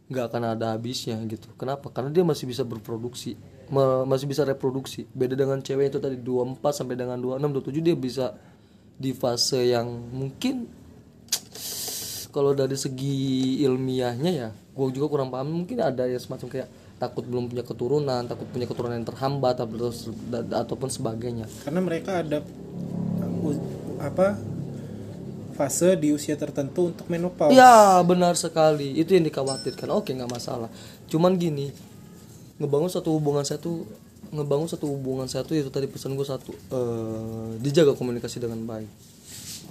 nggak 0.07 0.25
akan 0.31 0.43
ada 0.57 0.73
habisnya 0.73 1.19
gitu. 1.29 1.51
Kenapa? 1.59 1.91
Karena 1.91 2.15
dia 2.15 2.25
masih 2.25 2.47
bisa 2.47 2.63
berproduksi 2.63 3.37
masih 4.07 4.27
bisa 4.31 4.47
reproduksi. 4.47 5.07
Beda 5.11 5.35
dengan 5.35 5.59
cewek 5.59 5.91
itu 5.91 5.99
tadi 5.99 6.17
24 6.21 6.63
sampai 6.71 6.95
dengan 6.95 7.19
26 7.19 7.73
27 7.73 7.87
dia 7.87 7.97
bisa 7.99 8.27
di 8.97 9.13
fase 9.13 9.77
yang 9.77 9.87
mungkin 10.15 10.67
kalau 12.33 12.53
dari 12.53 12.77
segi 12.77 13.61
ilmiahnya 13.65 14.31
ya 14.33 14.49
gue 14.53 14.87
juga 14.93 15.07
kurang 15.09 15.33
paham. 15.33 15.65
Mungkin 15.65 15.81
ada 15.81 16.05
ya 16.05 16.21
semacam 16.21 16.47
kayak 16.53 16.69
takut 16.97 17.29
belum 17.29 17.53
punya 17.53 17.61
keturunan 17.61 18.25
takut 18.25 18.49
punya 18.49 18.65
keturunan 18.65 18.97
yang 18.97 19.09
terhambat 19.09 19.57
atau 19.61 19.93
ataupun 20.53 20.89
sebagainya. 20.89 21.47
Karena 21.65 21.81
mereka 21.81 22.25
ada 22.25 22.41
apa 23.97 24.37
fase 25.57 25.97
di 25.97 26.13
usia 26.13 26.37
tertentu 26.37 26.93
untuk 26.93 27.09
menopause. 27.09 27.57
Ya 27.57 27.97
benar 28.05 28.37
sekali. 28.37 28.93
Itu 29.01 29.17
yang 29.17 29.25
dikhawatirkan. 29.25 29.89
Oke 29.89 30.13
nggak 30.13 30.29
masalah. 30.29 30.69
Cuman 31.09 31.41
gini 31.41 31.73
ngebangun 32.57 32.89
satu 32.89 33.13
hubungan 33.17 33.45
saya 33.45 33.61
tuh 33.61 33.85
ngebangun 34.33 34.69
satu 34.69 34.89
hubungan 34.89 35.29
saya 35.29 35.45
tuh 35.45 35.61
itu 35.61 35.69
tadi 35.69 35.87
pesan 35.87 36.17
gue 36.17 36.27
satu 36.27 36.51
eh, 36.53 37.51
dijaga 37.61 37.93
komunikasi 37.93 38.41
dengan 38.41 38.65
baik. 38.65 38.89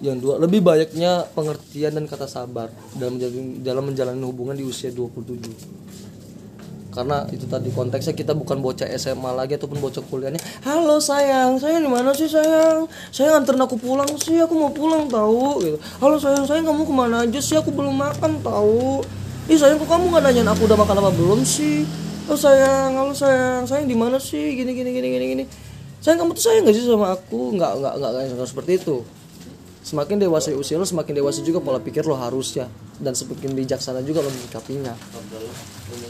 Yang 0.04 0.18
dua 0.22 0.36
lebih 0.44 0.60
banyaknya 0.60 1.24
pengertian 1.32 1.96
dan 1.96 2.06
kata 2.06 2.28
sabar 2.28 2.68
dalam 3.00 3.16
menjalani, 3.16 3.64
dalam 3.64 3.84
menjalani 3.88 4.24
hubungan 4.28 4.56
di 4.56 4.68
usia 4.68 4.92
27 4.92 5.96
karena 6.96 7.28
itu 7.28 7.44
tadi 7.52 7.68
konteksnya 7.76 8.16
kita 8.16 8.32
bukan 8.32 8.64
bocah 8.64 8.88
SMA 8.96 9.36
lagi 9.36 9.60
ataupun 9.60 9.84
bocah 9.84 10.00
kuliahnya 10.08 10.40
halo 10.64 10.96
sayang 10.96 11.60
sayang 11.60 11.84
di 11.84 11.92
mana 11.92 12.16
sih 12.16 12.32
sayang? 12.32 12.88
Sayang 13.12 13.44
anterin 13.44 13.60
aku 13.68 13.76
pulang 13.76 14.08
sih 14.16 14.40
aku 14.40 14.56
mau 14.56 14.72
pulang 14.72 15.12
tahu 15.12 15.60
gitu. 15.60 15.78
Halo 16.00 16.16
sayang 16.16 16.48
sayang 16.48 16.64
kamu 16.64 16.88
ke 16.88 16.94
mana 16.96 17.28
aja 17.28 17.40
sih? 17.44 17.60
Aku 17.60 17.76
belum 17.76 18.00
makan 18.00 18.40
tahu 18.40 19.04
ih 19.52 19.60
sayang 19.60 19.78
kok 19.78 19.92
kamu 19.92 20.10
gak 20.10 20.24
nanyain 20.26 20.50
aku 20.50 20.66
udah 20.66 20.78
makan 20.80 20.96
apa 21.04 21.12
belum 21.14 21.44
sih 21.46 21.86
oh 22.26 22.38
sayang 22.38 22.98
halo 22.98 23.14
sayang. 23.14 23.70
Sayang 23.70 23.86
di 23.86 23.98
mana 23.98 24.18
sih? 24.18 24.58
Gini 24.58 24.74
gini 24.74 24.90
gini 24.90 25.08
gini 25.14 25.26
gini. 25.38 25.44
Sayang 26.02 26.26
kamu 26.26 26.32
tuh 26.38 26.44
sayang 26.50 26.64
gak 26.66 26.76
sih 26.78 26.86
sama 26.86 27.14
aku? 27.14 27.54
Nggak 27.54 27.72
nggak 27.82 27.94
nggak 28.02 28.12
nggak 28.38 28.50
seperti 28.50 28.72
itu. 28.82 29.06
Semakin 29.86 30.18
dewasa 30.18 30.50
usia 30.58 30.82
lo 30.82 30.86
semakin 30.86 31.14
dewasa 31.22 31.46
juga 31.46 31.62
pola 31.62 31.78
pikir 31.78 32.02
lo 32.10 32.18
harusnya. 32.18 32.66
Dan 32.98 33.14
semakin 33.14 33.54
bijaksana 33.54 34.02
juga 34.02 34.26
lo 34.26 34.34
menyikapinya. 34.34 34.94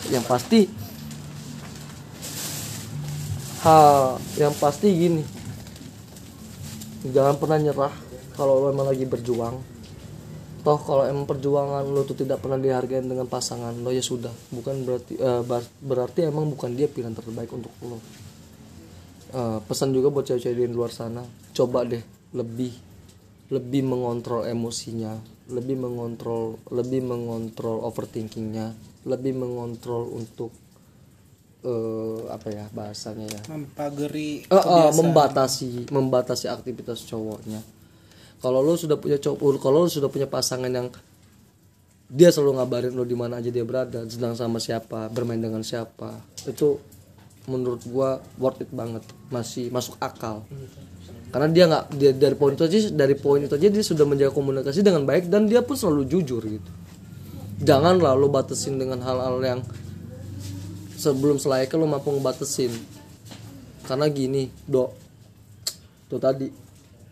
Yang 0.07 0.25
pasti 0.27 0.59
hal 3.67 4.21
yang 4.39 4.55
pasti 4.55 4.87
gini. 4.87 5.23
Jangan 7.05 7.35
pernah 7.35 7.59
nyerah 7.59 7.93
kalau 8.39 8.63
lo 8.63 8.67
emang 8.71 8.87
lagi 8.87 9.03
berjuang 9.03 9.74
toh 10.65 10.79
kalau 10.81 11.05
emang 11.05 11.29
perjuangan 11.29 11.85
lo 11.85 12.01
tuh 12.01 12.17
tidak 12.17 12.41
pernah 12.41 12.57
dihargai 12.57 13.05
dengan 13.05 13.29
pasangan 13.29 13.77
lo 13.77 13.93
ya 13.93 14.01
sudah. 14.01 14.33
Bukan 14.49 14.81
berarti 14.81 15.13
bar- 15.45 15.69
berarti 15.79 16.25
emang 16.25 16.49
bukan 16.49 16.73
dia 16.73 16.89
pilihan 16.89 17.13
terbaik 17.13 17.53
untuk 17.53 17.69
lo. 17.85 18.01
Eh, 19.35 19.59
pesan 19.67 19.91
juga 19.91 20.07
buat 20.07 20.23
cewek-cewek 20.23 20.63
di 20.63 20.71
luar 20.71 20.95
sana 20.95 21.19
coba 21.51 21.83
deh 21.83 21.99
lebih 22.31 22.71
lebih 23.51 23.83
mengontrol 23.83 24.47
emosinya 24.47 25.11
lebih 25.51 25.75
mengontrol 25.75 26.55
lebih 26.71 27.03
mengontrol 27.03 27.83
overthinkingnya 27.83 28.71
lebih 29.03 29.35
mengontrol 29.35 30.07
untuk 30.07 30.55
eh 31.67 32.19
apa 32.31 32.47
ya 32.47 32.65
bahasanya 32.71 33.27
ya? 33.27 33.41
Mempagari 33.51 34.45
eh, 34.45 34.47
kebiasaan. 34.47 34.93
membatasi 35.03 35.69
membatasi 35.91 36.45
aktivitas 36.47 37.03
cowoknya 37.03 37.59
kalau 38.39 38.59
lo 38.63 38.75
sudah 38.75 38.97
punya 38.99 39.19
cowok 39.21 39.59
kalau 39.61 39.85
lo 39.85 39.89
sudah 39.89 40.09
punya 40.11 40.27
pasangan 40.27 40.71
yang 40.71 40.87
dia 42.05 42.29
selalu 42.29 42.61
ngabarin 42.61 42.93
lo 42.93 43.03
di 43.03 43.17
mana 43.17 43.41
aja 43.41 43.49
dia 43.49 43.65
berada 43.65 44.05
sedang 44.05 44.37
sama 44.37 44.61
siapa 44.61 45.09
bermain 45.09 45.41
dengan 45.41 45.65
siapa 45.65 46.21
itu 46.45 46.77
menurut 47.45 47.81
gua 47.89 48.21
worth 48.41 48.61
it 48.61 48.69
banget. 48.73 49.05
Masih 49.29 49.69
masuk 49.69 49.97
akal. 50.01 50.45
Karena 51.29 51.47
dia 51.51 51.63
nggak 51.67 51.85
dia 51.97 52.11
dari 52.15 52.35
poin 52.37 52.53
itu 52.55 52.63
aja 52.65 52.77
dari 52.93 53.15
poin 53.17 53.41
itu 53.43 53.53
aja 53.53 53.67
dia 53.67 53.83
sudah 53.85 54.05
menjaga 54.07 54.31
komunikasi 54.33 54.81
dengan 54.81 55.03
baik 55.03 55.27
dan 55.27 55.49
dia 55.49 55.61
pun 55.61 55.75
selalu 55.77 56.07
jujur 56.09 56.41
gitu. 56.41 56.71
Jangan 57.61 57.99
lalu 58.01 58.27
batasin 58.27 58.75
dengan 58.75 58.99
hal-hal 59.03 59.39
yang 59.43 59.59
sebelum 60.95 61.39
selayaknya 61.39 61.79
lo 61.79 61.87
mampu 61.87 62.11
ngebatasin. 62.11 62.71
Karena 63.85 64.09
gini 64.09 64.49
dok. 64.65 64.89
Tuh 66.05 66.21
tadi 66.21 66.47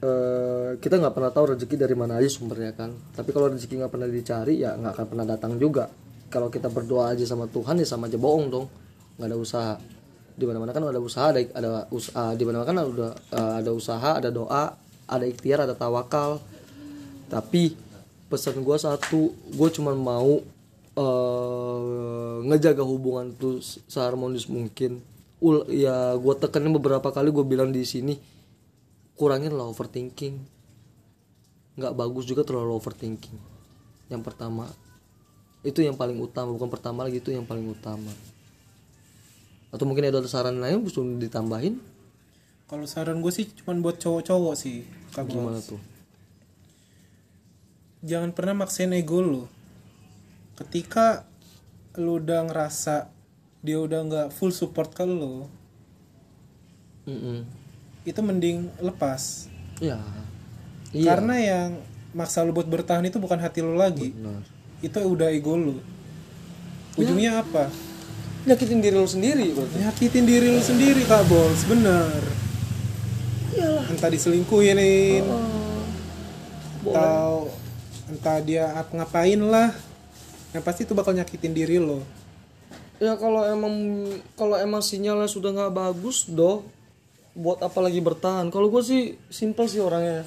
eh, 0.04 0.70
kita 0.84 1.00
nggak 1.00 1.16
pernah 1.16 1.32
tahu 1.32 1.56
rezeki 1.56 1.76
dari 1.80 1.96
mana 1.96 2.20
aja 2.20 2.28
sumbernya 2.28 2.76
kan. 2.76 2.92
Tapi 3.16 3.30
kalau 3.32 3.48
rezeki 3.56 3.80
nggak 3.84 3.92
pernah 3.92 4.10
dicari 4.12 4.60
ya 4.60 4.76
nggak 4.76 4.94
akan 5.00 5.06
pernah 5.08 5.26
datang 5.26 5.56
juga. 5.56 5.88
Kalau 6.28 6.52
kita 6.52 6.68
berdoa 6.68 7.14
aja 7.14 7.24
sama 7.24 7.48
Tuhan 7.48 7.80
ya 7.80 7.88
sama 7.88 8.12
aja 8.12 8.20
bohong 8.20 8.46
dong. 8.52 8.66
Nggak 9.16 9.28
ada 9.32 9.38
usaha. 9.40 9.76
Di 10.34 10.44
mana 10.50 10.58
mana 10.60 10.72
kan 10.74 10.84
ada 10.84 11.00
usaha 11.00 11.30
ada 11.32 11.40
ada 11.54 11.70
usaha 11.94 12.34
di 12.36 12.44
mana 12.44 12.66
mana 12.66 12.68
kan 12.68 12.78
ada 12.84 13.08
eh, 13.16 13.54
ada 13.64 13.72
usaha 13.72 14.10
ada 14.20 14.30
doa 14.34 14.76
ada 15.08 15.26
ikhtiar 15.26 15.64
ada 15.64 15.74
tawakal. 15.78 16.44
Tapi 17.32 17.74
pesan 18.28 18.66
gue 18.66 18.78
satu 18.78 19.32
gue 19.32 19.70
cuman 19.80 19.96
mau 19.96 20.42
eh, 21.00 22.36
ngejaga 22.52 22.84
hubungan 22.84 23.32
tuh 23.40 23.64
seharmonis 23.64 24.52
mungkin. 24.52 25.00
Ul 25.44 25.68
ya 25.72 26.16
gue 26.20 26.34
tekenin 26.40 26.76
beberapa 26.76 27.12
kali 27.12 27.32
gue 27.32 27.46
bilang 27.48 27.72
di 27.72 27.84
sini 27.84 28.33
kurangin 29.18 29.54
lah 29.54 29.70
overthinking. 29.70 30.42
Nggak 31.78 31.94
bagus 31.98 32.26
juga 32.30 32.46
terlalu 32.46 32.78
overthinking. 32.78 33.38
Yang 34.10 34.22
pertama. 34.22 34.70
Itu 35.64 35.80
yang 35.80 35.96
paling 35.96 36.20
utama 36.20 36.52
bukan 36.52 36.68
pertama 36.68 37.08
lagi 37.08 37.24
itu 37.24 37.32
yang 37.32 37.48
paling 37.48 37.66
utama. 37.66 38.12
Atau 39.74 39.88
mungkin 39.90 40.06
ada 40.06 40.22
saran 40.28 40.60
lain 40.60 40.84
bisa 40.84 41.02
ditambahin? 41.02 41.80
Kalau 42.68 42.86
saran 42.86 43.24
gue 43.24 43.32
sih 43.32 43.50
cuman 43.64 43.82
buat 43.82 43.98
cowok-cowok 43.98 44.56
sih 44.58 44.86
Kak 45.16 45.30
gimana 45.30 45.62
tuh? 45.62 45.80
Jangan 48.04 48.36
pernah 48.36 48.66
maksain 48.66 48.92
ego 48.92 49.24
lu. 49.24 49.44
Ketika 50.60 51.26
lu 51.98 52.18
udah 52.18 52.50
ngerasa 52.50 53.14
dia 53.64 53.80
udah 53.80 54.00
nggak 54.04 54.28
full 54.36 54.52
support 54.52 54.92
ke 54.92 55.08
lu 55.08 55.48
Mm-mm. 57.08 57.63
Itu 58.04 58.20
mending 58.20 58.68
lepas. 58.80 59.48
Ya 59.80 60.00
iya. 60.92 61.08
Karena 61.10 61.36
yang 61.36 61.70
maksa 62.12 62.42
lu 62.42 62.52
buat 62.52 62.66
bertahan 62.66 63.04
itu 63.04 63.18
bukan 63.18 63.38
hati 63.38 63.60
lu 63.60 63.74
lagi. 63.74 64.12
Benar. 64.12 64.44
itu 64.80 65.00
udah 65.00 65.32
ego 65.32 65.56
lu. 65.56 65.80
Ujungnya 66.94 67.40
apa? 67.40 67.72
Nyakitin 68.44 68.80
diri 68.80 68.94
lo 68.94 69.08
sendiri 69.08 69.50
berarti 69.50 69.80
nyakitin 69.80 70.24
diri 70.24 70.48
lu 70.50 70.60
sendiri 70.60 71.02
kak 71.04 71.24
bos. 71.26 71.64
Bener 71.64 72.20
iyalah. 73.54 73.86
Entah 73.88 74.10
diselingkuhin 74.10 74.76
Oh. 75.24 75.40
atau 76.84 77.48
entah 78.06 78.44
dia 78.44 78.76
ap- 78.76 78.92
ngapain 78.92 79.40
lah. 79.40 79.72
Yang 80.52 80.64
pasti 80.64 80.82
itu 80.84 80.92
bakal 80.92 81.16
nyakitin 81.16 81.56
diri 81.56 81.80
lo. 81.80 82.04
Ya 83.00 83.16
kalau 83.16 83.42
emang 83.42 83.74
kalau 84.36 84.56
emang 84.56 84.80
sinyalnya 84.80 85.26
sudah 85.26 85.50
nggak 85.50 85.74
bagus 85.74 86.28
doh 86.28 86.68
buat 87.34 87.60
apa 87.66 87.82
lagi 87.82 88.00
bertahan? 88.00 88.54
Kalau 88.54 88.70
gue 88.70 88.82
sih 88.86 89.18
simpel 89.34 89.66
sih 89.66 89.82
orangnya. 89.82 90.26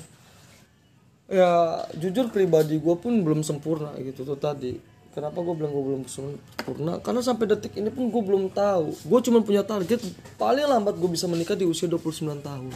Ya 1.27 1.83
jujur 1.99 2.31
pribadi 2.31 2.79
gue 2.79 2.97
pun 2.99 3.23
belum 3.23 3.43
sempurna 3.43 3.95
gitu 3.99 4.23
tuh 4.23 4.39
tadi. 4.39 4.79
Kenapa 5.11 5.41
gue 5.41 5.55
bilang 5.57 5.73
gue 5.73 5.85
belum 5.87 6.05
sempurna? 6.07 7.01
Karena 7.01 7.25
sampai 7.25 7.49
detik 7.49 7.73
ini 7.79 7.89
pun 7.89 8.13
gue 8.13 8.23
belum 8.23 8.53
tahu. 8.53 8.93
Gue 9.07 9.21
cuma 9.25 9.41
punya 9.41 9.65
target 9.65 10.03
paling 10.37 10.69
lambat 10.69 10.99
gue 11.01 11.11
bisa 11.11 11.25
menikah 11.27 11.57
di 11.57 11.65
usia 11.65 11.89
29 11.89 12.37
tahun. 12.43 12.75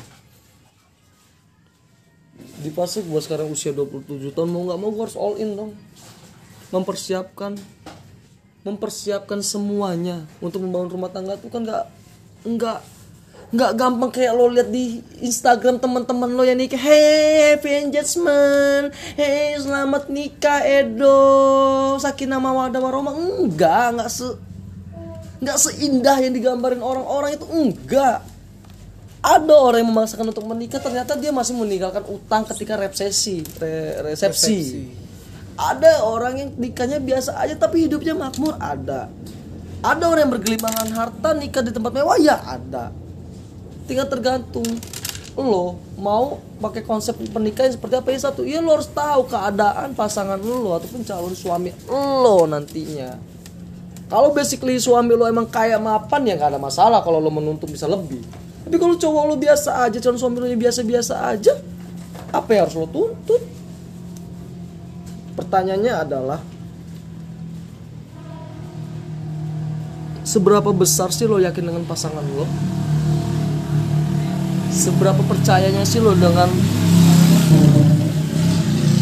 Di 2.65 2.71
fase 2.73 3.05
gue 3.05 3.21
sekarang 3.21 3.53
usia 3.53 3.77
27 3.77 4.33
tahun 4.33 4.49
mau 4.49 4.65
nggak 4.67 4.79
mau 4.81 4.91
gue 4.91 5.05
harus 5.05 5.19
all 5.19 5.37
in 5.37 5.53
dong. 5.53 5.73
Mempersiapkan 6.73 7.59
mempersiapkan 8.61 9.41
semuanya 9.41 10.29
untuk 10.45 10.61
membangun 10.61 10.93
rumah 10.93 11.09
tangga 11.09 11.37
tuh 11.41 11.49
kan 11.49 11.65
nggak 11.65 11.85
nggak 12.45 12.81
nggak 13.51 13.73
gampang 13.75 14.15
kayak 14.15 14.31
lo 14.31 14.47
lihat 14.47 14.71
di 14.71 15.03
Instagram 15.27 15.83
teman-teman 15.83 16.31
lo 16.31 16.47
yang 16.47 16.55
nikah. 16.55 16.79
Hey 16.79 17.55
happy 17.55 17.83
engagement 17.83 18.95
hey 19.19 19.59
selamat 19.59 20.07
nikah 20.07 20.63
Edo. 20.63 21.99
Sakinah 21.99 22.39
mawadah 22.39 22.79
warahmah 22.79 23.15
enggak 23.19 23.99
nggak 23.99 24.11
se 24.11 24.39
nggak 25.43 25.59
seindah 25.59 26.17
yang 26.23 26.31
digambarin 26.31 26.79
orang-orang 26.79 27.35
itu 27.35 27.47
enggak. 27.51 28.23
Ada 29.21 29.53
orang 29.53 29.85
yang 29.85 29.91
memaksakan 29.93 30.33
untuk 30.33 30.47
menikah 30.49 30.81
ternyata 30.81 31.19
dia 31.19 31.35
masih 31.35 31.53
meninggalkan 31.59 32.07
utang 32.09 32.47
ketika 32.49 32.79
resepsi 32.79 33.45
re- 33.61 34.01
resepsi. 34.07 34.89
ada 35.61 36.09
orang 36.09 36.41
yang 36.41 36.51
nikahnya 36.57 37.05
biasa 37.05 37.37
aja 37.37 37.53
tapi 37.59 37.85
hidupnya 37.85 38.17
makmur. 38.17 38.57
Ada. 38.57 39.11
Ada 39.85 40.05
orang 40.09 40.23
yang 40.25 40.33
bergelimangan 40.39 40.89
harta 40.95 41.37
nikah 41.37 41.61
di 41.61 41.73
tempat 41.75 41.93
mewah 41.93 42.17
ya 42.17 42.41
ada 42.41 43.10
tinggal 43.91 44.07
tergantung. 44.07 44.67
Lo 45.35 45.83
mau 45.99 46.39
pakai 46.63 46.87
konsep 46.87 47.19
pernikahan 47.35 47.75
seperti 47.75 47.99
apa? 47.99 48.09
Ya 48.15 48.21
satu 48.23 48.47
ya 48.47 48.63
lo 48.63 48.79
harus 48.79 48.87
tahu 48.87 49.27
keadaan 49.27 49.99
pasangan 49.99 50.39
lo 50.39 50.79
ataupun 50.79 51.03
calon 51.03 51.35
suami 51.35 51.75
lo 51.91 52.47
nantinya. 52.47 53.19
Kalau 54.07 54.31
basically 54.31 54.79
suami 54.79 55.19
lo 55.19 55.27
emang 55.27 55.51
kaya 55.51 55.83
mapan 55.83 56.23
ya 56.23 56.39
nggak 56.39 56.55
ada 56.55 56.61
masalah 56.63 57.03
kalau 57.03 57.19
lo 57.19 57.35
menuntut 57.35 57.67
bisa 57.67 57.91
lebih. 57.91 58.23
Tapi 58.63 58.77
kalau 58.79 58.95
cowok 58.95 59.23
lo 59.27 59.35
biasa 59.35 59.83
aja 59.91 59.99
calon 59.99 60.19
suami 60.19 60.39
lo 60.39 60.47
biasa-biasa 60.47 61.15
aja 61.27 61.59
apa 62.31 62.49
yang 62.55 62.71
harus 62.71 62.79
lo 62.79 62.87
tuntut? 62.87 63.43
Pertanyaannya 65.35 65.95
adalah 65.95 66.41
seberapa 70.27 70.71
besar 70.71 71.11
sih 71.11 71.27
lo 71.27 71.43
yakin 71.43 71.65
dengan 71.75 71.83
pasangan 71.89 72.23
lo 72.23 72.47
seberapa 74.71 75.21
percayanya 75.27 75.83
sih 75.83 75.99
lo 75.99 76.15
dengan 76.15 76.47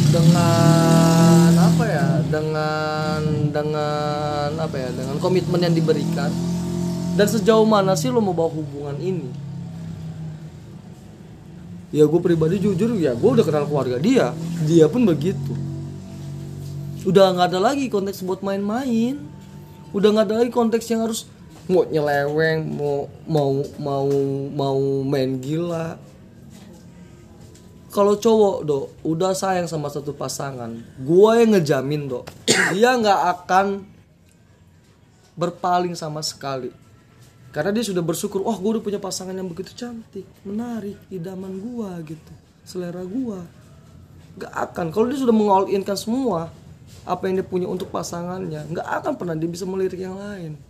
dengan 0.09 1.53
apa 1.61 1.85
ya 1.85 2.07
dengan 2.25 3.21
dengan 3.53 4.51
apa 4.57 4.77
ya 4.77 4.89
dengan 4.97 5.16
komitmen 5.21 5.61
yang 5.61 5.77
diberikan? 5.77 6.33
Dan 7.14 7.27
sejauh 7.29 7.69
mana 7.69 7.93
sih 7.95 8.09
lo 8.09 8.25
mau 8.25 8.33
bawa 8.33 8.51
hubungan 8.51 8.97
ini? 8.97 9.29
Ya 11.89 12.05
gue 12.05 12.21
pribadi 12.21 12.61
jujur 12.61 12.97
ya 13.01 13.16
gue 13.16 13.31
udah 13.33 13.45
kenal 13.45 13.69
keluarga 13.69 14.01
dia. 14.01 14.33
Dia 14.64 14.89
pun 14.89 15.05
begitu. 15.05 15.53
Udah 17.05 17.33
nggak 17.33 17.55
ada 17.55 17.61
lagi 17.73 17.89
konteks 17.89 18.25
buat 18.25 18.41
main-main. 18.45 19.21
Udah 19.97 20.12
nggak 20.12 20.27
ada 20.29 20.37
lagi 20.45 20.53
konteks 20.53 20.85
yang 20.93 21.05
harus 21.05 21.25
mau 21.69 21.85
nyeleweng 21.85 22.64
mau 22.64 23.07
mau 23.29 23.53
mau 23.77 24.09
mau 24.49 24.81
main 25.05 25.37
gila. 25.37 26.01
Kalau 27.89 28.16
cowok 28.16 28.57
do 28.64 28.79
udah 29.05 29.33
sayang 29.33 29.69
sama 29.69 29.89
satu 29.89 30.12
pasangan 30.12 30.77
gue 31.01 31.31
yang 31.41 31.57
ngejamin 31.57 32.09
do 32.09 32.21
dia 32.77 32.97
nggak 32.97 33.21
akan 33.37 33.85
berpaling 35.37 35.93
sama 35.93 36.25
sekali. 36.25 36.73
Karena 37.49 37.73
dia 37.73 37.85
sudah 37.85 38.05
bersyukur 38.05 38.45
oh 38.45 38.57
gue 38.57 38.81
udah 38.81 38.85
punya 38.85 39.01
pasangan 39.01 39.33
yang 39.33 39.49
begitu 39.49 39.73
cantik 39.73 40.25
menarik 40.45 41.01
idaman 41.09 41.57
gue 41.61 42.16
gitu 42.16 42.33
selera 42.64 43.05
gue 43.05 43.41
nggak 44.41 44.53
akan. 44.53 44.87
Kalau 44.93 45.07
dia 45.09 45.21
sudah 45.21 45.37
mengall 45.37 45.69
inkan 45.69 45.97
semua 45.97 46.53
apa 47.09 47.29
yang 47.29 47.41
dia 47.41 47.47
punya 47.47 47.69
untuk 47.69 47.89
pasangannya 47.89 48.69
nggak 48.69 48.89
akan 49.01 49.12
pernah 49.16 49.37
dia 49.37 49.49
bisa 49.49 49.64
melirik 49.64 50.01
yang 50.01 50.16
lain 50.16 50.61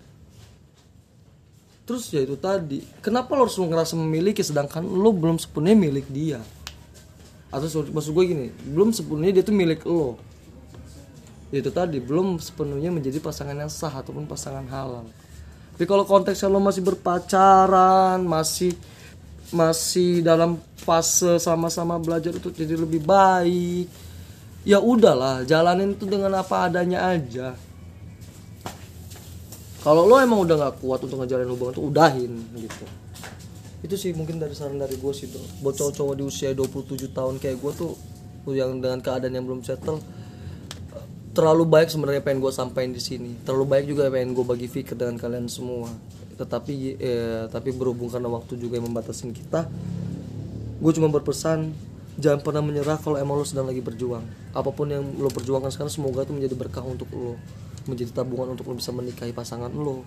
terus 1.89 2.12
ya 2.12 2.20
itu 2.20 2.36
tadi 2.36 2.84
kenapa 3.01 3.32
lo 3.32 3.49
harus 3.49 3.57
ngerasa 3.57 3.97
memiliki 3.97 4.45
sedangkan 4.45 4.84
lo 4.84 5.09
belum 5.16 5.41
sepenuhnya 5.41 5.89
milik 5.89 6.07
dia? 6.12 6.45
Atau 7.49 7.89
maksud 7.89 8.12
gue 8.12 8.24
gini 8.28 8.47
belum 8.68 8.93
sepenuhnya 8.93 9.41
dia 9.41 9.45
tuh 9.49 9.57
milik 9.57 9.89
lo. 9.89 10.20
Ya 11.49 11.64
itu 11.64 11.72
tadi 11.72 11.97
belum 11.97 12.36
sepenuhnya 12.36 12.93
menjadi 12.93 13.24
pasangan 13.24 13.57
yang 13.57 13.72
sah 13.72 13.89
ataupun 13.89 14.28
pasangan 14.28 14.68
halal. 14.68 15.09
Tapi 15.72 15.89
kalau 15.89 16.05
konteksnya 16.05 16.53
lo 16.53 16.61
masih 16.61 16.84
berpacaran 16.84 18.20
masih 18.20 18.76
masih 19.49 20.20
dalam 20.20 20.61
fase 20.76 21.41
sama-sama 21.41 21.97
belajar 21.97 22.36
untuk 22.36 22.53
jadi 22.53 22.76
lebih 22.76 23.01
baik 23.01 23.89
ya 24.68 24.76
udahlah 24.76 25.49
jalanin 25.49 25.97
itu 25.97 26.05
dengan 26.05 26.36
apa 26.36 26.68
adanya 26.68 27.09
aja 27.09 27.57
kalau 29.82 30.10
lo 30.10 30.18
emang 30.18 30.42
udah 30.42 30.56
nggak 30.58 30.74
kuat 30.82 31.00
untuk 31.06 31.22
ngejalanin 31.22 31.50
hubungan 31.54 31.72
tuh 31.78 31.84
udahin 31.86 32.32
gitu. 32.58 32.84
Itu 33.78 33.94
sih 33.94 34.10
mungkin 34.10 34.42
dari 34.42 34.52
saran 34.58 34.78
dari 34.78 34.98
gue 34.98 35.12
sih 35.14 35.30
tuh 35.30 35.42
buat 35.62 35.78
cowok-cowok 35.78 36.14
di 36.18 36.24
usia 36.26 36.50
27 36.50 37.14
tahun 37.14 37.38
kayak 37.38 37.56
gue 37.62 37.72
tuh 37.78 37.92
yang 38.50 38.80
dengan 38.82 38.98
keadaan 38.98 39.34
yang 39.38 39.46
belum 39.46 39.62
settle 39.62 40.02
terlalu 41.36 41.70
baik 41.70 41.86
sebenarnya 41.92 42.24
pengen 42.24 42.42
gue 42.42 42.50
sampaikan 42.50 42.90
di 42.90 42.98
sini. 42.98 43.38
Terlalu 43.46 43.64
baik 43.70 43.84
juga 43.86 44.10
pengen 44.10 44.34
gue 44.34 44.42
bagi 44.42 44.66
pikir 44.66 44.98
dengan 44.98 45.14
kalian 45.14 45.46
semua. 45.46 45.86
Tetapi 46.34 46.74
eh, 46.98 47.44
tapi 47.46 47.70
berhubung 47.70 48.10
karena 48.10 48.26
waktu 48.26 48.58
juga 48.58 48.82
yang 48.82 48.90
membatasi 48.90 49.30
kita 49.30 49.70
gue 50.78 50.92
cuma 50.94 51.10
berpesan 51.10 51.74
jangan 52.18 52.38
pernah 52.42 52.62
menyerah 52.62 52.98
kalau 53.02 53.18
emang 53.18 53.38
lo 53.38 53.46
sedang 53.46 53.70
lagi 53.70 53.82
berjuang. 53.82 54.26
Apa 54.54 54.74
pun 54.74 54.90
yang 54.90 55.06
lo 55.18 55.30
perjuangkan 55.30 55.70
sekarang 55.70 55.90
semoga 55.90 56.26
itu 56.26 56.34
menjadi 56.34 56.54
berkah 56.58 56.82
untuk 56.82 57.06
lo 57.14 57.38
menjadi 57.89 58.12
tabungan 58.12 58.53
untuk 58.53 58.68
lo 58.68 58.76
bisa 58.76 58.93
menikahi 58.93 59.32
pasangan 59.32 59.72
lo 59.72 60.05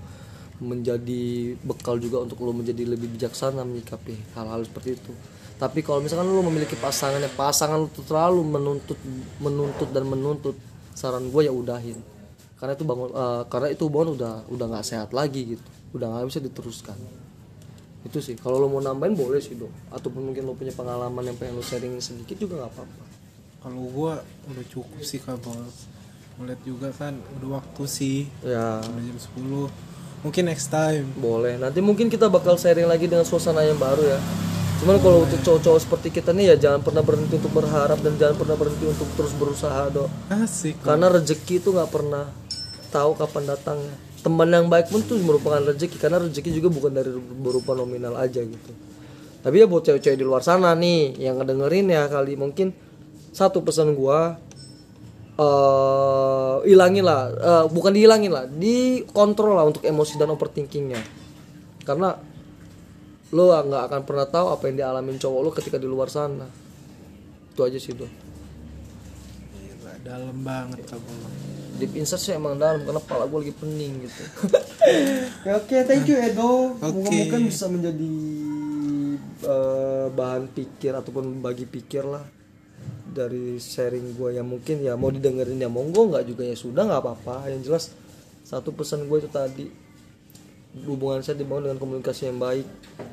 menjadi 0.61 1.57
bekal 1.65 1.97
juga 1.97 2.21
untuk 2.21 2.37
lo 2.45 2.53
menjadi 2.53 2.85
lebih 2.85 3.09
bijaksana 3.17 3.65
menyikapi 3.65 4.37
hal-hal 4.37 4.61
seperti 4.61 4.93
itu. 4.93 5.11
Tapi 5.57 5.81
kalau 5.81 6.01
misalkan 6.05 6.29
lo 6.29 6.45
memiliki 6.45 6.77
pasangan 6.77 7.17
yang 7.17 7.33
pasangan 7.33 7.81
lo 7.81 7.89
terlalu 7.89 8.41
menuntut 8.45 8.97
menuntut 9.41 9.89
dan 9.89 10.05
menuntut 10.05 10.53
saran 10.93 11.33
gue 11.33 11.49
ya 11.49 11.53
udahin. 11.53 11.97
Karena 12.61 12.77
itu 12.77 12.85
bangun 12.85 13.09
uh, 13.09 13.43
karena 13.49 13.73
itu 13.73 13.89
hubungan 13.89 14.13
udah 14.13 14.33
udah 14.53 14.65
nggak 14.69 14.85
sehat 14.85 15.09
lagi 15.17 15.57
gitu. 15.57 15.65
Udah 15.97 16.13
nggak 16.13 16.29
bisa 16.29 16.39
diteruskan. 16.45 16.97
Itu 18.05 18.21
sih. 18.21 18.37
Kalau 18.37 18.61
lo 18.61 18.69
mau 18.69 18.81
nambahin 18.81 19.17
boleh 19.17 19.41
sih 19.41 19.57
dong. 19.57 19.73
Ataupun 19.89 20.29
mungkin 20.29 20.45
lo 20.45 20.53
punya 20.53 20.73
pengalaman 20.73 21.25
yang 21.25 21.37
pengen 21.41 21.57
lo 21.57 21.65
sharing 21.65 21.97
sedikit 21.97 22.37
juga 22.37 22.61
nggak 22.61 22.71
apa-apa. 22.77 23.05
Kalau 23.61 23.81
gue 23.81 24.13
udah 24.49 24.65
cukup 24.69 25.01
sih 25.05 25.21
kabel 25.21 25.57
melihat 26.41 26.61
juga 26.65 26.89
kan 26.91 27.13
udah 27.37 27.61
waktu 27.61 27.83
sih. 27.85 28.19
Ya. 28.41 28.81
Udah 28.81 29.03
jam 29.05 29.17
10 29.69 30.25
mungkin 30.25 30.43
next 30.49 30.73
time. 30.73 31.05
Boleh. 31.17 31.61
Nanti 31.61 31.79
mungkin 31.79 32.09
kita 32.09 32.27
bakal 32.27 32.57
sharing 32.57 32.89
lagi 32.89 33.05
dengan 33.05 33.23
suasana 33.23 33.61
yang 33.61 33.77
baru 33.77 34.01
ya. 34.01 34.19
Cuman 34.81 34.97
kalau 34.97 35.29
untuk 35.29 35.37
cowok-cowok 35.45 35.79
seperti 35.85 36.09
kita 36.09 36.33
nih 36.33 36.53
ya 36.53 36.55
jangan 36.57 36.81
pernah 36.81 37.05
berhenti 37.05 37.37
untuk 37.37 37.53
berharap 37.53 38.01
dan 38.01 38.17
jangan 38.17 38.33
pernah 38.33 38.57
berhenti 38.57 38.85
untuk 38.89 39.05
terus 39.13 39.33
berusaha 39.37 39.93
dok. 39.93 40.09
Asik 40.33 40.81
karena 40.81 41.05
rezeki 41.13 41.61
itu 41.61 41.69
nggak 41.69 41.89
pernah 41.93 42.25
tahu 42.89 43.13
kapan 43.13 43.53
datangnya 43.53 43.95
teman 44.21 44.49
yang 44.53 44.69
baik 44.69 44.93
pun 44.93 45.01
tuh 45.01 45.17
merupakan 45.17 45.61
rezeki 45.73 45.97
karena 45.97 46.21
rezeki 46.21 46.49
juga 46.61 46.69
bukan 46.69 46.91
dari 46.93 47.09
berupa 47.17 47.73
nominal 47.73 48.13
aja 48.17 48.41
gitu. 48.41 48.71
Tapi 49.41 49.55
ya 49.57 49.65
buat 49.65 49.81
cewek-cewek 49.81 50.17
di 50.21 50.25
luar 50.25 50.45
sana 50.45 50.77
nih 50.77 51.17
yang 51.17 51.41
ngedengerin 51.41 51.89
ya 51.89 52.05
kali 52.05 52.37
mungkin 52.37 52.69
satu 53.33 53.65
pesan 53.65 53.97
gua 53.97 54.37
eh 55.39 56.55
ilangin 56.67 57.05
lah. 57.05 57.21
Eh, 57.31 57.65
bukan 57.71 57.91
dihilangin 57.95 58.31
lah 58.31 58.45
dikontrol 58.47 59.55
lah 59.55 59.65
untuk 59.67 59.83
emosi 59.85 60.19
dan 60.19 60.31
overthinkingnya. 60.33 61.01
Karena 61.87 62.13
lo 63.31 63.43
nggak 63.47 63.83
akan 63.87 64.01
pernah 64.03 64.27
tahu 64.27 64.51
apa 64.51 64.63
yang 64.67 64.75
dialamin 64.83 65.15
cowok 65.15 65.39
lo 65.39 65.49
ketika 65.55 65.77
di 65.79 65.87
luar 65.87 66.11
sana. 66.11 66.47
Itu 67.51 67.67
aja 67.67 67.75
sih 67.75 67.91
tuh 67.91 68.07
Gila, 69.51 69.93
dalam 70.07 70.39
banget 70.39 70.87
kabel 70.87 71.19
deep 71.75 71.97
insert 71.97 72.21
sih 72.21 72.37
emang 72.37 72.55
dalam 72.55 72.85
karena 72.85 73.01
kepala 73.01 73.25
gue 73.25 73.39
lagi 73.41 73.55
pening 73.57 73.93
gitu. 74.05 74.23
Ya 75.45 75.57
oke 75.57 75.77
thank 75.89 76.05
you 76.05 76.17
Edo. 76.17 76.77
Moga-moga 76.77 77.37
bisa 77.41 77.65
menjadi 77.65 78.13
eh, 79.45 80.07
bahan 80.13 80.45
pikir 80.53 80.93
ataupun 80.93 81.41
bagi 81.41 81.65
pikir 81.65 82.05
lah 82.05 82.40
dari 83.11 83.59
sharing 83.59 84.15
gue 84.15 84.39
yang 84.39 84.47
mungkin 84.47 84.79
ya 84.79 84.95
mau 84.95 85.11
didengerin 85.11 85.59
ya 85.59 85.67
monggo 85.67 86.07
nggak 86.07 86.23
juga 86.23 86.47
ya 86.47 86.55
sudah 86.55 86.87
nggak 86.87 87.01
apa-apa. 87.03 87.51
Yang 87.51 87.61
jelas 87.67 87.83
satu 88.47 88.71
pesan 88.71 89.05
gue 89.05 89.17
itu 89.19 89.29
tadi 89.29 89.67
hubungan 90.87 91.19
saya 91.19 91.35
dibangun 91.35 91.71
dengan 91.71 91.79
komunikasi 91.79 92.31
yang 92.31 92.39
baik. 92.39 92.67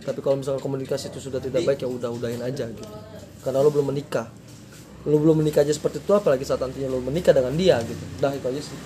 Tapi 0.06 0.18
kalau 0.22 0.38
misalnya 0.38 0.62
komunikasi 0.62 1.10
itu 1.10 1.18
sudah 1.18 1.42
tidak 1.42 1.66
baik 1.66 1.82
ya 1.82 1.90
udah 1.90 2.10
udahin 2.14 2.40
aja 2.40 2.70
gitu. 2.70 2.94
Karena 3.42 3.58
lo 3.58 3.74
belum 3.74 3.90
menikah. 3.90 4.30
Lo 5.02 5.18
belum 5.18 5.42
menikah 5.42 5.66
aja 5.66 5.74
seperti 5.74 5.98
itu 5.98 6.14
apalagi 6.14 6.46
saat 6.46 6.62
nantinya 6.62 6.94
lo 6.94 7.02
menikah 7.02 7.34
dengan 7.34 7.58
dia 7.58 7.82
gitu. 7.82 8.04
Dah 8.22 8.30
itu 8.30 8.46
aja 8.46 8.60
sih. 8.62 8.78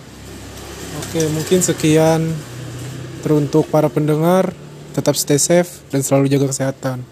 Oke 1.04 1.28
mungkin 1.28 1.60
sekian. 1.60 2.32
Teruntuk 3.22 3.70
para 3.70 3.86
pendengar 3.86 4.50
tetap 4.96 5.14
stay 5.14 5.38
safe 5.38 5.84
dan 5.94 6.02
selalu 6.02 6.26
jaga 6.26 6.50
kesehatan 6.50 7.11